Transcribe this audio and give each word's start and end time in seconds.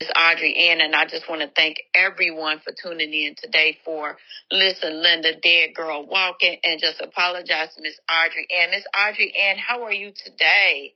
Miss 0.00 0.10
Audrey 0.16 0.54
Ann, 0.70 0.80
and 0.80 0.94
I 0.94 1.06
just 1.06 1.28
want 1.28 1.40
to 1.40 1.50
thank 1.56 1.78
everyone 1.92 2.60
for 2.60 2.72
tuning 2.72 3.12
in 3.12 3.34
today 3.36 3.78
for 3.84 4.16
Listen 4.48 5.02
Linda 5.02 5.32
Dead 5.42 5.74
Girl 5.74 6.06
Walking 6.06 6.56
and 6.62 6.80
just 6.80 7.00
apologize 7.00 7.74
to 7.74 7.82
Miss 7.82 7.98
Audrey 8.08 8.46
Ann. 8.60 8.70
Miss 8.70 8.84
Audrey 8.96 9.34
Ann, 9.34 9.56
how 9.58 9.82
are 9.82 9.92
you 9.92 10.12
today? 10.12 10.94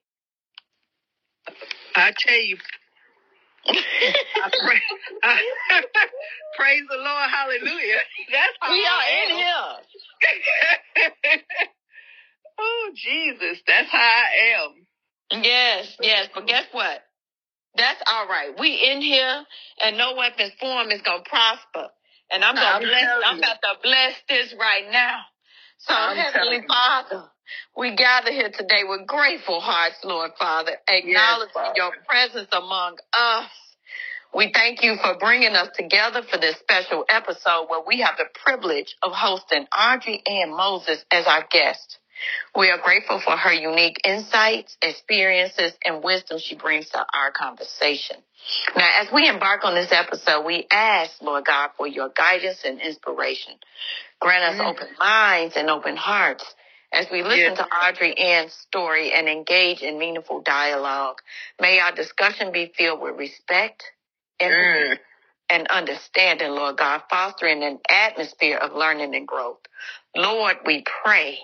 I 1.96 2.12
tell 2.16 2.38
you, 2.38 2.56
I 3.66 4.50
pray, 4.64 4.80
I, 5.24 5.40
praise 6.56 6.82
the 6.88 6.96
Lord, 6.96 7.30
hallelujah. 7.30 7.98
That's 8.30 8.56
how 8.60 8.70
we 8.70 8.86
I 8.86 8.88
are 8.88 9.02
in 9.24 9.30
am. 11.32 11.40
oh 12.60 12.90
Jesus, 12.94 13.62
that's 13.66 13.90
how 13.90 13.98
I 13.98 14.54
am. 14.62 15.42
Yes, 15.42 15.96
yes, 16.00 16.28
but 16.32 16.46
guess 16.46 16.66
what? 16.70 17.02
That's 17.76 18.02
all 18.06 18.26
right. 18.28 18.50
We 18.58 18.68
in 18.92 19.00
here, 19.00 19.44
and 19.80 19.96
no 19.96 20.14
weapons 20.16 20.52
form 20.60 20.90
is 20.90 21.00
gonna 21.02 21.22
prosper. 21.24 21.88
And 22.30 22.44
I'm 22.44 22.54
gonna 22.54 22.66
I'm 22.66 22.82
bless. 22.82 23.02
telling 23.02 23.22
I'm 23.26 23.36
you. 23.36 23.42
about 23.42 23.58
to 23.62 23.74
bless 23.82 24.14
this 24.28 24.54
right 24.58 24.84
now. 24.90 25.20
So, 25.78 25.94
I'm 25.94 26.16
Heavenly 26.16 26.32
telling 26.32 26.62
you. 26.62 26.68
Father, 26.68 27.24
we 27.76 27.94
gather 27.96 28.30
here 28.30 28.50
today 28.50 28.82
with 28.86 29.06
grateful 29.06 29.60
hearts, 29.60 29.96
Lord 30.04 30.30
Father, 30.38 30.72
acknowledging 30.88 31.52
Father. 31.54 31.74
your 31.76 31.92
presence 32.08 32.48
among 32.52 32.98
us. 33.12 33.50
We 34.34 34.50
thank 34.52 34.82
you 34.82 34.96
for 35.02 35.16
bringing 35.18 35.54
us 35.54 35.68
together 35.76 36.22
for 36.22 36.38
this 36.38 36.56
special 36.58 37.04
episode 37.08 37.66
where 37.68 37.82
we 37.86 38.00
have 38.00 38.16
the 38.16 38.26
privilege 38.44 38.96
of 39.02 39.12
hosting 39.12 39.66
Audrey 39.78 40.22
Ann 40.26 40.50
Moses 40.56 41.04
as 41.12 41.26
our 41.26 41.46
guest. 41.50 41.98
We 42.56 42.70
are 42.70 42.78
grateful 42.78 43.20
for 43.20 43.36
her 43.36 43.52
unique 43.52 43.98
insights, 44.04 44.76
experiences, 44.82 45.72
and 45.84 46.02
wisdom 46.04 46.38
she 46.38 46.54
brings 46.54 46.88
to 46.90 46.98
our 47.14 47.30
conversation. 47.32 48.16
Now, 48.76 48.90
as 49.00 49.08
we 49.12 49.28
embark 49.28 49.64
on 49.64 49.74
this 49.74 49.92
episode, 49.92 50.44
we 50.44 50.66
ask, 50.70 51.22
Lord 51.22 51.44
God, 51.44 51.70
for 51.76 51.86
your 51.86 52.10
guidance 52.10 52.60
and 52.64 52.80
inspiration. 52.80 53.54
Grant 54.20 54.44
us 54.54 54.60
Mm. 54.60 54.70
open 54.70 54.88
minds 54.98 55.56
and 55.56 55.70
open 55.70 55.96
hearts 55.96 56.44
as 56.92 57.10
we 57.10 57.22
listen 57.22 57.54
Yes. 57.54 57.58
to 57.58 57.68
Audrey 57.76 58.16
Ann's 58.18 58.52
story 58.54 59.12
and 59.12 59.28
engage 59.28 59.82
in 59.82 59.98
meaningful 59.98 60.40
dialogue. 60.42 61.20
May 61.60 61.78
our 61.80 61.92
discussion 61.92 62.52
be 62.52 62.66
filled 62.66 63.00
with 63.00 63.16
respect, 63.16 63.90
empathy, 64.40 64.90
Mm. 64.90 65.00
and 65.50 65.68
understanding, 65.68 66.50
Lord 66.52 66.76
God, 66.78 67.02
fostering 67.10 67.62
an 67.62 67.80
atmosphere 67.88 68.56
of 68.58 68.74
learning 68.74 69.14
and 69.14 69.26
growth. 69.28 69.60
Lord, 70.14 70.58
we 70.64 70.82
pray 70.82 71.40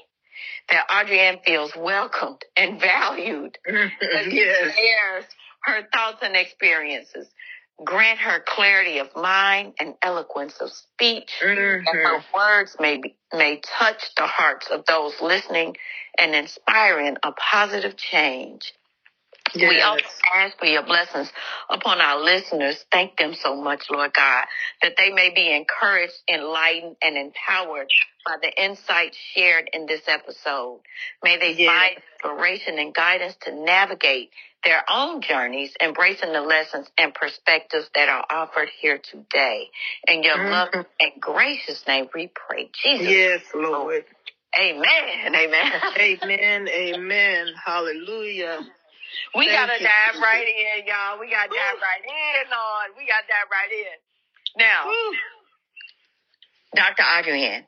that 0.71 0.87
Audrey 0.91 1.41
feels 1.45 1.75
welcomed 1.77 2.45
and 2.57 2.81
valued 2.81 3.59
as 3.69 3.91
she 4.25 4.37
yes. 4.37 4.75
shares 4.75 5.25
her 5.65 5.83
thoughts 5.93 6.19
and 6.23 6.37
experiences. 6.37 7.29
Grant 7.85 8.19
her 8.19 8.43
clarity 8.45 8.99
of 8.99 9.15
mind 9.15 9.75
and 9.79 9.95
eloquence 10.03 10.57
of 10.61 10.71
speech. 10.71 11.31
That 11.41 11.57
her 11.57 11.85
mm-hmm. 11.85 12.37
words 12.37 12.77
may 12.81 12.99
be, 12.99 13.15
may 13.33 13.61
touch 13.79 14.03
the 14.17 14.27
hearts 14.27 14.69
of 14.69 14.85
those 14.87 15.15
listening 15.21 15.77
and 16.19 16.35
inspiring 16.35 17.17
a 17.23 17.31
positive 17.33 17.97
change. 17.97 18.75
We 19.55 19.81
also 19.81 20.05
ask 20.35 20.59
for 20.59 20.67
your 20.67 20.83
blessings 20.85 21.33
upon 21.71 22.01
our 22.01 22.21
listeners. 22.21 22.85
Thank 22.91 23.17
them 23.17 23.35
so 23.35 23.55
much, 23.55 23.91
Lord 23.91 24.13
God, 24.15 24.45
that 24.83 24.95
they 24.97 25.11
may 25.11 25.31
be 25.35 25.55
encouraged, 25.55 26.15
enlightened, 26.29 26.97
and 27.03 27.17
empowered 27.17 27.89
by 28.27 28.37
the 28.43 28.63
insights 28.63 29.17
shared 29.35 29.71
in 29.73 29.87
this 29.87 30.03
episode. 30.07 30.81
May 31.23 31.37
they 31.39 31.53
Yes. 31.53 31.67
find 31.69 31.97
inspiration 31.97 32.79
and 32.79 32.95
guidance 32.95 33.37
to 33.43 33.53
navigate 33.53 34.31
their 34.65 34.85
own 34.91 35.21
journeys, 35.23 35.75
embracing 35.81 36.33
the 36.33 36.41
lessons 36.41 36.91
and 36.99 37.15
perspectives 37.15 37.89
that 37.95 38.09
are 38.09 38.27
offered 38.31 38.69
here 38.81 38.99
today. 38.99 39.71
In 40.09 40.23
your 40.23 40.37
Mhm. 40.37 40.51
loving 40.51 40.87
and 41.01 41.13
gracious 41.21 41.87
name, 41.87 42.11
we 42.13 42.27
pray. 42.29 42.69
Jesus. 42.75 43.07
Yes, 43.09 43.55
Lord. 43.55 44.05
Amen. 44.59 45.35
Amen. 45.35 45.83
Amen. 45.97 46.69
Amen. 46.69 47.55
Hallelujah. 47.65 48.67
We 49.35 49.47
Thank 49.47 49.59
gotta 49.69 49.83
you, 49.83 49.89
dive 49.89 50.23
right 50.23 50.47
in, 50.47 50.87
y'all. 50.87 51.19
We 51.19 51.31
gotta 51.31 51.49
dive 51.49 51.81
right 51.81 52.05
in, 52.05 52.51
Lord. 52.51 52.97
We 52.97 53.07
gotta 53.07 53.27
dive 53.29 53.51
right 53.51 53.73
in. 53.73 53.97
Now. 54.59 54.85
Dr. 56.75 57.03
Audrey 57.03 57.45
Ann, 57.45 57.65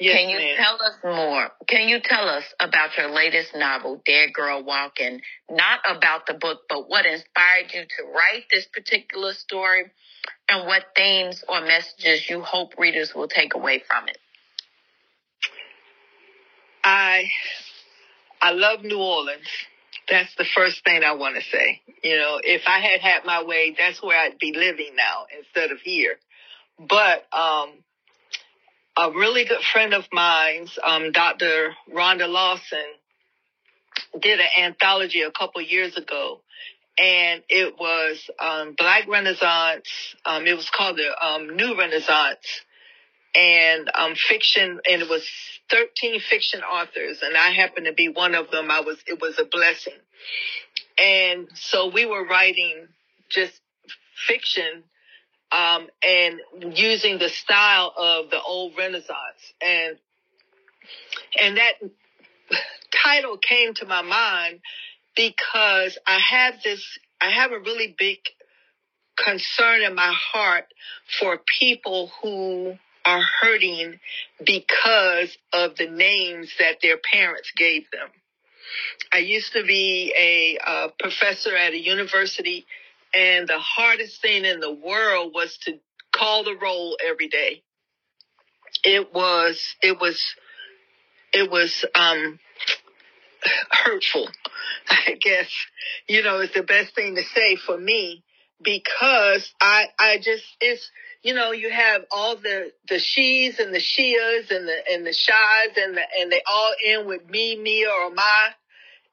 Yes, 0.00 0.16
can 0.16 0.28
you 0.30 0.38
ma'am. 0.38 0.56
tell 0.56 0.74
us 0.86 0.96
more? 1.04 1.50
Can 1.68 1.86
you 1.88 2.00
tell 2.02 2.28
us 2.28 2.44
about 2.60 2.96
your 2.96 3.10
latest 3.10 3.54
novel, 3.54 4.00
Dead 4.06 4.32
Girl 4.32 4.62
Walking? 4.64 5.20
Not 5.50 5.80
about 5.86 6.26
the 6.26 6.34
book, 6.34 6.62
but 6.68 6.88
what 6.88 7.04
inspired 7.04 7.72
you 7.74 7.82
to 7.82 8.02
write 8.14 8.44
this 8.50 8.66
particular 8.72 9.34
story 9.34 9.84
and 10.48 10.66
what 10.66 10.86
themes 10.96 11.44
or 11.48 11.60
messages 11.60 12.28
you 12.28 12.40
hope 12.40 12.72
readers 12.78 13.12
will 13.14 13.28
take 13.28 13.54
away 13.54 13.82
from 13.86 14.08
it. 14.08 14.18
I 16.84 17.24
I 18.40 18.52
love 18.52 18.82
New 18.82 18.98
Orleans. 18.98 19.46
That's 20.08 20.34
the 20.36 20.44
first 20.56 20.84
thing 20.84 21.02
I 21.04 21.12
want 21.12 21.36
to 21.36 21.42
say. 21.42 21.80
You 22.02 22.16
know, 22.16 22.40
if 22.42 22.62
I 22.66 22.80
had 22.80 23.00
had 23.00 23.24
my 23.24 23.44
way, 23.44 23.74
that's 23.78 24.02
where 24.02 24.18
I'd 24.18 24.38
be 24.38 24.52
living 24.52 24.96
now 24.96 25.26
instead 25.38 25.70
of 25.70 25.78
here. 25.80 26.16
But 26.78 27.26
um, 27.32 27.70
a 28.96 29.10
really 29.10 29.44
good 29.44 29.62
friend 29.72 29.94
of 29.94 30.04
mine's, 30.12 30.76
um, 30.82 31.12
Dr. 31.12 31.74
Rhonda 31.92 32.28
Lawson, 32.28 32.78
did 34.20 34.40
an 34.40 34.46
anthology 34.58 35.22
a 35.22 35.30
couple 35.30 35.62
years 35.62 35.96
ago, 35.96 36.40
and 36.98 37.42
it 37.48 37.74
was 37.78 38.30
um, 38.38 38.74
Black 38.76 39.08
Renaissance. 39.08 39.88
Um, 40.24 40.46
it 40.46 40.56
was 40.56 40.68
called 40.70 40.98
the 40.98 41.26
um, 41.26 41.56
New 41.56 41.78
Renaissance, 41.78 42.62
and 43.34 43.90
um, 43.94 44.14
fiction, 44.14 44.80
and 44.90 45.02
it 45.02 45.08
was 45.08 45.26
13 45.70 46.20
fiction 46.20 46.60
authors, 46.62 47.20
and 47.22 47.36
I 47.36 47.50
happened 47.50 47.86
to 47.86 47.92
be 47.92 48.08
one 48.08 48.34
of 48.34 48.50
them. 48.50 48.70
I 48.70 48.80
was, 48.80 48.98
it 49.06 49.20
was 49.20 49.38
a 49.38 49.44
blessing. 49.44 49.94
And 51.02 51.48
so 51.54 51.90
we 51.90 52.04
were 52.04 52.26
writing 52.26 52.88
just 53.30 53.58
fiction, 54.26 54.84
um, 55.50 55.86
and 56.06 56.40
using 56.76 57.18
the 57.18 57.28
style 57.28 57.92
of 57.96 58.30
the 58.30 58.40
old 58.40 58.72
Renaissance. 58.76 59.52
And, 59.60 59.96
and 61.40 61.56
that 61.56 61.74
title 63.04 63.38
came 63.38 63.74
to 63.74 63.86
my 63.86 64.02
mind 64.02 64.60
because 65.16 65.98
I 66.06 66.18
have 66.30 66.54
this, 66.62 66.98
I 67.20 67.30
have 67.30 67.52
a 67.52 67.58
really 67.58 67.94
big 67.98 68.18
concern 69.16 69.82
in 69.82 69.94
my 69.94 70.12
heart 70.32 70.66
for 71.20 71.40
people 71.58 72.10
who 72.22 72.74
are 73.04 73.22
hurting 73.40 73.98
because 74.44 75.36
of 75.52 75.76
the 75.76 75.88
names 75.88 76.52
that 76.58 76.78
their 76.82 76.98
parents 76.98 77.52
gave 77.56 77.90
them. 77.90 78.08
I 79.12 79.18
used 79.18 79.52
to 79.52 79.64
be 79.64 80.14
a 80.18 80.58
uh, 80.64 80.88
professor 80.98 81.54
at 81.56 81.72
a 81.72 81.78
university, 81.78 82.66
and 83.14 83.46
the 83.48 83.58
hardest 83.58 84.22
thing 84.22 84.44
in 84.44 84.60
the 84.60 84.72
world 84.72 85.32
was 85.34 85.58
to 85.64 85.78
call 86.14 86.44
the 86.44 86.56
roll 86.56 86.96
every 87.04 87.28
day. 87.28 87.62
It 88.84 89.12
was, 89.12 89.62
it 89.82 90.00
was, 90.00 90.22
it 91.32 91.50
was, 91.50 91.84
um, 91.94 92.38
hurtful. 93.70 94.28
I 94.88 95.16
guess, 95.20 95.48
you 96.08 96.22
know, 96.22 96.40
is 96.40 96.52
the 96.54 96.62
best 96.62 96.94
thing 96.94 97.16
to 97.16 97.22
say 97.34 97.56
for 97.56 97.76
me 97.76 98.22
because 98.62 99.52
I, 99.60 99.86
I 99.98 100.16
just, 100.18 100.44
it's, 100.60 100.88
you 101.22 101.34
know, 101.34 101.52
you 101.52 101.70
have 101.70 102.02
all 102.10 102.36
the, 102.36 102.72
the 102.88 102.98
she's 102.98 103.60
and 103.60 103.72
the 103.72 103.78
sheas 103.78 104.50
and 104.50 104.66
the, 104.66 104.76
and 104.92 105.06
the 105.06 105.12
shies 105.12 105.76
and 105.76 105.96
the, 105.96 106.02
and 106.18 106.32
they 106.32 106.42
all 106.50 106.72
end 106.84 107.06
with 107.06 107.28
me, 107.28 107.56
me 107.56 107.86
or 107.86 108.12
my. 108.12 108.48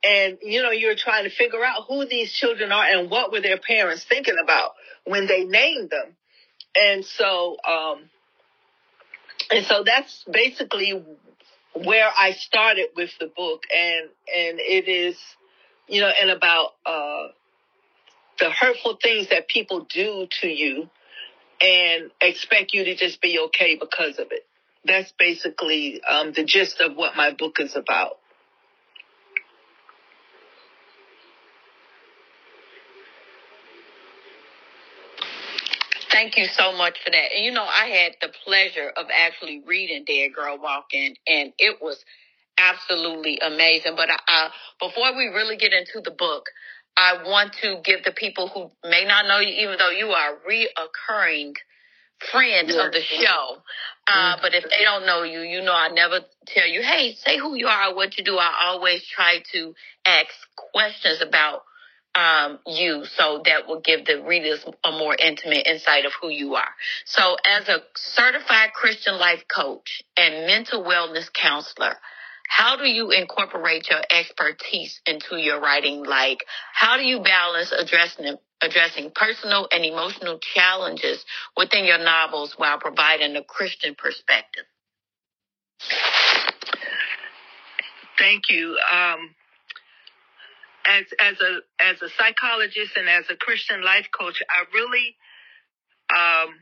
And, 0.04 0.40
you 0.42 0.64
know, 0.64 0.72
you're 0.72 0.96
trying 0.96 1.26
to 1.26 1.30
figure 1.30 1.64
out 1.64 1.86
who 1.88 2.06
these 2.06 2.32
children 2.32 2.72
are 2.72 2.84
and 2.84 3.12
what 3.12 3.32
were 3.32 3.42
their 3.42 3.60
parents 3.60 4.04
thinking 4.04 4.38
about 4.42 4.72
when 5.06 5.28
they 5.28 5.44
named 5.44 5.92
them. 5.92 6.16
And 6.76 7.06
so, 7.06 7.58
um, 7.68 8.10
and 9.52 9.66
so 9.66 9.84
that's 9.86 10.24
basically 10.32 11.04
where 11.74 12.10
I 12.18 12.32
started 12.32 12.88
with 12.96 13.12
the 13.20 13.28
book 13.28 13.64
and, 13.76 14.10
and 14.36 14.60
it 14.60 14.88
is, 14.88 15.18
you 15.88 16.02
know, 16.02 16.12
and 16.22 16.32
about, 16.32 16.72
uh, 16.86 17.28
the 18.40 18.50
hurtful 18.50 18.98
things 19.04 19.30
that 19.30 19.50
people 19.50 19.86
do 19.90 20.28
to 20.42 20.48
you 20.48 20.90
and 21.62 22.12
expect 22.22 22.74
you 22.74 22.86
to 22.86 22.96
just 22.96 23.22
be 23.22 23.40
okay 23.40 23.76
because 23.76 24.20
of 24.20 24.28
it. 24.32 24.46
That's 24.86 25.12
basically, 25.20 26.02
um, 26.04 26.32
the 26.34 26.44
gist 26.44 26.80
of 26.80 26.96
what 26.96 27.16
my 27.16 27.32
book 27.32 27.60
is 27.60 27.76
about. 27.76 28.18
Thank 36.12 36.38
you 36.38 36.46
so 36.46 36.74
much 36.74 36.98
for 37.04 37.12
that. 37.12 37.32
And 37.36 37.46
you 37.46 37.52
know, 37.52 37.64
I 37.64 37.86
had 37.86 38.14
the 38.20 38.30
pleasure 38.44 38.92
of 38.98 39.06
actually 39.14 39.62
reading 39.66 40.06
Dead 40.06 40.30
Girl 40.36 40.58
Walking, 40.62 41.16
and 41.28 41.54
it 41.58 41.78
was 41.82 42.04
absolutely 42.58 43.40
amazing. 43.40 43.94
But 43.96 44.10
I, 44.10 44.18
I, 44.28 44.50
before 44.82 45.16
we 45.16 45.28
really 45.28 45.56
get 45.56 45.72
into 45.72 46.02
the 46.04 46.12
book, 46.12 46.50
I 47.00 47.24
want 47.24 47.54
to 47.62 47.80
give 47.84 48.04
the 48.04 48.12
people 48.12 48.50
who 48.50 48.70
may 48.88 49.06
not 49.06 49.26
know 49.26 49.40
you, 49.40 49.54
even 49.64 49.78
though 49.78 49.90
you 49.90 50.08
are 50.08 50.34
a 50.34 50.40
reoccurring 50.40 51.54
friend 52.30 52.70
of 52.70 52.92
the 52.92 53.02
show. 53.02 53.58
Uh, 54.06 54.12
mm-hmm. 54.12 54.42
but 54.42 54.54
if 54.54 54.66
they 54.66 54.84
don't 54.84 55.06
know 55.06 55.24
you, 55.24 55.40
you 55.40 55.62
know, 55.62 55.74
I 55.74 55.88
never 55.90 56.20
tell 56.46 56.68
you, 56.68 56.82
hey, 56.82 57.16
say 57.16 57.38
who 57.38 57.56
you 57.56 57.68
are, 57.68 57.96
what 57.96 58.18
you 58.18 58.26
do. 58.26 58.38
I 58.38 58.66
always 58.66 59.06
try 59.06 59.42
to 59.54 59.74
ask 60.06 60.28
questions 60.74 61.22
about 61.22 61.62
um, 62.16 62.60
you 62.68 63.06
so 63.06 63.44
that 63.46 63.68
will 63.68 63.80
give 63.80 64.06
the 64.06 64.22
readers 64.22 64.66
a 64.84 64.92
more 64.92 65.16
intimate 65.16 65.68
insight 65.68 66.06
of 66.06 66.12
who 66.22 66.28
you 66.28 66.56
are. 66.56 66.70
So 67.06 67.38
as 67.46 67.70
a 67.70 67.80
certified 67.96 68.74
Christian 68.74 69.18
life 69.18 69.46
coach 69.48 70.04
and 70.18 70.48
mental 70.48 70.84
wellness 70.84 71.32
counselor, 71.32 71.96
how 72.50 72.76
do 72.78 72.86
you 72.90 73.12
incorporate 73.12 73.88
your 73.90 74.02
expertise 74.10 75.00
into 75.06 75.38
your 75.38 75.62
writing? 75.62 76.04
Like, 76.04 76.44
how 76.74 76.98
do 76.98 77.04
you 77.04 77.22
balance 77.22 77.72
addressing 77.72 78.38
addressing 78.60 79.12
personal 79.12 79.68
and 79.72 79.86
emotional 79.86 80.40
challenges 80.40 81.24
within 81.56 81.86
your 81.86 82.00
novels 82.00 82.56
while 82.58 82.80
providing 82.80 83.36
a 83.36 83.44
Christian 83.44 83.96
perspective? 83.96 84.66
Thank 88.18 88.50
you. 88.50 88.78
Um, 88.92 89.36
as 90.88 91.06
as 91.22 91.36
a 91.40 91.60
as 91.80 92.02
a 92.02 92.10
psychologist 92.18 92.98
and 92.98 93.08
as 93.08 93.26
a 93.30 93.36
Christian 93.36 93.84
life 93.84 94.08
coach, 94.12 94.42
I 94.50 94.66
really 94.74 95.16
um, 96.10 96.56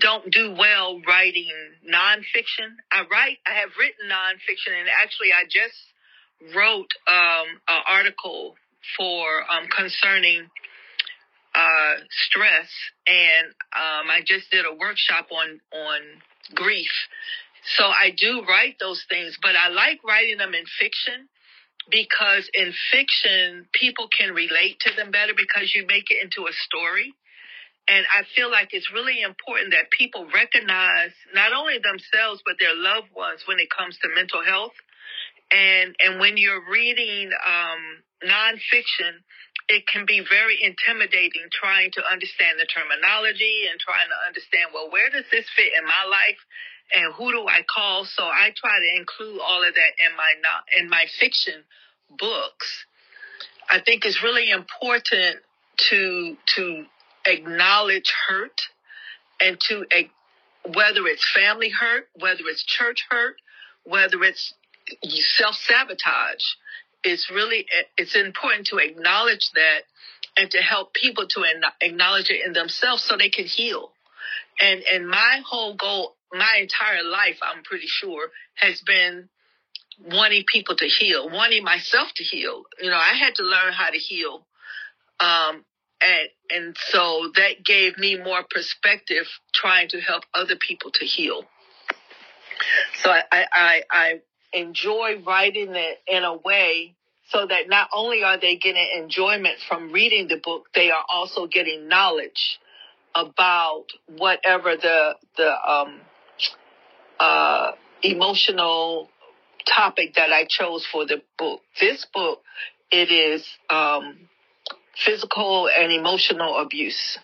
don't 0.00 0.30
do 0.32 0.54
well 0.58 1.00
writing 1.06 1.52
nonfiction. 1.88 2.74
I 2.90 3.02
write, 3.10 3.38
I 3.46 3.60
have 3.60 3.70
written 3.78 4.10
nonfiction, 4.10 4.78
and 4.78 4.88
actually, 5.02 5.28
I 5.32 5.44
just 5.44 6.54
wrote 6.54 6.90
um, 7.06 7.46
an 7.68 7.82
article 7.88 8.54
for 8.96 9.24
um, 9.50 9.68
concerning 9.74 10.48
uh, 11.54 11.94
stress, 12.10 12.68
and 13.06 13.48
um, 13.74 14.10
I 14.10 14.20
just 14.24 14.50
did 14.50 14.64
a 14.66 14.74
workshop 14.74 15.28
on 15.30 15.60
on 15.72 16.00
grief. 16.54 16.90
So 17.76 17.84
I 17.84 18.10
do 18.16 18.44
write 18.46 18.76
those 18.78 19.04
things, 19.08 19.36
but 19.42 19.56
I 19.56 19.68
like 19.68 20.04
writing 20.04 20.38
them 20.38 20.54
in 20.54 20.64
fiction 20.78 21.28
because 21.90 22.48
in 22.54 22.72
fiction 22.92 23.66
people 23.72 24.08
can 24.16 24.34
relate 24.34 24.78
to 24.80 24.94
them 24.94 25.10
better 25.10 25.32
because 25.36 25.72
you 25.74 25.86
make 25.86 26.10
it 26.10 26.22
into 26.22 26.46
a 26.48 26.52
story. 26.52 27.14
And 27.88 28.04
I 28.10 28.24
feel 28.34 28.50
like 28.50 28.70
it's 28.72 28.90
really 28.92 29.22
important 29.22 29.70
that 29.70 29.90
people 29.90 30.26
recognize 30.34 31.12
not 31.34 31.52
only 31.52 31.78
themselves, 31.78 32.42
but 32.44 32.56
their 32.58 32.74
loved 32.74 33.14
ones 33.14 33.42
when 33.46 33.58
it 33.60 33.68
comes 33.70 33.96
to 34.02 34.08
mental 34.14 34.42
health. 34.42 34.74
And, 35.52 35.94
and 36.02 36.18
when 36.18 36.36
you're 36.36 36.66
reading, 36.68 37.30
um, 37.30 38.02
nonfiction, 38.24 39.22
it 39.68 39.86
can 39.86 40.06
be 40.06 40.22
very 40.28 40.58
intimidating 40.62 41.46
trying 41.52 41.90
to 41.92 42.02
understand 42.10 42.58
the 42.58 42.66
terminology 42.66 43.66
and 43.70 43.78
trying 43.80 44.08
to 44.08 44.18
understand, 44.26 44.70
well, 44.72 44.90
where 44.90 45.10
does 45.10 45.24
this 45.30 45.46
fit 45.54 45.72
in 45.76 45.84
my 45.84 46.04
life? 46.08 46.38
And 46.94 47.14
who 47.14 47.32
do 47.32 47.46
I 47.46 47.62
call? 47.66 48.04
So 48.04 48.22
I 48.22 48.54
try 48.54 48.78
to 48.78 48.90
include 48.98 49.40
all 49.42 49.66
of 49.66 49.74
that 49.74 49.92
in 49.98 50.16
my, 50.16 50.32
in 50.78 50.88
my 50.88 51.06
fiction 51.18 51.62
books. 52.18 52.86
I 53.68 53.80
think 53.80 54.04
it's 54.04 54.22
really 54.22 54.50
important 54.50 55.42
to, 55.90 56.36
to 56.54 56.86
acknowledge 57.26 58.12
hurt 58.28 58.60
and 59.40 59.58
to 59.68 59.84
whether 60.74 61.06
it's 61.06 61.28
family 61.32 61.70
hurt, 61.70 62.08
whether 62.18 62.42
it's 62.46 62.64
church 62.64 63.06
hurt, 63.10 63.36
whether 63.84 64.22
it's 64.22 64.54
self 65.36 65.54
sabotage. 65.56 66.44
It's 67.04 67.30
really 67.30 67.66
it's 67.96 68.16
important 68.16 68.66
to 68.68 68.78
acknowledge 68.78 69.50
that 69.54 69.82
and 70.36 70.50
to 70.50 70.58
help 70.58 70.92
people 70.92 71.26
to 71.28 71.44
acknowledge 71.80 72.30
it 72.30 72.44
in 72.44 72.52
themselves 72.52 73.02
so 73.02 73.16
they 73.16 73.30
can 73.30 73.44
heal. 73.44 73.92
And 74.60 74.82
and 74.92 75.08
my 75.08 75.40
whole 75.46 75.76
goal, 75.76 76.16
my 76.32 76.58
entire 76.60 77.04
life, 77.04 77.38
I'm 77.42 77.62
pretty 77.62 77.86
sure, 77.86 78.30
has 78.56 78.80
been 78.80 79.28
wanting 80.04 80.44
people 80.46 80.76
to 80.76 80.86
heal, 80.86 81.30
wanting 81.30 81.64
myself 81.64 82.08
to 82.16 82.24
heal. 82.24 82.64
You 82.80 82.90
know, 82.90 82.96
I 82.96 83.14
had 83.18 83.36
to 83.36 83.42
learn 83.42 83.72
how 83.72 83.90
to 83.90 83.98
heal 83.98 84.46
um, 85.20 85.64
and, 86.00 86.28
and 86.50 86.76
so 86.78 87.30
that 87.34 87.64
gave 87.64 87.98
me 87.98 88.18
more 88.18 88.42
perspective 88.48 89.26
trying 89.54 89.88
to 89.88 90.00
help 90.00 90.24
other 90.34 90.56
people 90.56 90.90
to 90.92 91.04
heal. 91.04 91.44
So 93.02 93.10
I, 93.10 93.22
I, 93.32 93.82
I 93.90 94.20
enjoy 94.52 95.22
writing 95.26 95.74
it 95.74 95.98
in 96.06 96.24
a 96.24 96.36
way 96.36 96.94
so 97.30 97.46
that 97.46 97.68
not 97.68 97.88
only 97.94 98.22
are 98.22 98.38
they 98.38 98.56
getting 98.56 98.88
enjoyment 98.98 99.56
from 99.68 99.92
reading 99.92 100.28
the 100.28 100.40
book, 100.42 100.66
they 100.74 100.90
are 100.90 101.04
also 101.12 101.46
getting 101.46 101.88
knowledge 101.88 102.60
about 103.14 103.86
whatever 104.06 104.76
the, 104.76 105.14
the, 105.36 105.70
um, 105.70 106.00
uh, 107.18 107.72
emotional 108.02 109.08
topic 109.66 110.14
that 110.14 110.32
I 110.32 110.44
chose 110.44 110.86
for 110.86 111.06
the 111.06 111.22
book. 111.38 111.60
This 111.80 112.06
book, 112.12 112.42
it 112.90 113.10
is, 113.10 113.44
um, 113.68 114.28
physical 115.04 115.68
and 115.68 115.92
emotional 115.92 116.58
abuse 116.58 117.18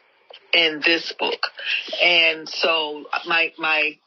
in 0.53 0.81
this 0.85 1.13
book. 1.19 1.41
And 2.03 2.49
so 2.49 3.05
my, 3.27 3.53
my 3.59 3.99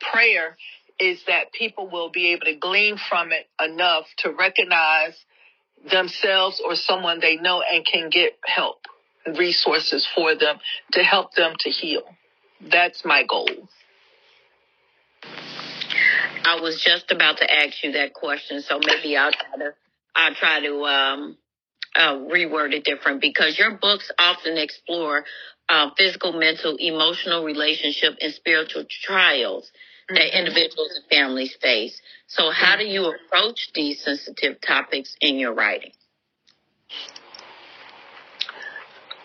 prayer 0.00 0.56
is 0.98 1.22
that 1.26 1.52
people 1.52 1.88
will 1.88 2.10
be 2.10 2.32
able 2.32 2.46
to 2.46 2.54
glean 2.54 2.96
from 3.08 3.32
it 3.32 3.48
enough 3.62 4.06
to 4.18 4.30
recognize 4.30 5.14
themselves 5.90 6.60
or 6.64 6.74
someone 6.74 7.20
they 7.20 7.36
know 7.36 7.62
and 7.62 7.84
can 7.86 8.10
get 8.10 8.38
help 8.44 8.86
and 9.24 9.38
resources 9.38 10.06
for 10.14 10.34
them 10.34 10.58
to 10.92 11.02
help 11.02 11.34
them 11.34 11.54
to 11.60 11.70
heal. 11.70 12.02
That's 12.60 13.04
my 13.04 13.24
goal. 13.24 13.48
I 16.44 16.60
was 16.60 16.82
just 16.82 17.10
about 17.10 17.38
to 17.38 17.50
ask 17.50 17.82
you 17.82 17.92
that 17.92 18.12
question, 18.12 18.62
so 18.62 18.80
maybe 18.84 19.16
I'll 19.16 19.32
try 19.32 19.58
to 19.58 19.74
I'll 20.14 20.34
try 20.34 20.60
to 20.60 20.84
um, 20.84 21.36
uh, 21.96 22.14
reword 22.14 22.72
it 22.72 22.84
different 22.84 23.20
because 23.20 23.58
your 23.58 23.72
books 23.72 24.10
often 24.18 24.56
explore 24.56 25.24
uh, 25.68 25.90
physical, 25.96 26.32
mental, 26.32 26.76
emotional, 26.76 27.44
relationship, 27.44 28.14
and 28.20 28.34
spiritual 28.34 28.84
trials 28.88 29.70
that 30.08 30.18
mm-hmm. 30.18 30.38
individuals 30.38 30.90
and 30.96 31.04
families 31.10 31.56
face. 31.60 32.00
So, 32.26 32.50
how 32.50 32.76
do 32.76 32.84
you 32.84 33.06
approach 33.06 33.70
these 33.74 34.02
sensitive 34.02 34.60
topics 34.60 35.16
in 35.20 35.36
your 35.36 35.54
writing? 35.54 35.92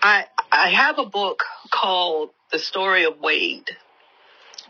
I 0.02 0.26
I 0.52 0.70
have 0.70 1.00
a 1.00 1.06
book 1.06 1.44
called 1.72 2.30
The 2.52 2.60
Story 2.60 3.06
of 3.06 3.20
Wade. 3.20 3.70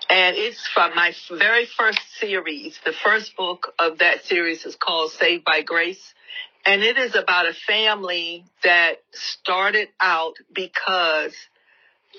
And 0.08 0.36
it's 0.38 0.68
from 0.68 0.96
my 0.96 1.14
very 1.32 1.66
first 1.66 2.00
series. 2.20 2.80
The 2.86 2.94
first 2.94 3.36
book 3.36 3.74
of 3.80 3.98
that 4.00 4.24
series 4.26 4.64
is 4.66 4.76
called 4.76 5.12
Saved 5.12 5.44
by 5.44 5.62
Grace. 5.64 6.14
And 6.66 6.82
it 6.82 6.98
is 6.98 7.16
about 7.16 7.48
a 7.48 7.54
family 7.54 8.44
that 8.64 8.96
started 9.12 9.88
out 10.00 10.34
because 10.54 11.36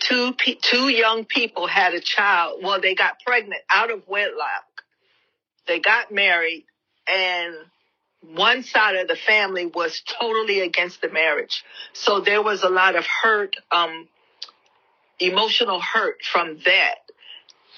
two 0.01 0.35
two 0.63 0.89
young 0.89 1.25
people 1.25 1.67
had 1.67 1.95
a 1.95 2.01
child. 2.01 2.61
Well, 2.63 2.81
they 2.81 2.95
got 2.95 3.19
pregnant 3.27 3.63
out 3.69 3.91
of 3.91 4.07
wedlock. 4.07 4.65
They 5.67 5.81
got 5.81 6.13
married, 6.13 6.65
and 7.09 7.55
one 8.35 8.63
side 8.63 8.97
of 8.97 9.09
the 9.09 9.17
family 9.17 9.67
was 9.67 10.03
totally 10.21 10.61
against 10.61 11.01
the 11.01 11.09
marriage. 11.11 11.65
So 11.93 12.21
there 12.21 12.43
was 12.43 12.63
a 12.63 12.69
lot 12.69 12.97
of 12.97 13.05
hurt, 13.05 13.57
um, 13.73 14.09
emotional 15.19 15.81
hurt 15.81 16.23
from 16.23 16.59
that. 16.65 16.95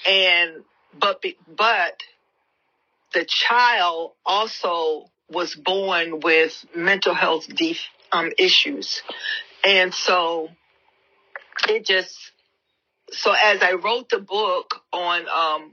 And 0.07 0.63
but 0.97 1.23
but 1.47 1.99
the 3.13 3.25
child 3.25 4.11
also 4.25 5.09
was 5.29 5.55
born 5.55 6.19
with 6.19 6.65
mental 6.75 7.13
health 7.13 7.47
um, 8.11 8.31
issues. 8.37 9.01
And 9.63 9.93
so 9.93 10.49
it 11.67 11.85
just, 11.85 12.15
so 13.11 13.31
as 13.31 13.61
I 13.61 13.73
wrote 13.73 14.09
the 14.09 14.19
book 14.19 14.75
on, 14.91 15.27
um, 15.27 15.71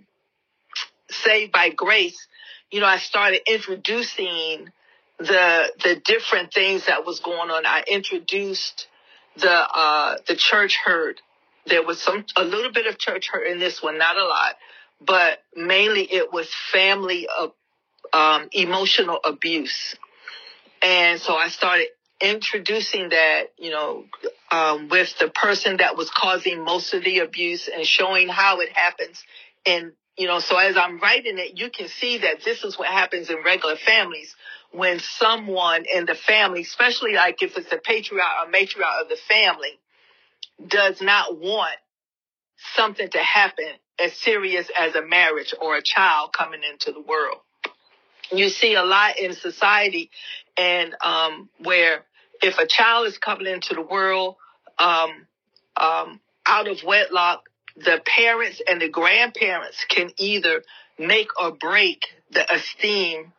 Saved 1.09 1.53
by 1.53 1.71
Grace, 1.71 2.27
you 2.71 2.81
know, 2.81 2.87
I 2.87 2.99
started 2.99 3.41
introducing 3.47 4.69
the, 5.19 5.73
the 5.83 6.01
different 6.05 6.53
things 6.53 6.87
that 6.87 7.07
was 7.07 7.21
going 7.21 7.51
on. 7.51 7.65
I 7.65 7.85
introduced 7.87 8.89
the, 9.37 9.51
uh, 9.51 10.17
the 10.27 10.35
church 10.35 10.77
hurt. 10.85 11.21
There 11.67 11.85
was 11.85 12.01
some, 12.01 12.25
a 12.37 12.45
little 12.45 12.73
bit 12.73 12.87
of 12.87 12.99
church 12.99 13.29
hurt 13.33 13.47
in 13.47 13.59
this 13.61 13.83
one, 13.83 13.99
not 13.99 14.17
a 14.17 14.25
lot, 14.25 14.57
but 15.01 15.39
mainly 15.55 16.03
it 16.03 16.33
was 16.33 16.49
family 16.73 17.29
of 17.29 17.53
um, 18.13 18.49
emotional 18.53 19.19
abuse. 19.25 19.97
And 20.83 21.21
so 21.21 21.35
I 21.35 21.49
started 21.49 21.87
introducing 22.21 23.11
that, 23.11 23.53
you 23.59 23.71
know, 23.71 24.05
um, 24.51 24.89
with 24.89 25.19
the 25.19 25.29
person 25.29 25.79
that 25.79 25.97
was 25.97 26.11
causing 26.11 26.65
most 26.65 26.95
of 26.95 27.05
the 27.05 27.21
abuse 27.21 27.69
and 27.69 27.87
showing 27.87 28.29
how 28.29 28.61
it 28.61 28.71
happens. 28.73 29.23
And, 29.67 29.93
you 30.17 30.27
know, 30.27 30.39
so 30.41 30.57
as 30.57 30.77
I'm 30.77 30.99
writing 30.99 31.39
it, 31.39 31.59
you 31.59 31.71
can 31.71 31.89
see 31.89 32.19
that 32.19 32.45
this 32.45 32.65
is 32.65 32.79
what 32.79 32.89
happens 32.89 33.29
in 33.31 33.37
regular 33.45 33.77
families 33.77 34.35
when 34.73 34.99
someone 34.99 35.85
in 35.93 36.07
the 36.07 36.15
family, 36.15 36.63
especially 36.63 37.15
like 37.15 37.43
if 37.43 37.57
it's 37.57 37.73
a 37.73 37.79
patriarch 37.79 38.47
or 38.47 38.51
matriarch 38.51 39.03
of 39.03 39.09
the 39.09 39.19
family, 39.29 39.79
does 40.67 41.01
not 41.01 41.39
want 41.39 41.77
something 42.75 43.09
to 43.11 43.19
happen 43.19 43.69
as 43.99 44.13
serious 44.15 44.69
as 44.79 44.95
a 44.95 45.03
marriage 45.03 45.55
or 45.61 45.77
a 45.77 45.83
child 45.83 46.33
coming 46.33 46.61
into 46.71 46.93
the 46.93 47.01
world. 47.01 47.39
You 48.33 48.49
see 48.49 48.75
a 48.75 48.85
lot 48.85 49.19
in 49.19 49.33
society 49.35 50.11
and 50.57 50.95
um, 51.03 51.49
where 51.63 52.05
if 52.43 52.59
a 52.59 52.67
child 52.67 53.07
is 53.07 53.19
coming 53.19 53.47
into 53.47 53.75
the 53.75 53.83
world 53.83 54.37
um, 54.79 55.27
um, 55.77 56.21
out 56.47 56.69
of 56.69 56.83
wedlock, 56.85 57.49
the 57.77 58.01
parents 58.05 58.61
and 58.67 58.81
the 58.81 58.89
grandparents 58.89 59.85
can 59.89 60.11
either 60.19 60.63
make 60.99 61.29
or 61.41 61.53
break 61.53 62.03
the 62.31 62.55
esteem 62.55 63.33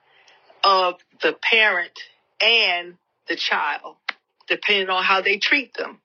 of 0.64 0.96
the 1.22 1.34
parent 1.34 1.98
and 2.42 2.96
the 3.28 3.36
child, 3.36 3.96
depending 4.48 4.90
on 4.90 5.04
how 5.04 5.22
they 5.22 5.38
treat 5.38 5.74
them. 5.74 6.00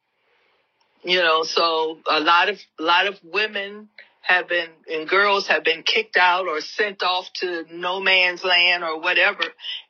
You 1.04 1.18
know, 1.18 1.42
so 1.42 1.98
a 2.08 2.20
lot 2.20 2.48
of 2.48 2.60
a 2.78 2.82
lot 2.82 3.06
of 3.06 3.18
women 3.24 3.88
have 4.22 4.48
been 4.48 4.68
and 4.90 5.08
girls 5.08 5.48
have 5.48 5.64
been 5.64 5.82
kicked 5.82 6.16
out 6.16 6.46
or 6.46 6.60
sent 6.60 7.02
off 7.02 7.30
to 7.34 7.64
no 7.70 8.00
man's 8.00 8.44
land 8.44 8.84
or 8.84 9.00
whatever, 9.00 9.42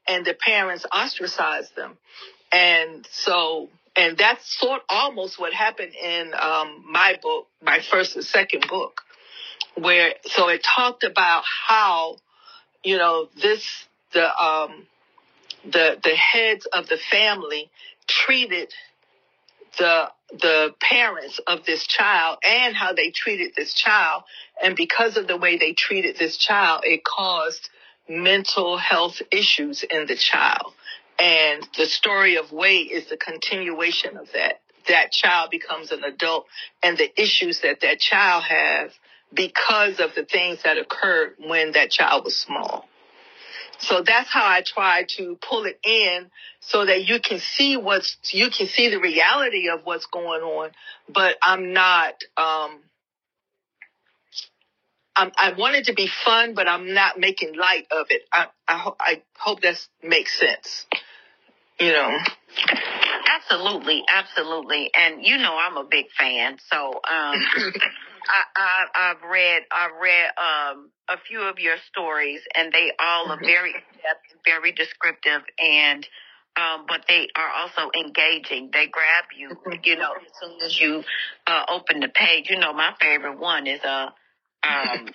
and 0.08 0.24
the 0.24 0.34
parents 0.34 0.84
ostracize 0.92 1.70
them. 1.76 1.96
And 2.50 3.06
so, 3.10 3.68
and 3.94 4.16
that's 4.16 4.58
sort 4.58 4.82
almost 4.88 5.38
what 5.38 5.52
happened 5.52 5.94
in 5.94 6.32
um, 6.34 6.84
my 6.90 7.18
book, 7.22 7.46
my 7.62 7.80
first 7.80 8.16
and 8.16 8.24
second 8.24 8.66
book, 8.68 9.02
where 9.74 10.14
so 10.24 10.48
it 10.48 10.62
talked 10.64 11.04
about 11.04 11.44
how, 11.68 12.16
you 12.82 12.96
know, 12.96 13.28
this 13.40 13.64
the 14.12 14.24
um, 14.24 14.86
the 15.64 15.98
the 16.02 16.16
heads 16.16 16.66
of 16.66 16.88
the 16.88 16.98
family 17.10 17.70
treated 18.08 18.72
the 19.78 20.10
the 20.40 20.74
parents 20.80 21.40
of 21.46 21.64
this 21.66 21.86
child 21.86 22.38
and 22.42 22.74
how 22.74 22.94
they 22.94 23.10
treated 23.10 23.52
this 23.54 23.74
child. 23.74 24.22
And 24.62 24.74
because 24.74 25.16
of 25.16 25.26
the 25.26 25.36
way 25.36 25.58
they 25.58 25.72
treated 25.72 26.16
this 26.18 26.36
child 26.36 26.82
it 26.84 27.04
caused 27.04 27.68
mental 28.08 28.78
health 28.78 29.20
issues 29.30 29.82
in 29.82 30.06
the 30.06 30.16
child. 30.16 30.72
And 31.18 31.66
the 31.76 31.86
story 31.86 32.36
of 32.36 32.50
Wade 32.50 32.90
is 32.90 33.08
the 33.08 33.16
continuation 33.16 34.16
of 34.16 34.28
that. 34.32 34.60
That 34.88 35.12
child 35.12 35.50
becomes 35.50 35.92
an 35.92 36.02
adult 36.02 36.46
and 36.82 36.98
the 36.98 37.20
issues 37.20 37.60
that 37.60 37.80
that 37.82 38.00
child 38.00 38.44
has 38.44 38.90
because 39.32 40.00
of 40.00 40.14
the 40.14 40.24
things 40.24 40.62
that 40.64 40.78
occurred 40.78 41.34
when 41.38 41.72
that 41.72 41.90
child 41.90 42.24
was 42.24 42.36
small 42.36 42.88
so 43.82 44.02
that's 44.06 44.30
how 44.30 44.44
I 44.44 44.62
try 44.64 45.04
to 45.16 45.36
pull 45.48 45.64
it 45.64 45.78
in 45.84 46.30
so 46.60 46.86
that 46.86 47.04
you 47.06 47.20
can 47.20 47.40
see 47.40 47.76
what's, 47.76 48.16
you 48.32 48.48
can 48.50 48.68
see 48.68 48.88
the 48.90 49.00
reality 49.00 49.68
of 49.68 49.80
what's 49.84 50.06
going 50.06 50.42
on, 50.42 50.70
but 51.12 51.36
I'm 51.42 51.72
not, 51.72 52.14
um, 52.36 52.80
I'm, 55.14 55.32
I 55.36 55.52
want 55.58 55.74
it 55.76 55.86
to 55.86 55.94
be 55.94 56.08
fun, 56.24 56.54
but 56.54 56.68
I'm 56.68 56.94
not 56.94 57.18
making 57.18 57.56
light 57.56 57.86
of 57.90 58.06
it. 58.10 58.22
I, 58.32 58.46
I, 58.66 58.78
ho- 58.78 58.96
I 58.98 59.22
hope 59.36 59.60
that 59.62 59.76
makes 60.02 60.38
sense. 60.38 60.86
You 61.78 61.92
know. 61.92 62.16
Absolutely, 63.34 64.04
absolutely. 64.08 64.90
And 64.94 65.24
you 65.24 65.38
know 65.38 65.56
I'm 65.58 65.76
a 65.76 65.84
big 65.84 66.06
fan, 66.18 66.58
so 66.70 67.00
um 67.10 67.34
I, 68.28 68.44
I 68.56 69.10
I've 69.10 69.30
read 69.30 69.62
I've 69.70 70.00
read 70.00 70.30
um 70.36 70.90
a 71.08 71.18
few 71.28 71.42
of 71.42 71.58
your 71.58 71.76
stories, 71.90 72.40
and 72.54 72.72
they 72.72 72.92
all 72.98 73.30
are 73.30 73.40
very 73.40 73.72
depth, 73.72 74.34
very 74.44 74.72
descriptive, 74.72 75.42
and 75.58 76.06
um, 76.56 76.84
but 76.86 77.04
they 77.08 77.28
are 77.36 77.50
also 77.62 77.90
engaging. 77.96 78.70
They 78.72 78.86
grab 78.86 79.24
you, 79.36 79.48
mm-hmm. 79.50 79.72
you 79.84 79.96
know, 79.96 80.12
as 80.12 80.32
soon 80.40 80.60
as 80.62 80.80
you 80.80 81.02
uh, 81.46 81.64
open 81.68 82.00
the 82.00 82.08
page. 82.08 82.50
You 82.50 82.58
know, 82.58 82.72
my 82.72 82.92
favorite 83.00 83.38
one 83.38 83.66
is 83.66 83.80
a. 83.84 83.88
Uh, 83.88 84.10
um, 84.62 85.08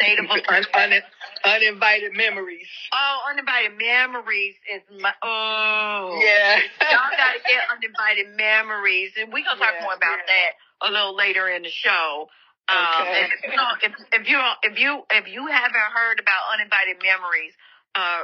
state 0.00 0.18
of 0.18 0.26
Un- 0.30 0.64
un- 0.74 1.02
uninvited 1.44 2.12
memories. 2.14 2.68
Oh, 2.92 3.30
uninvited 3.30 3.72
memories 3.76 4.54
is 4.72 4.82
my 5.00 5.12
oh 5.22 6.20
yeah. 6.22 6.60
Y'all 6.90 7.10
gotta 7.16 7.40
get 7.48 7.64
uninvited 7.72 8.36
memories, 8.36 9.12
and 9.18 9.32
we 9.32 9.44
gonna 9.44 9.58
talk 9.58 9.74
yeah, 9.78 9.84
more 9.84 9.94
about 9.94 10.18
that 10.26 10.86
a 10.86 10.90
little 10.90 11.16
later 11.16 11.48
in 11.48 11.62
the 11.62 11.70
show. 11.70 12.28
Um, 12.70 13.02
okay. 13.02 13.24
Um, 13.24 13.30
if, 13.34 13.50
you 13.50 13.56
know, 13.56 13.70
if, 13.82 13.92
if 14.12 14.28
you 14.28 14.38
if 14.62 14.78
you 14.78 15.02
if 15.10 15.26
you 15.26 15.46
haven't 15.46 15.90
heard 15.94 16.20
about 16.20 16.54
uninvited 16.54 17.02
memories, 17.02 17.52
uh, 17.94 18.20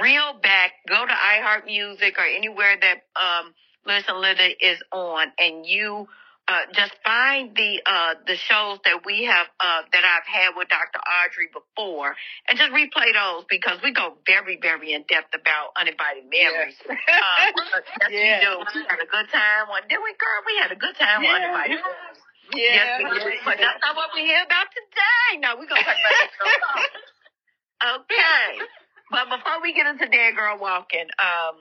reel 0.00 0.38
back, 0.40 0.72
go 0.88 1.04
to 1.04 1.12
iHeart 1.12 1.66
Music 1.66 2.14
or 2.18 2.24
anywhere 2.24 2.76
that 2.80 3.02
um, 3.18 3.54
Listen 3.86 4.20
Linda 4.20 4.46
is 4.60 4.78
on, 4.92 5.32
and 5.38 5.66
you 5.66 6.06
uh, 6.48 6.64
just 6.72 6.94
find 7.04 7.54
the 7.54 7.82
uh, 7.84 8.14
the 8.26 8.36
shows 8.36 8.78
that 8.84 9.04
we 9.04 9.24
have 9.24 9.46
uh, 9.60 9.82
that 9.92 10.04
I've 10.04 10.24
had 10.24 10.56
with 10.56 10.68
Dr. 10.68 10.96
Audrey 10.96 11.48
before, 11.52 12.14
and 12.48 12.56
just 12.56 12.72
replay 12.72 13.12
those 13.12 13.44
because 13.50 13.82
we 13.82 13.92
go 13.92 14.16
very 14.26 14.58
very 14.60 14.94
in 14.94 15.04
depth 15.08 15.34
about 15.34 15.76
uninvited 15.76 16.24
memories. 16.24 16.78
Yeah. 16.88 16.94
uh, 16.94 18.08
yes, 18.08 18.42
yeah. 18.44 18.56
we 18.56 18.64
do. 18.72 18.80
We 18.80 18.86
had 18.88 19.00
a 19.02 19.10
good 19.10 19.28
time. 19.28 19.68
One, 19.68 19.82
did 19.88 20.00
we, 20.00 20.14
girl? 20.16 20.40
We 20.46 20.54
had 20.62 20.72
a 20.72 20.78
good 20.78 20.96
time 20.96 21.22
yeah. 21.22 21.36
uninvited 21.36 21.84
memories. 21.84 22.27
Yeah. 22.54 23.04
Yes, 23.04 23.40
but 23.44 23.56
that's 23.60 23.80
not 23.82 23.96
what 23.96 24.10
we're 24.14 24.24
here 24.24 24.44
about 24.44 24.68
today. 24.72 25.40
No, 25.40 25.56
we're 25.60 25.68
going 25.68 25.82
to 25.82 25.88
talk 25.88 26.00
about 26.00 26.16
that. 26.16 28.00
okay. 28.00 28.64
But 29.10 29.24
before 29.36 29.60
we 29.62 29.74
get 29.74 29.86
into 29.86 30.08
Dead 30.08 30.36
Girl 30.36 30.56
Walking, 30.60 31.08
um, 31.20 31.56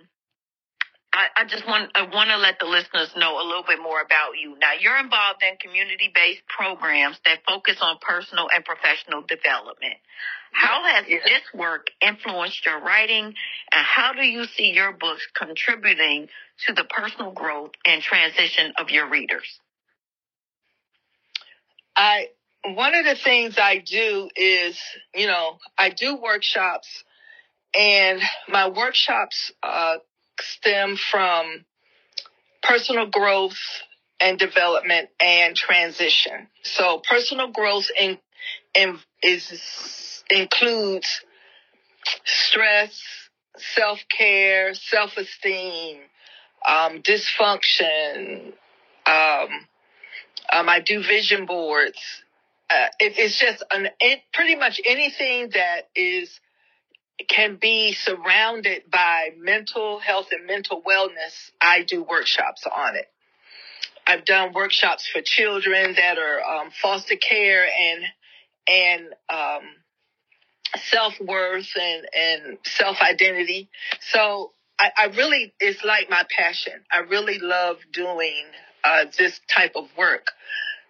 I, 1.14 1.28
I, 1.36 1.44
just 1.48 1.66
want 1.66 1.92
I 1.96 2.04
want 2.04 2.30
to 2.30 2.38
let 2.38 2.60
the 2.60 2.68
listeners 2.68 3.10
know 3.16 3.42
a 3.42 3.46
little 3.48 3.64
bit 3.66 3.80
more 3.82 4.02
about 4.02 4.38
you. 4.40 4.56
Now, 4.60 4.74
you're 4.80 5.00
involved 5.00 5.42
in 5.42 5.58
community-based 5.58 6.44
programs 6.48 7.18
that 7.26 7.40
focus 7.48 7.78
on 7.82 7.98
personal 8.02 8.48
and 8.54 8.64
professional 8.64 9.24
development. 9.24 9.98
How 10.52 10.84
has 10.84 11.06
yeah. 11.08 11.20
this 11.26 11.42
work 11.54 11.88
influenced 12.02 12.66
your 12.66 12.80
writing, 12.82 13.26
and 13.26 13.84
how 13.84 14.14
do 14.14 14.24
you 14.24 14.46
see 14.46 14.72
your 14.72 14.92
books 14.92 15.26
contributing 15.36 16.28
to 16.68 16.74
the 16.74 16.84
personal 16.84 17.32
growth 17.32 17.72
and 17.86 18.02
transition 18.02 18.74
of 18.80 18.90
your 18.90 19.10
readers? 19.10 19.60
I 21.98 22.28
one 22.64 22.96
of 22.96 23.06
the 23.06 23.16
things 23.16 23.58
I 23.58 23.78
do 23.78 24.30
is, 24.36 24.80
you 25.16 25.28
know, 25.28 25.58
I 25.78 25.90
do 25.90 26.16
workshops, 26.16 27.04
and 27.78 28.22
my 28.48 28.70
workshops 28.70 29.52
uh, 29.64 29.96
stem 30.40 30.98
from 30.98 31.66
personal 32.62 33.08
growth 33.08 33.58
and 34.20 34.38
development 34.38 35.10
and 35.20 35.56
transition. 35.56 36.48
So 36.64 37.02
personal 37.10 37.52
growth 37.52 37.88
in, 38.00 38.18
in 38.76 39.00
is 39.24 40.24
includes 40.30 41.22
stress, 42.26 43.02
self 43.58 44.00
care, 44.16 44.74
self 44.74 45.18
esteem, 45.18 46.00
um, 46.68 47.02
dysfunction. 47.02 48.54
Um, 49.06 49.50
um, 50.52 50.70
I 50.70 50.80
do 50.80 51.02
vision 51.02 51.46
boards. 51.46 52.00
Uh, 52.70 52.88
it, 53.00 53.14
it's 53.18 53.40
just 53.40 53.64
an, 53.72 53.88
it, 54.00 54.20
pretty 54.34 54.56
much 54.56 54.82
anything 54.86 55.50
that 55.54 55.88
is 55.96 56.40
can 57.28 57.58
be 57.60 57.94
surrounded 57.94 58.84
by 58.92 59.30
mental 59.38 60.00
health 60.00 60.28
and 60.32 60.46
mental 60.46 60.82
wellness. 60.82 61.52
I 61.60 61.84
do 61.84 62.04
workshops 62.04 62.64
on 62.66 62.96
it. 62.96 63.08
I've 64.06 64.24
done 64.24 64.54
workshops 64.54 65.10
for 65.12 65.22
children 65.24 65.96
that 65.96 66.18
are 66.18 66.42
um, 66.42 66.72
foster 66.82 67.16
care 67.18 67.66
and 67.66 68.04
and 68.70 69.06
um, 69.30 69.64
self 70.92 71.14
worth 71.20 71.68
and 71.80 72.08
and 72.14 72.58
self 72.66 72.98
identity. 73.02 73.70
So 74.12 74.52
I, 74.80 74.92
I, 74.98 75.06
really 75.08 75.54
it's 75.60 75.84
like 75.84 76.10
my 76.10 76.24
passion. 76.38 76.74
I 76.92 77.00
really 77.00 77.40
love 77.40 77.78
doing 77.92 78.46
uh, 78.88 79.06
this 79.18 79.40
type 79.58 79.74
of 79.76 79.86
work. 79.98 80.28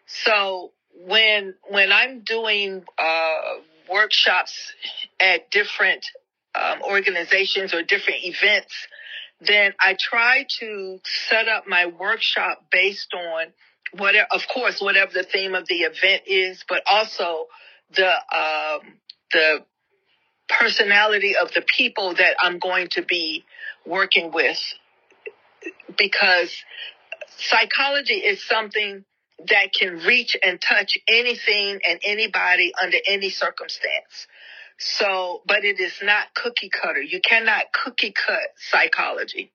So 0.06 0.72
when 1.06 1.56
when 1.70 1.92
I'm 1.92 2.22
doing 2.22 2.84
uh, 2.98 3.42
workshops 3.90 4.54
at 5.20 5.50
different 5.52 6.04
um, 6.56 6.82
organizations 6.82 7.74
or 7.74 7.82
different 7.84 8.20
events, 8.24 8.74
then 9.42 9.74
I 9.80 9.96
try 10.00 10.46
to 10.60 11.00
set 11.30 11.48
up 11.48 11.64
my 11.68 11.86
workshop 11.88 12.66
based 12.72 13.14
on 13.14 13.48
whatever, 14.02 14.28
of 14.32 14.42
course, 14.54 14.82
whatever 14.82 15.12
the 15.14 15.24
theme 15.24 15.56
of 15.56 15.68
the 15.68 15.82
event 15.92 16.24
is, 16.28 16.64
but 16.68 16.82
also 16.90 17.48
the 17.96 18.10
um, 18.10 18.82
the 19.32 19.66
personality 20.48 21.36
of 21.36 21.52
the 21.54 21.64
people 21.78 22.14
that 22.16 22.36
I'm 22.40 22.60
going 22.60 22.88
to 22.92 23.04
be 23.04 23.44
working 23.86 24.32
with, 24.32 24.62
because 25.98 26.52
psychology 27.40 28.16
is 28.16 28.46
something 28.46 29.06
that 29.48 29.74
can 29.74 30.00
reach 30.00 30.36
and 30.44 30.60
touch 30.60 30.98
anything 31.08 31.80
and 31.88 32.00
anybody 32.04 32.72
under 32.82 32.98
any 33.08 33.30
circumstance. 33.30 34.28
So, 34.80 35.42
but 35.48 35.64
it 35.64 35.80
is 35.80 35.94
not 36.04 36.34
cookie 36.34 36.70
cutter. 36.70 37.02
You 37.02 37.20
cannot 37.22 37.66
cookie 37.74 38.14
cut 38.14 38.50
psychology. 38.58 39.52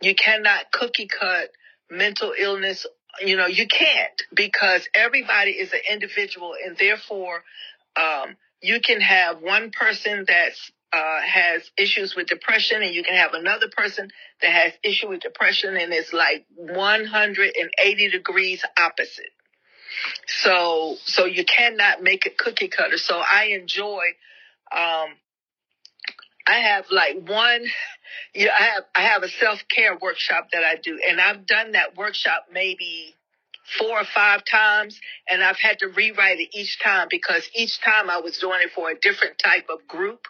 You 0.00 0.14
cannot 0.14 0.70
cookie 0.72 1.08
cut 1.08 1.50
mental 1.90 2.32
illness. 2.38 2.86
You 3.20 3.36
know, 3.36 3.46
you 3.46 3.66
can't 3.66 4.22
because 4.34 4.88
everybody 4.94 5.52
is 5.52 5.72
an 5.72 5.80
individual 5.90 6.54
and 6.64 6.76
therefore, 6.76 7.42
um, 7.96 8.36
you 8.62 8.80
can 8.80 9.00
have 9.00 9.40
one 9.40 9.70
person 9.70 10.24
that's 10.26 10.70
uh, 10.92 11.20
has 11.20 11.70
issues 11.76 12.14
with 12.16 12.26
depression 12.26 12.82
and 12.82 12.94
you 12.94 13.02
can 13.04 13.14
have 13.14 13.32
another 13.34 13.68
person 13.76 14.10
that 14.42 14.52
has 14.52 14.72
issue 14.82 15.08
with 15.08 15.20
depression 15.20 15.76
and 15.76 15.92
it's 15.92 16.12
like 16.12 16.44
180 16.56 18.10
degrees 18.10 18.64
opposite. 18.78 19.30
So, 20.26 20.96
so 21.04 21.26
you 21.26 21.44
cannot 21.44 22.02
make 22.02 22.26
it 22.26 22.38
cookie 22.38 22.68
cutter. 22.68 22.98
So 22.98 23.18
I 23.18 23.56
enjoy, 23.58 24.02
um, 24.72 25.10
I 26.46 26.54
have 26.54 26.86
like 26.90 27.16
one, 27.28 27.64
you 28.34 28.46
know, 28.46 28.52
I 28.58 28.62
have, 28.62 28.84
I 28.94 29.02
have 29.02 29.22
a 29.22 29.28
self-care 29.28 29.98
workshop 30.00 30.48
that 30.52 30.64
I 30.64 30.76
do 30.76 30.98
and 31.08 31.20
I've 31.20 31.46
done 31.46 31.72
that 31.72 31.96
workshop 31.96 32.46
maybe 32.52 33.14
four 33.78 34.00
or 34.00 34.04
five 34.04 34.42
times 34.50 34.98
and 35.28 35.42
I've 35.42 35.58
had 35.58 35.78
to 35.80 35.86
rewrite 35.86 36.40
it 36.40 36.48
each 36.52 36.80
time 36.82 37.06
because 37.10 37.48
each 37.54 37.80
time 37.80 38.10
I 38.10 38.18
was 38.18 38.38
doing 38.38 38.60
it 38.62 38.70
for 38.74 38.90
a 38.90 38.98
different 38.98 39.38
type 39.38 39.66
of 39.70 39.86
group. 39.86 40.26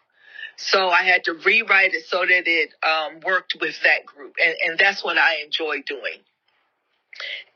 So 0.63 0.91
I 0.91 1.05
had 1.05 1.25
to 1.25 1.33
rewrite 1.33 1.95
it 1.95 2.05
so 2.07 2.19
that 2.19 2.43
it 2.47 2.71
um, 2.83 3.21
worked 3.25 3.57
with 3.61 3.77
that 3.83 4.05
group. 4.05 4.35
And, 4.45 4.55
and 4.67 4.79
that's 4.79 5.03
what 5.03 5.17
I 5.17 5.43
enjoy 5.45 5.83
doing. 5.87 6.21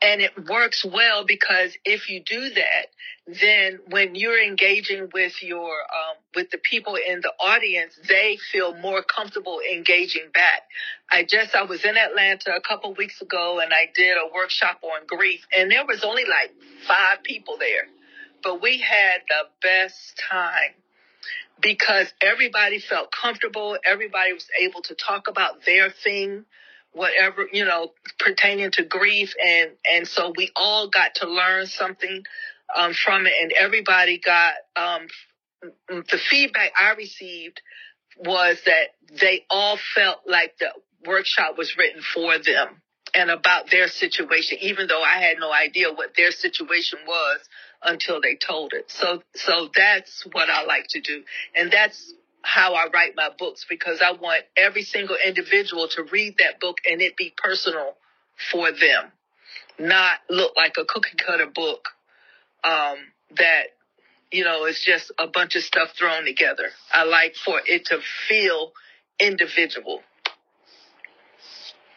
And 0.01 0.21
it 0.21 0.47
works 0.49 0.83
well 0.83 1.23
because 1.25 1.75
if 1.85 2.09
you 2.09 2.21
do 2.23 2.49
that, 2.49 2.87
then 3.27 3.79
when 3.89 4.15
you're 4.15 4.43
engaging 4.43 5.09
with 5.13 5.41
your 5.41 5.71
um, 5.71 6.17
with 6.35 6.51
the 6.51 6.59
people 6.59 6.95
in 6.95 7.21
the 7.21 7.31
audience, 7.39 7.97
they 8.07 8.37
feel 8.51 8.75
more 8.75 9.01
comfortable 9.01 9.59
engaging 9.59 10.29
back. 10.33 10.63
I 11.11 11.23
just 11.23 11.55
I 11.55 11.63
was 11.63 11.83
in 11.83 11.97
Atlanta 11.97 12.51
a 12.55 12.61
couple 12.61 12.93
weeks 12.93 13.21
ago 13.21 13.59
and 13.59 13.73
I 13.73 13.89
did 13.95 14.17
a 14.17 14.31
workshop 14.33 14.81
on 14.83 15.07
grief, 15.07 15.41
and 15.55 15.71
there 15.71 15.85
was 15.85 16.03
only 16.03 16.25
like 16.25 16.51
five 16.87 17.23
people 17.23 17.57
there, 17.57 17.87
but 18.43 18.61
we 18.61 18.79
had 18.79 19.21
the 19.27 19.47
best 19.61 20.21
time 20.29 20.75
because 21.61 22.13
everybody 22.21 22.79
felt 22.79 23.11
comfortable. 23.11 23.77
Everybody 23.85 24.33
was 24.33 24.47
able 24.61 24.81
to 24.83 24.95
talk 24.95 25.27
about 25.27 25.65
their 25.65 25.89
thing 25.89 26.45
whatever, 26.95 27.47
you 27.51 27.65
know, 27.65 27.91
pertaining 28.19 28.71
to 28.71 28.83
grief. 28.83 29.33
And, 29.45 29.71
and 29.93 30.07
so 30.07 30.33
we 30.35 30.51
all 30.55 30.89
got 30.89 31.15
to 31.15 31.27
learn 31.29 31.67
something 31.67 32.23
um, 32.75 32.93
from 32.93 33.27
it 33.27 33.33
and 33.41 33.51
everybody 33.51 34.17
got, 34.17 34.53
um, 34.75 35.07
the 35.87 36.19
feedback 36.29 36.71
I 36.79 36.93
received 36.93 37.61
was 38.17 38.57
that 38.65 38.87
they 39.19 39.45
all 39.49 39.77
felt 39.93 40.21
like 40.27 40.57
the 40.59 40.69
workshop 41.05 41.57
was 41.57 41.75
written 41.77 42.01
for 42.01 42.37
them 42.39 42.81
and 43.13 43.29
about 43.29 43.69
their 43.71 43.87
situation, 43.87 44.57
even 44.61 44.87
though 44.87 45.01
I 45.01 45.21
had 45.21 45.37
no 45.39 45.51
idea 45.51 45.91
what 45.91 46.15
their 46.15 46.31
situation 46.31 46.99
was 47.07 47.39
until 47.85 48.19
they 48.21 48.35
told 48.35 48.73
it. 48.73 48.91
So, 48.91 49.21
so 49.35 49.69
that's 49.75 50.25
what 50.31 50.49
I 50.49 50.63
like 50.63 50.87
to 50.89 51.01
do. 51.01 51.23
And 51.55 51.71
that's 51.71 52.13
how 52.41 52.73
I 52.73 52.87
write 52.93 53.15
my 53.15 53.29
books 53.37 53.65
because 53.67 54.01
I 54.05 54.11
want 54.11 54.43
every 54.55 54.83
single 54.83 55.17
individual 55.25 55.87
to 55.89 56.03
read 56.03 56.35
that 56.39 56.59
book 56.59 56.77
and 56.89 57.01
it 57.01 57.17
be 57.17 57.33
personal 57.35 57.93
for 58.51 58.71
them, 58.71 59.11
not 59.79 60.19
look 60.29 60.53
like 60.55 60.75
a 60.77 60.85
cookie 60.85 61.17
cutter 61.17 61.47
book 61.47 61.89
um, 62.63 62.97
that 63.37 63.63
you 64.31 64.43
know 64.43 64.65
is 64.65 64.81
just 64.81 65.11
a 65.17 65.27
bunch 65.27 65.55
of 65.55 65.63
stuff 65.63 65.89
thrown 65.97 66.25
together. 66.25 66.69
I 66.91 67.05
like 67.05 67.35
for 67.35 67.61
it 67.65 67.85
to 67.87 67.99
feel 68.27 68.73
individual. 69.19 70.01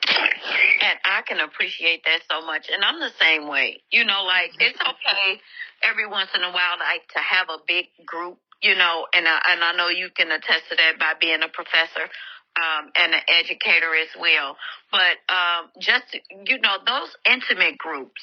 And 0.08 0.98
I 1.04 1.22
can 1.26 1.40
appreciate 1.40 2.04
that 2.04 2.20
so 2.30 2.46
much. 2.46 2.68
And 2.72 2.82
I'm 2.82 3.00
the 3.00 3.10
same 3.20 3.48
way. 3.48 3.82
You 3.90 4.04
know, 4.04 4.24
like 4.24 4.52
it's 4.58 4.80
okay 4.80 5.40
every 5.82 6.06
once 6.06 6.30
in 6.34 6.42
a 6.42 6.50
while 6.50 6.76
like 6.78 7.06
to 7.12 7.20
have 7.20 7.48
a 7.48 7.58
big 7.66 7.86
group 8.06 8.38
you 8.62 8.74
know, 8.74 9.06
and 9.14 9.26
I, 9.26 9.38
and 9.54 9.62
I 9.62 9.72
know 9.76 9.88
you 9.88 10.10
can 10.10 10.30
attest 10.30 10.66
to 10.70 10.76
that 10.76 10.98
by 10.98 11.14
being 11.20 11.42
a 11.42 11.48
professor 11.48 12.10
um, 12.58 12.90
and 12.96 13.14
an 13.14 13.22
educator 13.30 13.94
as 13.94 14.10
well. 14.18 14.56
But 14.90 15.22
um, 15.30 15.70
just 15.78 16.10
you 16.14 16.58
know, 16.58 16.82
those 16.82 17.14
intimate 17.22 17.78
groups, 17.78 18.22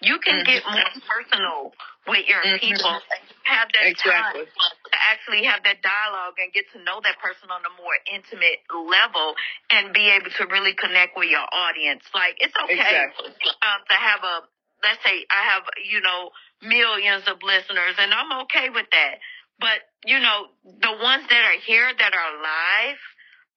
you 0.00 0.16
can 0.24 0.40
mm-hmm. 0.40 0.48
get 0.48 0.64
more 0.64 0.92
personal 1.04 1.72
with 2.08 2.24
your 2.24 2.40
mm-hmm. 2.40 2.64
people. 2.64 2.96
Have 3.44 3.68
that 3.78 3.86
exactly. 3.86 4.42
time 4.42 4.50
to 4.90 4.96
actually 5.06 5.46
have 5.46 5.62
that 5.62 5.78
dialogue 5.84 6.34
and 6.42 6.50
get 6.50 6.66
to 6.74 6.82
know 6.82 6.98
that 7.04 7.20
person 7.22 7.46
on 7.52 7.62
a 7.62 7.72
more 7.78 7.94
intimate 8.10 8.64
level 8.72 9.38
and 9.70 9.94
be 9.94 10.10
able 10.10 10.32
to 10.34 10.44
really 10.50 10.74
connect 10.74 11.14
with 11.14 11.30
your 11.30 11.46
audience. 11.46 12.02
Like 12.10 12.40
it's 12.42 12.56
okay 12.56 12.80
exactly. 12.80 13.30
um, 13.62 13.80
to 13.86 13.96
have 13.96 14.20
a 14.24 14.36
let's 14.82 15.02
say 15.04 15.24
I 15.30 15.54
have 15.54 15.62
you 15.84 16.00
know 16.00 16.34
millions 16.62 17.24
of 17.28 17.42
listeners 17.42 17.94
and 17.98 18.12
I'm 18.12 18.42
okay 18.44 18.70
with 18.70 18.86
that. 18.92 19.16
But 19.58 19.80
you 20.04 20.20
know, 20.20 20.52
the 20.64 20.94
ones 21.02 21.24
that 21.28 21.42
are 21.44 21.60
here 21.64 21.88
that 21.88 22.12
are 22.12 22.32
live, 22.38 23.00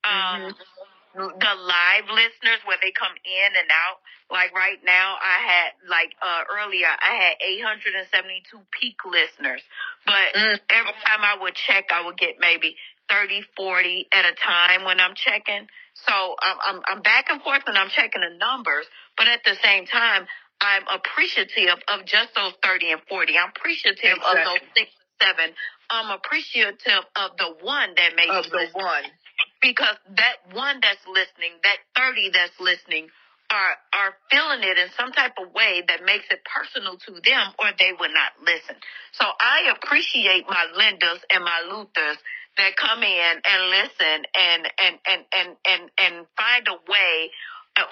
um, 0.04 0.40
mm-hmm. 0.50 1.40
the 1.40 1.54
live 1.60 2.08
listeners 2.08 2.60
where 2.66 2.80
they 2.82 2.92
come 2.92 3.14
in 3.24 3.52
and 3.56 3.70
out. 3.70 4.00
Like 4.32 4.54
right 4.54 4.78
now, 4.86 5.18
I 5.18 5.38
had 5.42 5.70
like 5.90 6.14
uh 6.22 6.44
earlier, 6.54 6.88
I 6.88 7.16
had 7.18 7.36
872 7.42 8.62
peak 8.72 9.02
listeners, 9.04 9.62
but 10.06 10.38
mm-hmm. 10.38 10.62
every 10.70 10.96
time 11.04 11.22
I 11.26 11.42
would 11.42 11.56
check, 11.56 11.90
I 11.92 12.06
would 12.06 12.18
get 12.18 12.38
maybe 12.40 12.78
30, 13.10 13.42
40 13.58 14.08
at 14.14 14.26
a 14.26 14.36
time 14.38 14.86
when 14.86 15.00
I'm 15.00 15.16
checking. 15.16 15.68
So 16.08 16.14
I'm, 16.14 16.58
I'm, 16.64 16.82
I'm 16.88 17.02
back 17.02 17.26
and 17.30 17.42
forth 17.42 17.64
and 17.68 17.78
I'm 17.78 17.90
checking 17.90 18.22
the 18.22 18.38
numbers, 18.38 18.86
but 19.18 19.28
at 19.28 19.42
the 19.44 19.56
same 19.62 19.86
time, 19.86 20.28
I'm 20.62 20.84
appreciative 20.92 21.80
of 21.88 22.06
just 22.06 22.36
those 22.36 22.54
30 22.64 22.92
and 22.92 23.02
40. 23.08 23.38
I'm 23.38 23.50
appreciative 23.56 24.18
of 24.20 24.36
those 24.36 24.64
six 24.76 24.92
seven, 25.22 25.54
I'm 25.92 26.10
appreciative 26.16 27.04
of 27.16 27.36
the 27.38 27.52
one 27.62 27.94
that 27.96 28.16
may 28.16 28.28
of 28.30 28.50
the 28.50 28.72
listening. 28.72 28.84
one 28.84 29.04
because 29.62 29.96
that 30.16 30.40
one 30.56 30.80
that's 30.82 31.04
listening, 31.08 31.60
that 31.64 31.80
thirty 31.96 32.32
that's 32.32 32.56
listening, 32.60 33.08
are 33.52 33.76
are 33.94 34.12
feeling 34.32 34.64
it 34.64 34.78
in 34.78 34.88
some 34.96 35.12
type 35.12 35.36
of 35.40 35.52
way 35.54 35.84
that 35.88 36.04
makes 36.06 36.26
it 36.32 36.40
personal 36.48 36.98
to 36.98 37.12
them, 37.20 37.52
or 37.60 37.72
they 37.78 37.92
would 38.00 38.14
not 38.16 38.32
listen. 38.44 38.76
So 39.14 39.26
I 39.28 39.74
appreciate 39.76 40.48
my 40.48 40.66
Lindas 40.78 41.20
and 41.32 41.44
my 41.44 41.68
Luthers 41.68 42.18
that 42.58 42.76
come 42.76 43.04
in 43.04 43.34
and 43.44 43.60
listen 43.72 44.18
and 44.36 44.62
and 44.80 44.96
and 45.08 45.22
and 45.34 45.50
and 45.68 45.84
and 46.00 46.14
find 46.38 46.68
a 46.68 46.78
way 46.88 47.32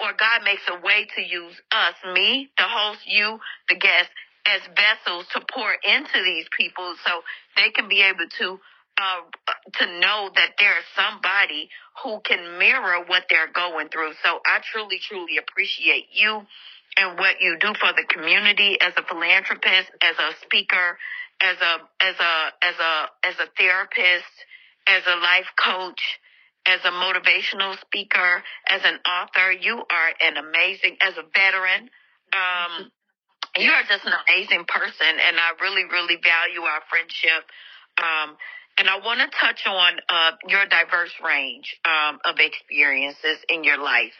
or 0.02 0.12
God 0.18 0.44
makes 0.44 0.62
a 0.68 0.80
way 0.80 1.06
to 1.16 1.22
use 1.22 1.54
us, 1.72 1.94
me, 2.14 2.50
the 2.56 2.64
host, 2.64 3.00
you, 3.06 3.38
the 3.68 3.76
guest, 3.76 4.10
as 4.46 4.60
vessels 4.74 5.26
to 5.34 5.40
pour 5.52 5.72
into 5.72 6.22
these 6.24 6.46
people 6.56 6.94
so 7.04 7.20
they 7.56 7.70
can 7.70 7.88
be 7.88 8.02
able 8.02 8.28
to 8.38 8.58
uh, 8.98 9.22
to 9.78 10.00
know 10.00 10.30
that 10.34 10.58
there's 10.58 10.84
somebody 10.96 11.70
who 12.02 12.18
can 12.24 12.58
mirror 12.58 13.04
what 13.06 13.24
they're 13.30 13.52
going 13.52 13.88
through. 13.88 14.10
So 14.24 14.40
I 14.44 14.58
truly, 14.72 14.98
truly 14.98 15.38
appreciate 15.38 16.06
you 16.12 16.42
and 16.96 17.18
what 17.18 17.36
you 17.40 17.56
do 17.60 17.72
for 17.78 17.92
the 17.94 18.04
community 18.08 18.76
as 18.80 18.92
a 18.96 19.02
philanthropist, 19.06 19.90
as 20.02 20.16
a 20.18 20.34
speaker, 20.42 20.98
as 21.40 21.56
a 21.62 21.74
as 22.02 22.16
a 22.18 22.34
as 22.62 22.74
a 22.80 23.28
as 23.28 23.34
a 23.38 23.48
therapist, 23.56 24.34
as 24.88 25.02
a 25.06 25.16
life 25.22 25.50
coach, 25.62 26.02
as 26.68 26.84
a 26.84 26.92
motivational 26.92 27.80
speaker, 27.80 28.44
as 28.68 28.82
an 28.84 29.00
author. 29.08 29.52
You 29.52 29.80
are 29.80 30.10
an 30.20 30.36
amazing 30.36 30.96
as 31.00 31.16
a 31.16 31.24
veteran. 31.24 31.88
Um, 32.36 32.92
you 33.56 33.70
are 33.70 33.82
just 33.88 34.04
an 34.04 34.12
amazing 34.12 34.64
person, 34.68 35.08
and 35.08 35.36
I 35.40 35.56
really, 35.60 35.84
really 35.90 36.20
value 36.20 36.62
our 36.62 36.82
friendship. 36.90 37.48
Um, 37.96 38.36
and 38.78 38.86
I 38.86 39.00
want 39.00 39.18
to 39.18 39.26
touch 39.34 39.66
on 39.66 39.98
uh, 40.08 40.32
your 40.46 40.66
diverse 40.66 41.10
range 41.24 41.74
um, 41.82 42.20
of 42.24 42.38
experiences 42.38 43.42
in 43.48 43.64
your 43.64 43.78
life. 43.78 44.14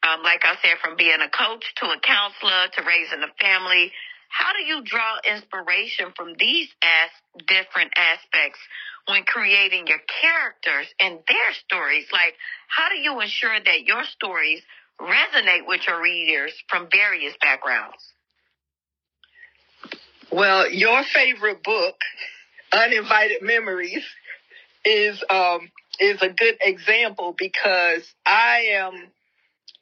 Um, 0.00 0.22
like 0.22 0.40
I 0.44 0.54
said, 0.62 0.78
from 0.80 0.96
being 0.96 1.18
a 1.20 1.28
coach 1.28 1.66
to 1.82 1.86
a 1.90 1.98
counselor 2.00 2.70
to 2.72 2.80
raising 2.86 3.20
a 3.20 3.32
family, 3.42 3.92
how 4.30 4.52
do 4.52 4.62
you 4.64 4.84
draw 4.84 5.18
inspiration 5.24 6.12
from 6.16 6.34
these 6.38 6.68
as 6.80 7.10
different 7.48 7.92
aspects 7.96 8.60
when 9.08 9.24
creating 9.24 9.86
your 9.86 10.00
characters 10.20 10.86
and 11.00 11.18
their 11.26 11.52
stories? 11.64 12.06
Like, 12.12 12.34
how 12.68 12.88
do 12.90 12.96
you 12.96 13.20
ensure 13.20 13.58
that 13.58 13.82
your 13.84 14.04
stories 14.04 14.62
resonate 15.00 15.66
with 15.66 15.86
your 15.86 16.02
readers 16.02 16.52
from 16.68 16.88
various 16.90 17.34
backgrounds? 17.40 17.96
Well, 20.30 20.70
your 20.70 21.02
favorite 21.04 21.62
book, 21.62 21.96
Uninvited 22.72 23.40
Memories, 23.42 24.04
is 24.84 25.22
um 25.30 25.70
is 25.98 26.20
a 26.22 26.28
good 26.28 26.56
example 26.62 27.34
because 27.36 28.02
I 28.26 28.68
am 28.74 28.92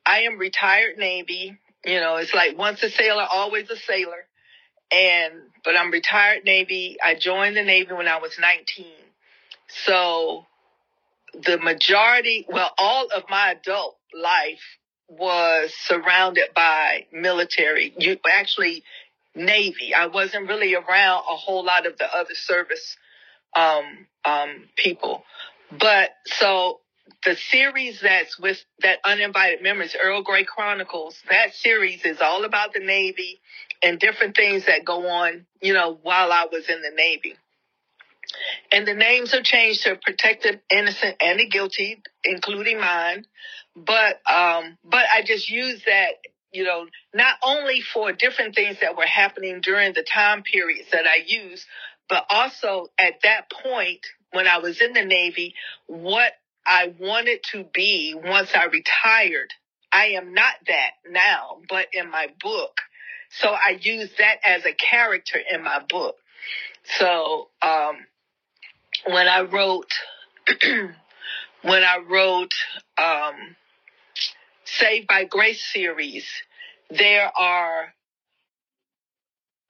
I 0.05 0.21
am 0.21 0.39
retired 0.39 0.99
Navy. 0.99 1.59
You 1.85 2.01
know, 2.01 2.17
it's 2.17 2.35
like 2.35 2.57
once 2.57 2.83
a 2.83 2.91
sailor, 2.91 3.27
always 3.31 3.69
a 3.71 3.77
sailor. 3.77 4.27
And 4.93 5.35
but 5.65 5.77
I'm 5.77 5.91
retired 5.91 6.45
Navy. 6.45 6.97
I 7.05 7.17
joined 7.17 7.57
the 7.57 7.65
Navy 7.65 7.93
when 7.93 8.07
I 8.07 8.19
was 8.19 8.39
19. 8.39 8.87
So 9.68 10.46
the 11.35 11.59
majority, 11.59 12.46
well, 12.48 12.72
all 12.79 13.09
of 13.14 13.24
my 13.29 13.52
adult 13.52 13.96
life 14.14 14.62
was 15.09 15.72
surrounded 15.74 16.48
by 16.55 17.07
military. 17.12 17.94
You 17.98 18.18
actually 18.29 18.83
Navy. 19.35 19.94
I 19.94 20.07
wasn't 20.07 20.48
really 20.48 20.74
around 20.74 21.24
a 21.31 21.37
whole 21.37 21.64
lot 21.64 21.87
of 21.87 21.98
the 21.98 22.07
other 22.07 22.35
service 22.35 22.96
um, 23.55 24.07
um, 24.24 24.64
people. 24.76 25.24
But 25.79 26.11
so 26.24 26.81
the 27.24 27.37
series 27.37 28.00
that's 28.00 28.38
with 28.38 28.59
that 28.81 28.98
uninvited 29.05 29.62
memories, 29.62 29.96
Earl 30.00 30.22
Grey 30.22 30.44
Chronicles, 30.44 31.16
that 31.31 31.55
series 31.55 32.05
is 32.05 32.20
all 32.20 32.44
about 32.44 32.72
the 32.72 32.81
Navy 32.81 33.40
and 33.83 33.98
different 33.98 34.35
things 34.35 34.66
that 34.66 34.85
go 34.85 35.07
on, 35.09 35.46
you 35.61 35.74
know, 35.74 35.98
while 36.02 36.33
I 36.33 36.46
was 36.50 36.68
in 36.68 36.81
the 36.83 36.90
Navy. 36.96 37.37
And 38.73 38.87
the 38.87 38.95
names 38.95 39.35
are 39.35 39.43
changed 39.43 39.83
to 39.85 39.97
protect 39.97 40.43
the 40.43 40.61
innocent 40.71 41.17
and 41.21 41.39
the 41.39 41.49
guilty, 41.49 42.03
including 42.25 42.81
mine. 42.81 43.25
But 43.75 44.21
um, 44.31 44.79
but 44.85 45.05
I 45.12 45.23
just 45.25 45.51
use 45.51 45.83
that 45.87 46.15
you 46.53 46.65
know, 46.65 46.87
not 47.12 47.37
only 47.45 47.83
for 47.83 48.12
different 48.12 48.55
things 48.55 48.79
that 48.81 48.97
were 48.97 49.07
happening 49.07 49.61
during 49.61 49.93
the 49.93 50.03
time 50.03 50.43
periods 50.43 50.89
that 50.91 51.05
I 51.07 51.23
use, 51.27 51.67
but 52.09 52.25
also 52.31 52.87
at 52.99 53.15
that 53.25 53.51
point 53.51 54.01
when 54.33 54.47
I 54.47 54.59
was 54.59 54.81
in 54.81 54.93
the 54.95 55.05
Navy, 55.05 55.55
what 55.87 56.33
I 56.67 56.95
wanted 56.99 57.41
to 57.53 57.65
be 57.65 58.15
once 58.15 58.51
I 58.55 58.65
retired. 58.65 59.51
I 59.93 60.09
am 60.17 60.35
not 60.35 60.55
that 60.67 60.91
now, 61.09 61.59
but 61.69 61.89
in 61.93 62.11
my 62.11 62.29
book. 62.43 62.77
So 63.31 63.49
I 63.49 63.79
use 63.81 64.11
that 64.19 64.37
as 64.45 64.65
a 64.65 64.73
character 64.73 65.39
in 65.51 65.62
my 65.62 65.81
book. 65.89 66.17
So, 66.99 67.49
um, 67.62 67.97
when 69.07 69.29
I 69.29 69.42
wrote, 69.42 69.92
when 71.62 71.83
I 71.83 71.99
wrote, 72.09 72.53
um, 72.99 73.57
Saved 74.64 75.07
by 75.07 75.25
Grace 75.25 75.64
series, 75.73 76.27
there 76.90 77.31
are 77.38 77.95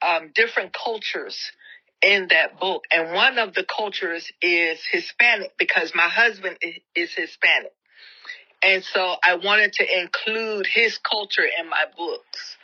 um, 0.01 0.31
different 0.35 0.73
cultures 0.73 1.39
in 2.03 2.29
that 2.31 2.59
book. 2.59 2.85
And 2.91 3.13
one 3.13 3.39
of 3.39 3.55
the 3.55 3.65
cultures 3.65 4.27
is 4.41 4.81
Hispanic 4.91 5.53
because 5.59 5.93
my 5.95 6.09
husband 6.09 6.57
is 6.95 7.13
Hispanic. 7.15 7.73
And 8.63 8.83
so 8.85 9.17
I 9.23 9.37
wanted 9.37 9.75
to 9.75 10.01
include 10.01 10.67
his 10.67 10.99
culture 10.99 11.45
in 11.61 11.69
my 11.69 11.85
books. 11.97 12.57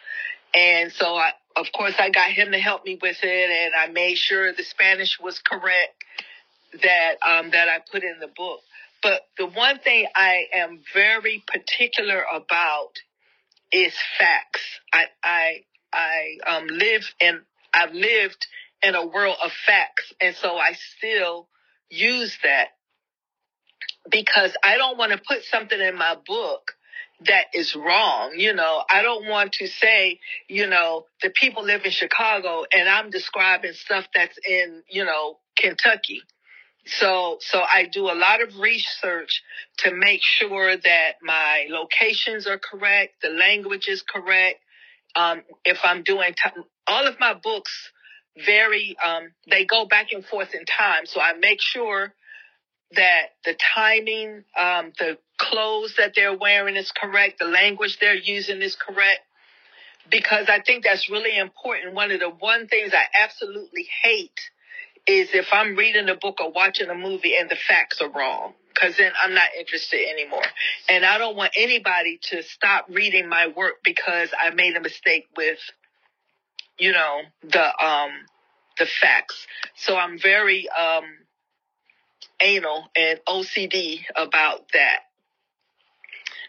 And 0.55 0.91
so 0.91 1.15
I, 1.15 1.33
of 1.57 1.67
course, 1.77 1.95
I 1.99 2.11
got 2.11 2.31
him 2.31 2.53
to 2.53 2.59
help 2.59 2.85
me 2.85 2.99
with 3.01 3.19
it 3.23 3.51
and 3.51 3.75
I 3.75 3.93
made 3.93 4.17
sure 4.17 4.53
the 4.53 4.65
Spanish 4.65 5.19
was 5.21 5.39
correct 5.39 6.03
that, 6.83 7.15
um, 7.27 7.51
that 7.51 7.69
I 7.69 7.79
put 7.91 8.03
in 8.03 8.19
the 8.21 8.29
book. 8.29 8.61
But 9.03 9.23
the 9.37 9.47
one 9.47 9.79
thing 9.81 10.07
I 10.15 10.45
am 10.55 10.81
very 10.95 11.43
particular 11.47 12.23
about 12.33 12.93
is 13.73 13.95
facts. 14.19 14.63
I, 14.93 15.07
I, 15.25 15.65
I, 15.93 16.39
um, 16.47 16.67
live 16.69 17.03
in, 17.21 17.41
I've 17.75 17.93
lived 17.93 18.47
in 18.83 18.95
a 18.95 19.07
world 19.07 19.37
of 19.45 19.53
facts. 19.67 20.13
And 20.21 20.35
so 20.37 20.57
I 20.57 20.73
still 20.97 21.49
use 21.91 22.37
that 22.43 22.69
because 24.11 24.57
I 24.65 24.77
don't 24.77 24.99
want 24.99 25.13
to 25.13 25.19
put 25.19 25.45
something 25.45 25.81
in 25.81 25.97
my 25.97 26.17
book 26.27 26.73
that 27.27 27.47
is 27.55 27.77
wrong. 27.77 28.33
You 28.37 28.55
know, 28.55 28.83
I 28.91 29.03
don't 29.03 29.29
want 29.29 29.53
to 29.55 29.67
say, 29.67 30.19
you 30.49 30.67
know, 30.67 31.07
the 31.23 31.31
people 31.31 31.65
live 31.65 31.85
in 31.85 31.91
Chicago 31.91 32.65
and 32.73 32.89
I'm 32.89 33.11
describing 33.11 33.73
stuff 33.73 34.07
that's 34.15 34.37
in, 34.49 34.83
you 34.89 35.05
know, 35.05 35.39
Kentucky. 35.57 36.23
So, 36.85 37.39
so 37.41 37.61
I 37.61 37.87
do 37.87 38.11
a 38.11 38.15
lot 38.15 38.43
of 38.43 38.59
research 38.59 39.43
to 39.79 39.95
make 39.95 40.21
sure 40.23 40.77
that 40.77 41.13
my 41.23 41.67
locations 41.69 42.47
are 42.47 42.59
correct, 42.59 43.23
the 43.23 43.31
language 43.31 43.87
is 43.89 44.03
correct. 44.03 44.59
Um, 45.15 45.43
if 45.65 45.79
I'm 45.85 46.03
doing 46.03 46.35
t- 46.35 46.63
all 46.89 47.07
of 47.07 47.21
my 47.21 47.35
books, 47.35 47.91
very, 48.47 48.97
um, 49.05 49.33
they 49.49 49.65
go 49.65 49.85
back 49.85 50.09
and 50.13 50.25
forth 50.25 50.55
in 50.55 50.65
time. 50.65 51.07
So 51.07 51.21
I 51.21 51.35
make 51.35 51.61
sure 51.61 52.15
that 52.97 53.27
the 53.45 53.57
timing, 53.75 54.45
um, 54.59 54.93
the 54.99 55.19
clothes 55.39 55.95
that 55.99 56.13
they're 56.17 56.37
wearing 56.37 56.77
is 56.77 56.93
correct, 56.93 57.39
the 57.39 57.47
language 57.47 57.99
they're 58.01 58.15
using 58.15 58.61
is 58.63 58.77
correct, 58.77 59.21
because 60.11 60.47
I 60.49 60.61
think 60.61 60.85
that's 60.85 61.09
really 61.09 61.39
important. 61.39 61.95
One 61.95 62.11
of 62.11 62.21
the 62.21 62.29
one 62.29 62.67
things 62.67 62.93
I 62.93 63.05
absolutely 63.15 63.87
hate 64.03 64.41
is 65.07 65.31
if 65.35 65.49
I'm 65.53 65.77
reading 65.77 66.09
a 66.09 66.15
book 66.15 66.41
or 66.41 66.53
watching 66.53 66.89
a 66.89 66.95
movie 66.95 67.35
and 67.39 67.51
the 67.51 67.57
facts 67.57 68.01
are 68.01 68.11
wrong, 68.11 68.55
because 68.73 68.97
then 68.97 69.13
I'm 69.23 69.35
not 69.35 69.49
interested 69.59 70.09
anymore. 70.09 70.45
And 70.89 71.05
I 71.05 71.19
don't 71.19 71.37
want 71.37 71.53
anybody 71.57 72.19
to 72.31 72.43
stop 72.43 72.87
reading 72.89 73.29
my 73.29 73.49
work 73.49 73.77
because 73.85 74.31
I 74.39 74.51
made 74.51 74.77
a 74.77 74.81
mistake 74.81 75.27
with, 75.37 75.59
you 76.79 76.93
know, 76.93 77.23
the 77.43 77.85
um 77.85 78.11
the 78.79 78.87
facts. 78.87 79.47
So 79.77 79.97
I'm 79.97 80.19
very 80.19 80.69
um 80.71 81.05
anal 82.41 82.89
and 82.97 83.21
OCD 83.29 84.01
about 84.17 84.61
that. 84.73 85.01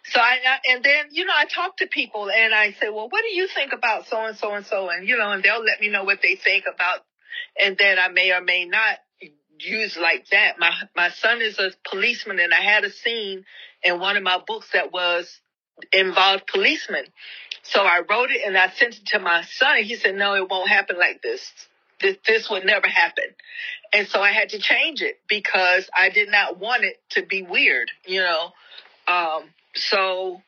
So 0.06 0.20
I, 0.20 0.38
and 0.70 0.84
then, 0.84 1.06
you 1.12 1.24
know, 1.24 1.34
I 1.36 1.46
talk 1.46 1.78
to 1.78 1.88
people 1.88 2.30
and 2.30 2.54
I 2.54 2.72
say, 2.74 2.90
well, 2.90 3.08
what 3.10 3.22
do 3.22 3.30
you 3.34 3.48
think 3.48 3.72
about 3.72 4.06
so 4.08 4.26
and 4.26 4.38
so 4.38 4.54
and 4.54 4.66
so? 4.66 4.90
And, 4.90 5.08
you 5.08 5.18
know, 5.18 5.32
and 5.32 5.42
they'll 5.42 5.64
let 5.64 5.80
me 5.80 5.90
know 5.90 6.04
what 6.04 6.20
they 6.22 6.36
think 6.36 6.66
about 6.68 7.00
and 7.62 7.78
that 7.78 8.00
I 8.00 8.10
may 8.10 8.32
or 8.32 8.42
may 8.42 8.66
not 8.66 9.00
use 9.60 9.98
like 9.98 10.28
that. 10.32 10.60
My 10.60 10.72
my 10.96 11.10
son 11.10 11.42
is 11.42 11.60
a 11.60 11.72
policeman, 11.90 12.40
and 12.40 12.54
I 12.54 12.62
had 12.62 12.84
a 12.84 12.92
scene 12.92 13.46
in 13.84 14.00
one 14.00 14.18
of 14.18 14.24
my 14.24 14.40
books 14.46 14.70
that 14.74 14.92
was 14.92 15.40
involved 15.92 16.48
policemen. 16.48 17.06
So 17.64 17.82
I 17.82 18.02
wrote 18.10 18.30
it 18.32 18.42
and 18.46 18.58
I 18.58 18.70
sent 18.70 18.96
it 18.96 19.06
to 19.08 19.20
my 19.20 19.44
son. 19.44 19.84
He 19.84 19.96
said, 19.96 20.16
"No, 20.16 20.36
it 20.36 20.50
won't 20.50 20.70
happen 20.70 20.98
like 20.98 21.22
this. 21.22 21.52
This 22.00 22.18
this 22.26 22.50
would 22.50 22.66
never 22.66 22.88
happen." 22.88 23.26
And 23.94 24.08
so 24.08 24.22
I 24.22 24.32
had 24.32 24.50
to 24.50 24.60
change 24.60 25.02
it 25.02 25.20
because 25.30 25.90
I 25.98 26.10
did 26.10 26.30
not 26.30 26.60
want 26.60 26.84
it 26.84 26.98
to 27.12 27.26
be 27.26 27.44
weird, 27.44 27.92
you 28.06 28.22
know. 28.22 28.52
Um, 29.08 29.44
so, 29.76 30.42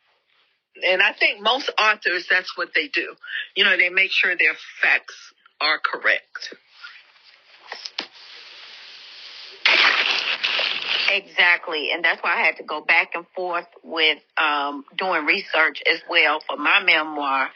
and 0.88 1.02
I 1.02 1.14
think 1.14 1.42
most 1.42 1.70
authors, 1.80 2.28
that's 2.30 2.58
what 2.58 2.70
they 2.74 2.88
do. 2.88 3.16
You 3.56 3.64
know, 3.64 3.78
they 3.78 3.90
make 3.90 4.12
sure 4.12 4.36
their 4.36 4.56
facts 4.82 5.34
are 5.62 5.80
correct. 5.80 6.56
Exactly. 11.16 11.92
And 11.94 12.04
that's 12.04 12.22
why 12.22 12.42
I 12.42 12.46
had 12.46 12.58
to 12.58 12.64
go 12.64 12.82
back 12.82 13.12
and 13.16 13.26
forth 13.36 13.68
with 13.84 14.20
um, 14.38 14.84
doing 14.98 15.26
research 15.26 15.82
as 15.90 16.00
well 16.10 16.40
for 16.48 16.58
my 16.58 16.84
memoir 16.84 17.50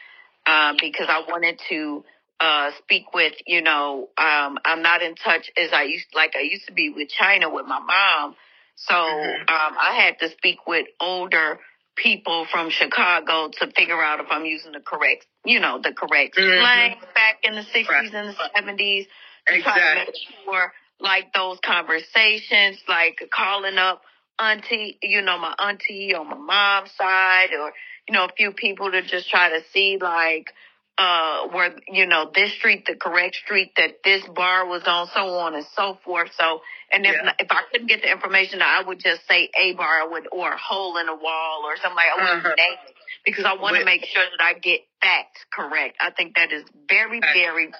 uh, 0.46 0.72
because 0.80 1.06
I 1.08 1.22
wanted 1.28 1.60
to 1.68 2.04
uh, 2.40 2.70
speak 2.78 3.12
with, 3.12 3.34
you 3.46 3.60
know, 3.60 4.08
um, 4.16 4.58
I'm 4.64 4.82
not 4.82 5.02
in 5.02 5.14
touch 5.14 5.50
as 5.56 5.70
I 5.72 5.82
used, 5.84 6.06
like 6.14 6.32
I 6.36 6.40
used 6.40 6.66
to 6.68 6.72
be 6.72 6.90
with 6.94 7.08
China 7.08 7.52
with 7.52 7.66
my 7.66 7.80
mom. 7.80 8.34
So 8.76 8.94
mm-hmm. 8.94 9.42
um, 9.42 9.76
I 9.78 10.00
had 10.04 10.18
to 10.20 10.34
speak 10.34 10.66
with 10.66 10.86
older 10.98 11.58
people 11.96 12.46
from 12.50 12.70
Chicago 12.70 13.50
to 13.58 13.70
figure 13.76 14.02
out 14.02 14.20
if 14.20 14.26
I'm 14.30 14.46
using 14.46 14.72
the 14.72 14.80
correct, 14.80 15.26
you 15.44 15.60
know, 15.60 15.80
the 15.82 15.92
correct 15.92 16.36
mm-hmm. 16.36 16.62
slang 16.62 16.96
back 17.14 17.40
in 17.42 17.54
the 17.54 17.60
60s 17.60 17.88
right. 17.88 18.14
and 18.14 18.28
the 18.30 18.82
70s. 18.82 19.06
Exactly. 19.48 19.62
Try 19.62 20.04
to 20.04 20.10
make 20.10 20.14
sure 20.44 20.72
like 21.00 21.32
those 21.32 21.58
conversations, 21.64 22.78
like 22.88 23.28
calling 23.32 23.78
up 23.78 24.02
auntie, 24.38 24.98
you 25.02 25.22
know, 25.22 25.38
my 25.38 25.54
auntie 25.58 26.14
on 26.14 26.28
my 26.28 26.36
mom's 26.36 26.90
side 26.92 27.50
or, 27.58 27.72
you 28.08 28.14
know, 28.14 28.24
a 28.24 28.32
few 28.36 28.52
people 28.52 28.90
to 28.90 29.02
just 29.02 29.28
try 29.28 29.50
to 29.50 29.60
see 29.72 29.98
like, 30.00 30.52
uh, 30.98 31.48
where, 31.48 31.74
you 31.88 32.04
know, 32.04 32.30
this 32.34 32.52
street, 32.52 32.84
the 32.86 32.94
correct 32.94 33.34
street 33.36 33.72
that 33.76 34.02
this 34.04 34.22
bar 34.34 34.66
was 34.66 34.82
on, 34.86 35.08
so 35.14 35.20
on 35.38 35.54
and 35.54 35.64
so 35.74 35.96
forth. 36.04 36.28
So, 36.36 36.60
and 36.92 37.06
if, 37.06 37.14
yeah. 37.14 37.32
if 37.38 37.46
I 37.50 37.62
couldn't 37.72 37.86
get 37.86 38.02
the 38.02 38.10
information, 38.10 38.60
I 38.60 38.82
would 38.86 39.00
just 39.00 39.26
say 39.26 39.48
a 39.58 39.72
bar 39.72 40.10
would, 40.10 40.28
or 40.30 40.52
a 40.52 40.58
hole 40.58 40.98
in 40.98 41.08
a 41.08 41.14
wall 41.14 41.62
or 41.64 41.76
something 41.76 41.96
like, 41.96 42.08
I 42.14 42.22
wouldn't 42.22 42.44
uh-huh. 42.44 42.54
name 42.54 42.78
it 42.86 42.94
because 43.24 43.44
I 43.46 43.54
want 43.54 43.76
to 43.76 43.84
make 43.84 44.04
sure 44.04 44.22
that 44.22 44.44
I 44.44 44.58
get 44.58 44.80
facts 45.00 45.40
correct. 45.50 45.96
I 46.00 46.10
think 46.10 46.34
that 46.36 46.52
is 46.52 46.64
very, 46.86 47.20
very 47.20 47.72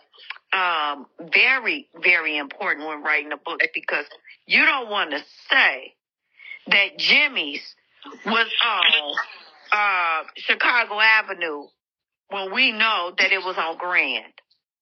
um, 0.52 1.06
very, 1.32 1.88
very 2.02 2.36
important 2.36 2.86
when 2.86 3.02
writing 3.02 3.32
a 3.32 3.36
book 3.36 3.60
because 3.72 4.06
you 4.46 4.64
don't 4.64 4.90
want 4.90 5.10
to 5.10 5.18
say 5.50 5.94
that 6.68 6.98
Jimmy's 6.98 7.62
was 8.26 8.48
on 8.64 9.14
uh, 9.72 10.22
Chicago 10.36 10.98
Avenue 11.00 11.66
when 12.30 12.54
we 12.54 12.72
know 12.72 13.12
that 13.16 13.32
it 13.32 13.38
was 13.44 13.56
on 13.58 13.76
Grand. 13.78 14.32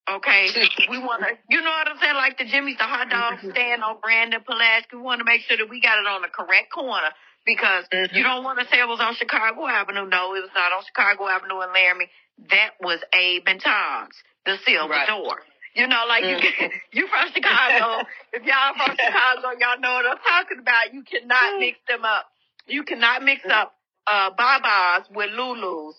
Okay, 0.09 0.49
we 0.89 0.99
want 0.99 1.21
to, 1.21 1.37
you 1.51 1.61
know 1.61 1.69
what 1.69 1.87
I'm 1.87 1.99
saying? 2.01 2.15
Like 2.15 2.39
the 2.39 2.47
Jimmy's, 2.47 2.79
the 2.79 2.85
hot 2.85 3.11
dog 3.11 3.35
mm-hmm. 3.35 3.51
stand 3.51 3.85
on 3.85 3.99
Grand 4.01 4.33
and 4.33 4.45
Pulaski. 4.45 4.97
We 4.97 5.03
want 5.03 5.19
to 5.19 5.25
make 5.25 5.43
sure 5.43 5.59
that 5.59 5.69
we 5.69 5.83
got 5.83 5.99
it 5.99 6.07
on 6.07 6.23
the 6.23 6.29
correct 6.29 6.73
corner 6.73 7.13
because 7.45 7.85
mm-hmm. 7.93 8.17
you 8.17 8.23
don't 8.23 8.43
want 8.43 8.59
to 8.59 8.65
say 8.73 8.81
it 8.81 8.89
was 8.89 9.01
on 9.01 9.15
Chicago 9.17 9.67
Avenue. 9.67 10.09
No, 10.09 10.33
it 10.35 10.41
was 10.41 10.55
not 10.55 10.73
on 10.73 10.83
Chicago 10.89 11.29
Avenue 11.29 11.61
in 11.61 11.73
Laramie. 11.75 12.09
That 12.49 12.81
was 12.81 13.01
Abe 13.13 13.43
and 13.47 13.61
Tom's, 13.61 14.17
the 14.47 14.57
Silver 14.65 14.93
right. 14.93 15.09
Door. 15.09 15.45
You 15.79 15.87
know, 15.87 16.05
like 16.09 16.25
you 16.25 16.37
can, 16.37 16.71
you 16.93 17.07
from 17.07 17.31
Chicago. 17.33 18.03
if 18.33 18.43
y'all 18.43 18.75
from 18.75 18.97
Chicago, 18.99 19.55
y'all 19.61 19.79
know 19.79 19.93
what 19.95 20.07
I'm 20.07 20.19
talking 20.19 20.59
about. 20.59 20.93
You 20.93 21.05
cannot 21.05 21.61
mix 21.61 21.79
them 21.87 22.05
up. 22.05 22.27
You 22.67 22.83
cannot 22.83 23.23
mix 23.23 23.43
up 23.49 23.77
uh 24.07 24.31
Baba's 24.37 25.09
with 25.15 25.31
Lulu's 25.31 25.95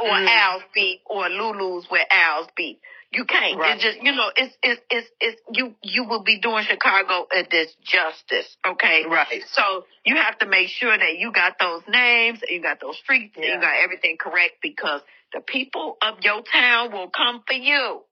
or 0.00 0.08
mm. 0.08 0.26
Al's 0.28 0.62
Beef 0.74 1.00
or 1.06 1.28
Lulu's 1.28 1.86
with 1.88 2.06
Al's 2.10 2.48
Beef. 2.56 2.78
You 3.12 3.24
can't. 3.24 3.58
Right. 3.58 3.74
It's 3.74 3.84
just 3.84 4.02
you 4.02 4.10
know, 4.12 4.30
it's 4.34 4.54
it's 4.64 4.80
it's 4.90 5.08
it's 5.20 5.40
you 5.52 5.74
you 5.82 6.04
will 6.08 6.24
be 6.24 6.40
doing 6.40 6.64
Chicago 6.64 7.28
a 7.30 7.44
disjustice. 7.44 8.50
Okay. 8.66 9.04
Right. 9.08 9.44
So 9.52 9.84
you 10.04 10.16
have 10.16 10.38
to 10.40 10.46
make 10.46 10.68
sure 10.68 10.96
that 10.96 11.18
you 11.18 11.32
got 11.32 11.54
those 11.60 11.82
names, 11.88 12.40
you 12.48 12.60
got 12.60 12.80
those 12.80 12.98
streets, 12.98 13.36
yeah. 13.38 13.54
you 13.54 13.60
got 13.60 13.74
everything 13.84 14.16
correct 14.18 14.54
because 14.60 15.02
the 15.32 15.40
people 15.40 15.98
of 16.02 16.18
your 16.22 16.42
town 16.42 16.90
will 16.90 17.10
come 17.10 17.44
for 17.46 17.54
you. 17.54 18.02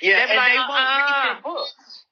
Yeah, 0.00 0.26
They're 0.26 0.28
and 0.28 0.36
like, 0.36 0.52
they 0.52 0.58
won't 0.58 0.70
uh, 0.70 0.98
read 0.98 1.24
your 1.26 1.42
books. 1.42 2.04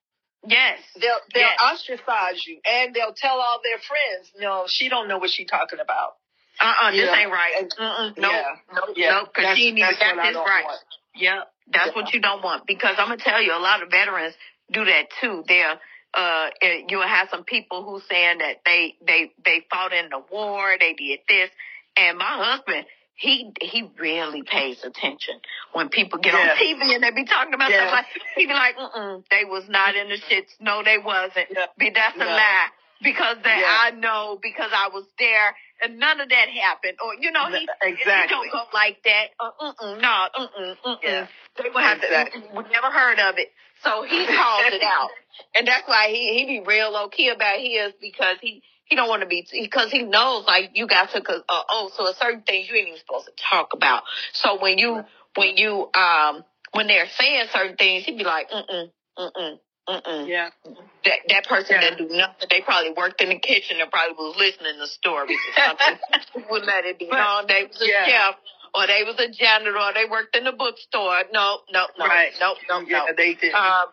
Yes. 0.47 0.79
They'll 0.95 1.23
they'll 1.35 1.43
yes. 1.43 1.61
ostracize 1.61 2.47
you 2.47 2.61
and 2.65 2.95
they'll 2.95 3.15
tell 3.15 3.39
all 3.41 3.61
their 3.63 3.79
friends, 3.79 4.31
no, 4.39 4.65
she 4.67 4.89
don't 4.89 5.09
know 5.09 5.19
what 5.19 5.31
she's 5.31 5.49
talking 5.49 5.81
about. 5.81 6.17
Uh-uh, 6.61 6.91
this 6.91 7.09
ain't 7.09 7.31
right. 7.31 7.73
No, 7.79 8.11
nope, 8.17 8.17
yeah. 8.17 8.43
nope, 8.75 8.97
yeah. 8.97 9.21
cause 9.35 9.57
she 9.57 9.71
needs 9.71 9.89
to 9.89 9.95
get 9.95 10.17
this 10.17 10.35
right. 10.35 10.65
Want. 10.65 10.81
Yeah, 11.15 11.41
that's 11.73 11.89
yeah. 11.89 11.95
what 11.95 12.13
you 12.13 12.21
don't 12.21 12.43
want 12.43 12.67
because 12.67 12.97
I'm 12.99 13.09
gonna 13.09 13.23
tell 13.23 13.43
you, 13.43 13.53
a 13.53 13.63
lot 13.63 13.83
of 13.83 13.91
veterans 13.91 14.35
do 14.73 14.85
that 14.85 15.07
too. 15.21 15.45
They're 15.47 15.79
uh, 16.15 16.49
you'll 16.89 17.07
have 17.07 17.29
some 17.31 17.45
people 17.45 17.85
who 17.85 18.01
saying 18.11 18.39
that 18.39 18.63
they 18.65 18.97
they 19.07 19.31
they 19.45 19.67
fought 19.71 19.93
in 19.93 20.09
the 20.11 20.21
war, 20.33 20.75
they 20.79 20.95
did 20.95 21.21
this, 21.29 21.51
and 21.97 22.19
my 22.19 22.25
husband 22.25 22.87
he 23.19 23.51
he 23.61 23.91
really 23.99 24.43
pays 24.43 24.79
attention 24.85 25.41
when 25.73 25.89
people 25.89 26.21
get 26.21 26.35
yeah. 26.35 26.51
on 26.51 26.57
TV 26.57 26.95
and 26.95 27.03
they 27.03 27.11
be 27.11 27.25
talking 27.25 27.53
about 27.53 27.71
yeah. 27.71 27.89
stuff 27.89 27.93
like 27.93 28.07
he 28.37 28.47
be 28.47 28.53
like, 28.53 28.77
mm 28.77 29.25
they 29.31 29.45
was 29.45 29.65
not 29.69 29.97
in 29.97 30.09
the 30.09 30.15
shits. 30.31 30.55
No, 30.61 30.83
they 30.85 30.99
wasn't. 30.99 31.49
Yeah. 31.51 31.67
Be 31.77 31.91
that's 31.91 32.17
a 32.17 32.25
lie 32.25 32.69
because 33.03 33.37
that 33.43 33.91
I 33.91 33.97
know 33.97 34.39
because 34.41 34.71
I 34.73 34.89
was 34.95 35.05
there 35.19 35.55
and 35.83 35.99
none 35.99 36.21
of 36.21 36.29
that 36.29 36.49
happened. 36.49 36.99
Or 37.05 37.15
you 37.21 37.33
know, 37.33 37.47
he, 37.51 37.67
exactly. 37.83 38.23
he 38.23 38.29
don't 38.29 38.53
go 38.53 38.63
like 38.73 39.03
that. 39.03 39.27
Uh, 39.41 39.51
mm-mm, 39.61 40.01
no, 40.01 40.29
mm-mm, 40.39 40.77
mm-mm. 40.87 40.97
Yeah. 41.03 41.27
They 41.59 41.71
would 41.75 41.83
have 41.83 41.99
exactly. 41.99 42.43
to. 42.43 42.47
We 42.55 42.63
never 42.71 42.91
heard 42.91 43.19
of 43.19 43.35
it, 43.39 43.49
so 43.83 44.05
he 44.05 44.27
calls 44.27 44.63
it 44.71 44.83
out, 44.83 45.11
and 45.57 45.67
that's 45.67 45.89
why 45.89 46.07
he 46.09 46.39
he 46.39 46.61
be 46.61 46.65
real 46.65 46.93
low 46.93 47.09
key 47.09 47.31
about 47.31 47.59
his 47.59 47.95
because 48.01 48.39
he 48.41 48.63
he 48.89 48.97
don't 48.97 49.09
want 49.09 49.23
to 49.23 49.29
be 49.29 49.47
because 49.53 49.91
he 49.91 50.03
knows 50.03 50.45
like 50.47 50.71
you 50.75 50.87
got 50.87 51.11
to 51.11 51.19
uh, 51.19 51.63
oh 51.71 51.91
so 51.97 52.11
certain 52.19 52.43
things 52.43 52.69
you 52.69 52.77
ain't 52.77 52.89
even 52.89 53.01
supposed 53.01 53.27
to 53.27 53.33
talk 53.51 53.71
about. 53.75 54.03
So 54.33 54.61
when 54.61 54.79
you 54.79 55.05
when 55.37 55.57
you 55.57 55.91
um 55.95 56.45
when 56.73 56.87
they're 56.87 57.09
saying 57.09 57.47
certain 57.53 57.77
things, 57.77 58.05
he'd 58.05 58.19
be 58.19 58.25
like 58.25 58.51
mm 58.51 58.65
mm 58.69 58.91
mm 59.19 59.31
mm. 59.37 59.59
Mm-mm. 59.89 60.29
Yeah. 60.29 60.51
That 61.05 61.19
that 61.29 61.47
person 61.49 61.77
yeah. 61.81 61.91
that 61.91 61.99
do 61.99 62.09
nothing, 62.11 62.49
they 62.51 62.61
probably 62.61 62.93
worked 62.93 63.23
in 63.23 63.31
the 63.31 63.39
kitchen 63.39 63.81
and 63.81 63.91
probably 63.91 64.15
was 64.19 64.37
listening 64.37 64.79
to 64.79 64.87
stories 64.87 65.39
or 65.39 65.65
something. 65.65 66.45
would 66.51 66.65
let 66.65 66.85
it 66.85 66.99
be 66.99 67.09
known 67.09 67.47
they 67.49 67.65
was 67.65 67.81
a 67.81 67.89
yeah. 67.89 68.05
chef 68.05 68.35
or 68.75 68.87
they 68.87 69.03
was 69.05 69.17
a 69.19 69.33
janitor 69.33 69.79
or 69.79 69.95
they 69.95 70.05
worked 70.05 70.37
in 70.37 70.45
the 70.45 70.53
bookstore. 70.53 71.23
No, 71.33 71.61
no, 71.73 71.87
no, 71.99 72.05
right. 72.07 72.33
no, 72.39 72.55
no, 72.69 72.81
yeah, 72.87 73.07
no. 73.09 73.15
They 73.17 73.33
did. 73.33 73.55
Um, 73.55 73.87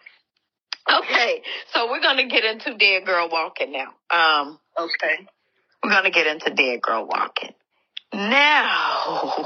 okay, 0.99 1.41
so 1.73 1.89
we're 1.89 2.01
gonna 2.01 2.27
get 2.27 2.43
into 2.43 2.75
Dead 2.77 3.05
Girl 3.05 3.29
Walking 3.31 3.71
now. 3.71 3.95
Um, 4.12 4.60
okay. 4.77 5.27
We're 5.83 5.89
gonna 5.89 6.11
get 6.11 6.27
into 6.27 6.49
Dead 6.51 6.81
Girl 6.81 7.05
Walking 7.05 7.53
now. 8.15 9.45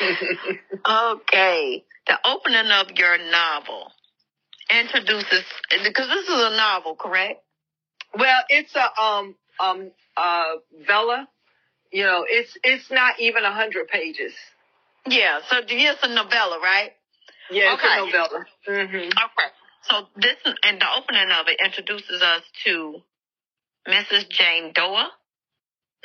okay, 0.88 1.84
the 2.06 2.18
opening 2.24 2.70
of 2.70 2.90
your 2.96 3.18
novel 3.30 3.92
introduces 4.70 5.44
because 5.82 6.08
this 6.08 6.28
is 6.28 6.34
a 6.34 6.56
novel, 6.56 6.94
correct? 6.96 7.42
Well, 8.16 8.42
it's 8.48 8.74
a 8.74 9.02
um 9.02 9.34
um 9.60 9.90
uh 10.16 10.56
Vella. 10.86 11.28
You 11.92 12.04
know, 12.04 12.24
it's 12.28 12.56
it's 12.62 12.90
not 12.90 13.18
even 13.18 13.44
a 13.44 13.52
hundred 13.52 13.88
pages. 13.88 14.32
Yeah, 15.06 15.40
so 15.48 15.56
it's 15.66 16.02
a 16.02 16.08
novella, 16.08 16.60
right? 16.62 16.92
Yeah, 17.50 17.74
it's 17.74 17.82
okay. 17.82 17.94
a 17.94 18.04
novella. 18.04 18.44
Mm-hmm. 18.68 19.08
Okay. 19.08 19.50
So 19.88 20.06
this 20.16 20.36
and 20.62 20.80
the 20.80 20.86
opening 20.96 21.30
of 21.32 21.46
it 21.48 21.58
introduces 21.64 22.22
us 22.22 22.42
to 22.64 23.02
Mrs. 23.88 24.28
Jane 24.28 24.72
Doe. 24.74 25.06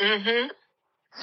Mm-hmm. 0.01 0.47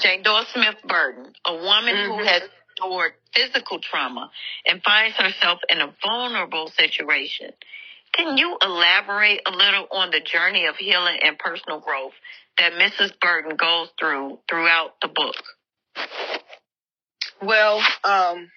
Jane 0.00 0.22
Doe 0.22 0.42
Smith 0.52 0.76
Burton, 0.86 1.32
a 1.44 1.54
woman 1.54 1.94
mm-hmm. 1.94 2.12
who 2.12 2.24
has 2.24 2.42
endured 2.80 3.12
physical 3.34 3.78
trauma 3.80 4.30
and 4.66 4.82
finds 4.82 5.16
herself 5.16 5.60
in 5.68 5.80
a 5.80 5.94
vulnerable 6.02 6.70
situation. 6.78 7.50
Can 8.14 8.36
you 8.36 8.56
elaborate 8.60 9.40
a 9.46 9.50
little 9.50 9.86
on 9.90 10.10
the 10.10 10.20
journey 10.20 10.66
of 10.66 10.76
healing 10.76 11.18
and 11.22 11.38
personal 11.38 11.80
growth 11.80 12.12
that 12.58 12.72
Mrs. 12.72 13.12
Burton 13.20 13.56
goes 13.56 13.88
through 13.98 14.38
throughout 14.48 14.94
the 15.00 15.08
book? 15.08 15.36
Well, 17.40 17.82
um, 18.04 18.50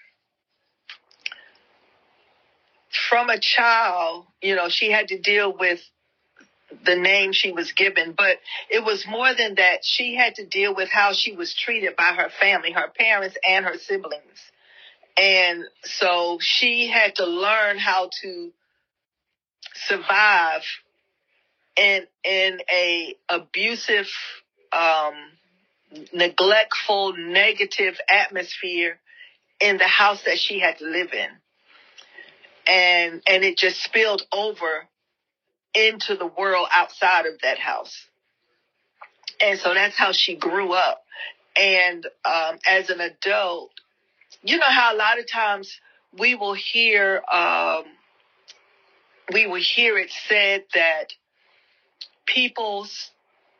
from 3.09 3.29
a 3.29 3.39
child, 3.39 4.27
you 4.41 4.55
know, 4.55 4.67
she 4.69 4.91
had 4.91 5.07
to 5.09 5.19
deal 5.19 5.53
with 5.57 5.79
the 6.83 6.95
name 6.95 7.31
she 7.33 7.51
was 7.51 7.71
given, 7.71 8.13
but 8.17 8.37
it 8.69 8.83
was 8.83 9.05
more 9.07 9.33
than 9.33 9.55
that. 9.55 9.83
She 9.83 10.15
had 10.15 10.35
to 10.35 10.45
deal 10.45 10.75
with 10.75 10.89
how 10.89 11.13
she 11.13 11.35
was 11.35 11.53
treated 11.53 11.95
by 11.95 12.13
her 12.13 12.29
family, 12.39 12.71
her 12.71 12.89
parents 12.89 13.37
and 13.47 13.65
her 13.65 13.77
siblings. 13.77 14.51
And 15.17 15.63
so 15.83 16.39
she 16.41 16.87
had 16.87 17.15
to 17.15 17.25
learn 17.25 17.77
how 17.77 18.09
to 18.21 18.51
survive 19.87 20.63
in 21.77 22.05
in 22.23 22.59
a 22.71 23.15
abusive, 23.29 24.07
um, 24.71 25.13
neglectful, 26.13 27.13
negative 27.17 27.99
atmosphere 28.09 28.99
in 29.61 29.77
the 29.77 29.87
house 29.87 30.23
that 30.23 30.37
she 30.37 30.59
had 30.59 30.77
to 30.79 30.85
live 30.85 31.13
in. 31.13 31.29
And 32.67 33.21
and 33.27 33.43
it 33.43 33.57
just 33.57 33.81
spilled 33.83 34.23
over 34.33 34.87
into 35.75 36.15
the 36.15 36.27
world 36.27 36.67
outside 36.73 37.25
of 37.25 37.39
that 37.43 37.59
house. 37.59 38.05
And 39.41 39.59
so 39.59 39.73
that's 39.73 39.97
how 39.97 40.11
she 40.11 40.35
grew 40.35 40.71
up. 40.71 41.03
And 41.55 42.05
um, 42.23 42.57
as 42.67 42.89
an 42.89 43.01
adult, 43.01 43.71
you 44.43 44.57
know 44.57 44.69
how 44.69 44.93
a 44.93 44.97
lot 44.97 45.19
of 45.19 45.29
times 45.29 45.79
we 46.17 46.35
will 46.35 46.53
hear 46.53 47.21
um, 47.31 47.83
we 49.33 49.47
will 49.47 49.61
hear 49.61 49.97
it 49.97 50.11
said 50.27 50.63
that 50.73 51.13
people 52.25 52.87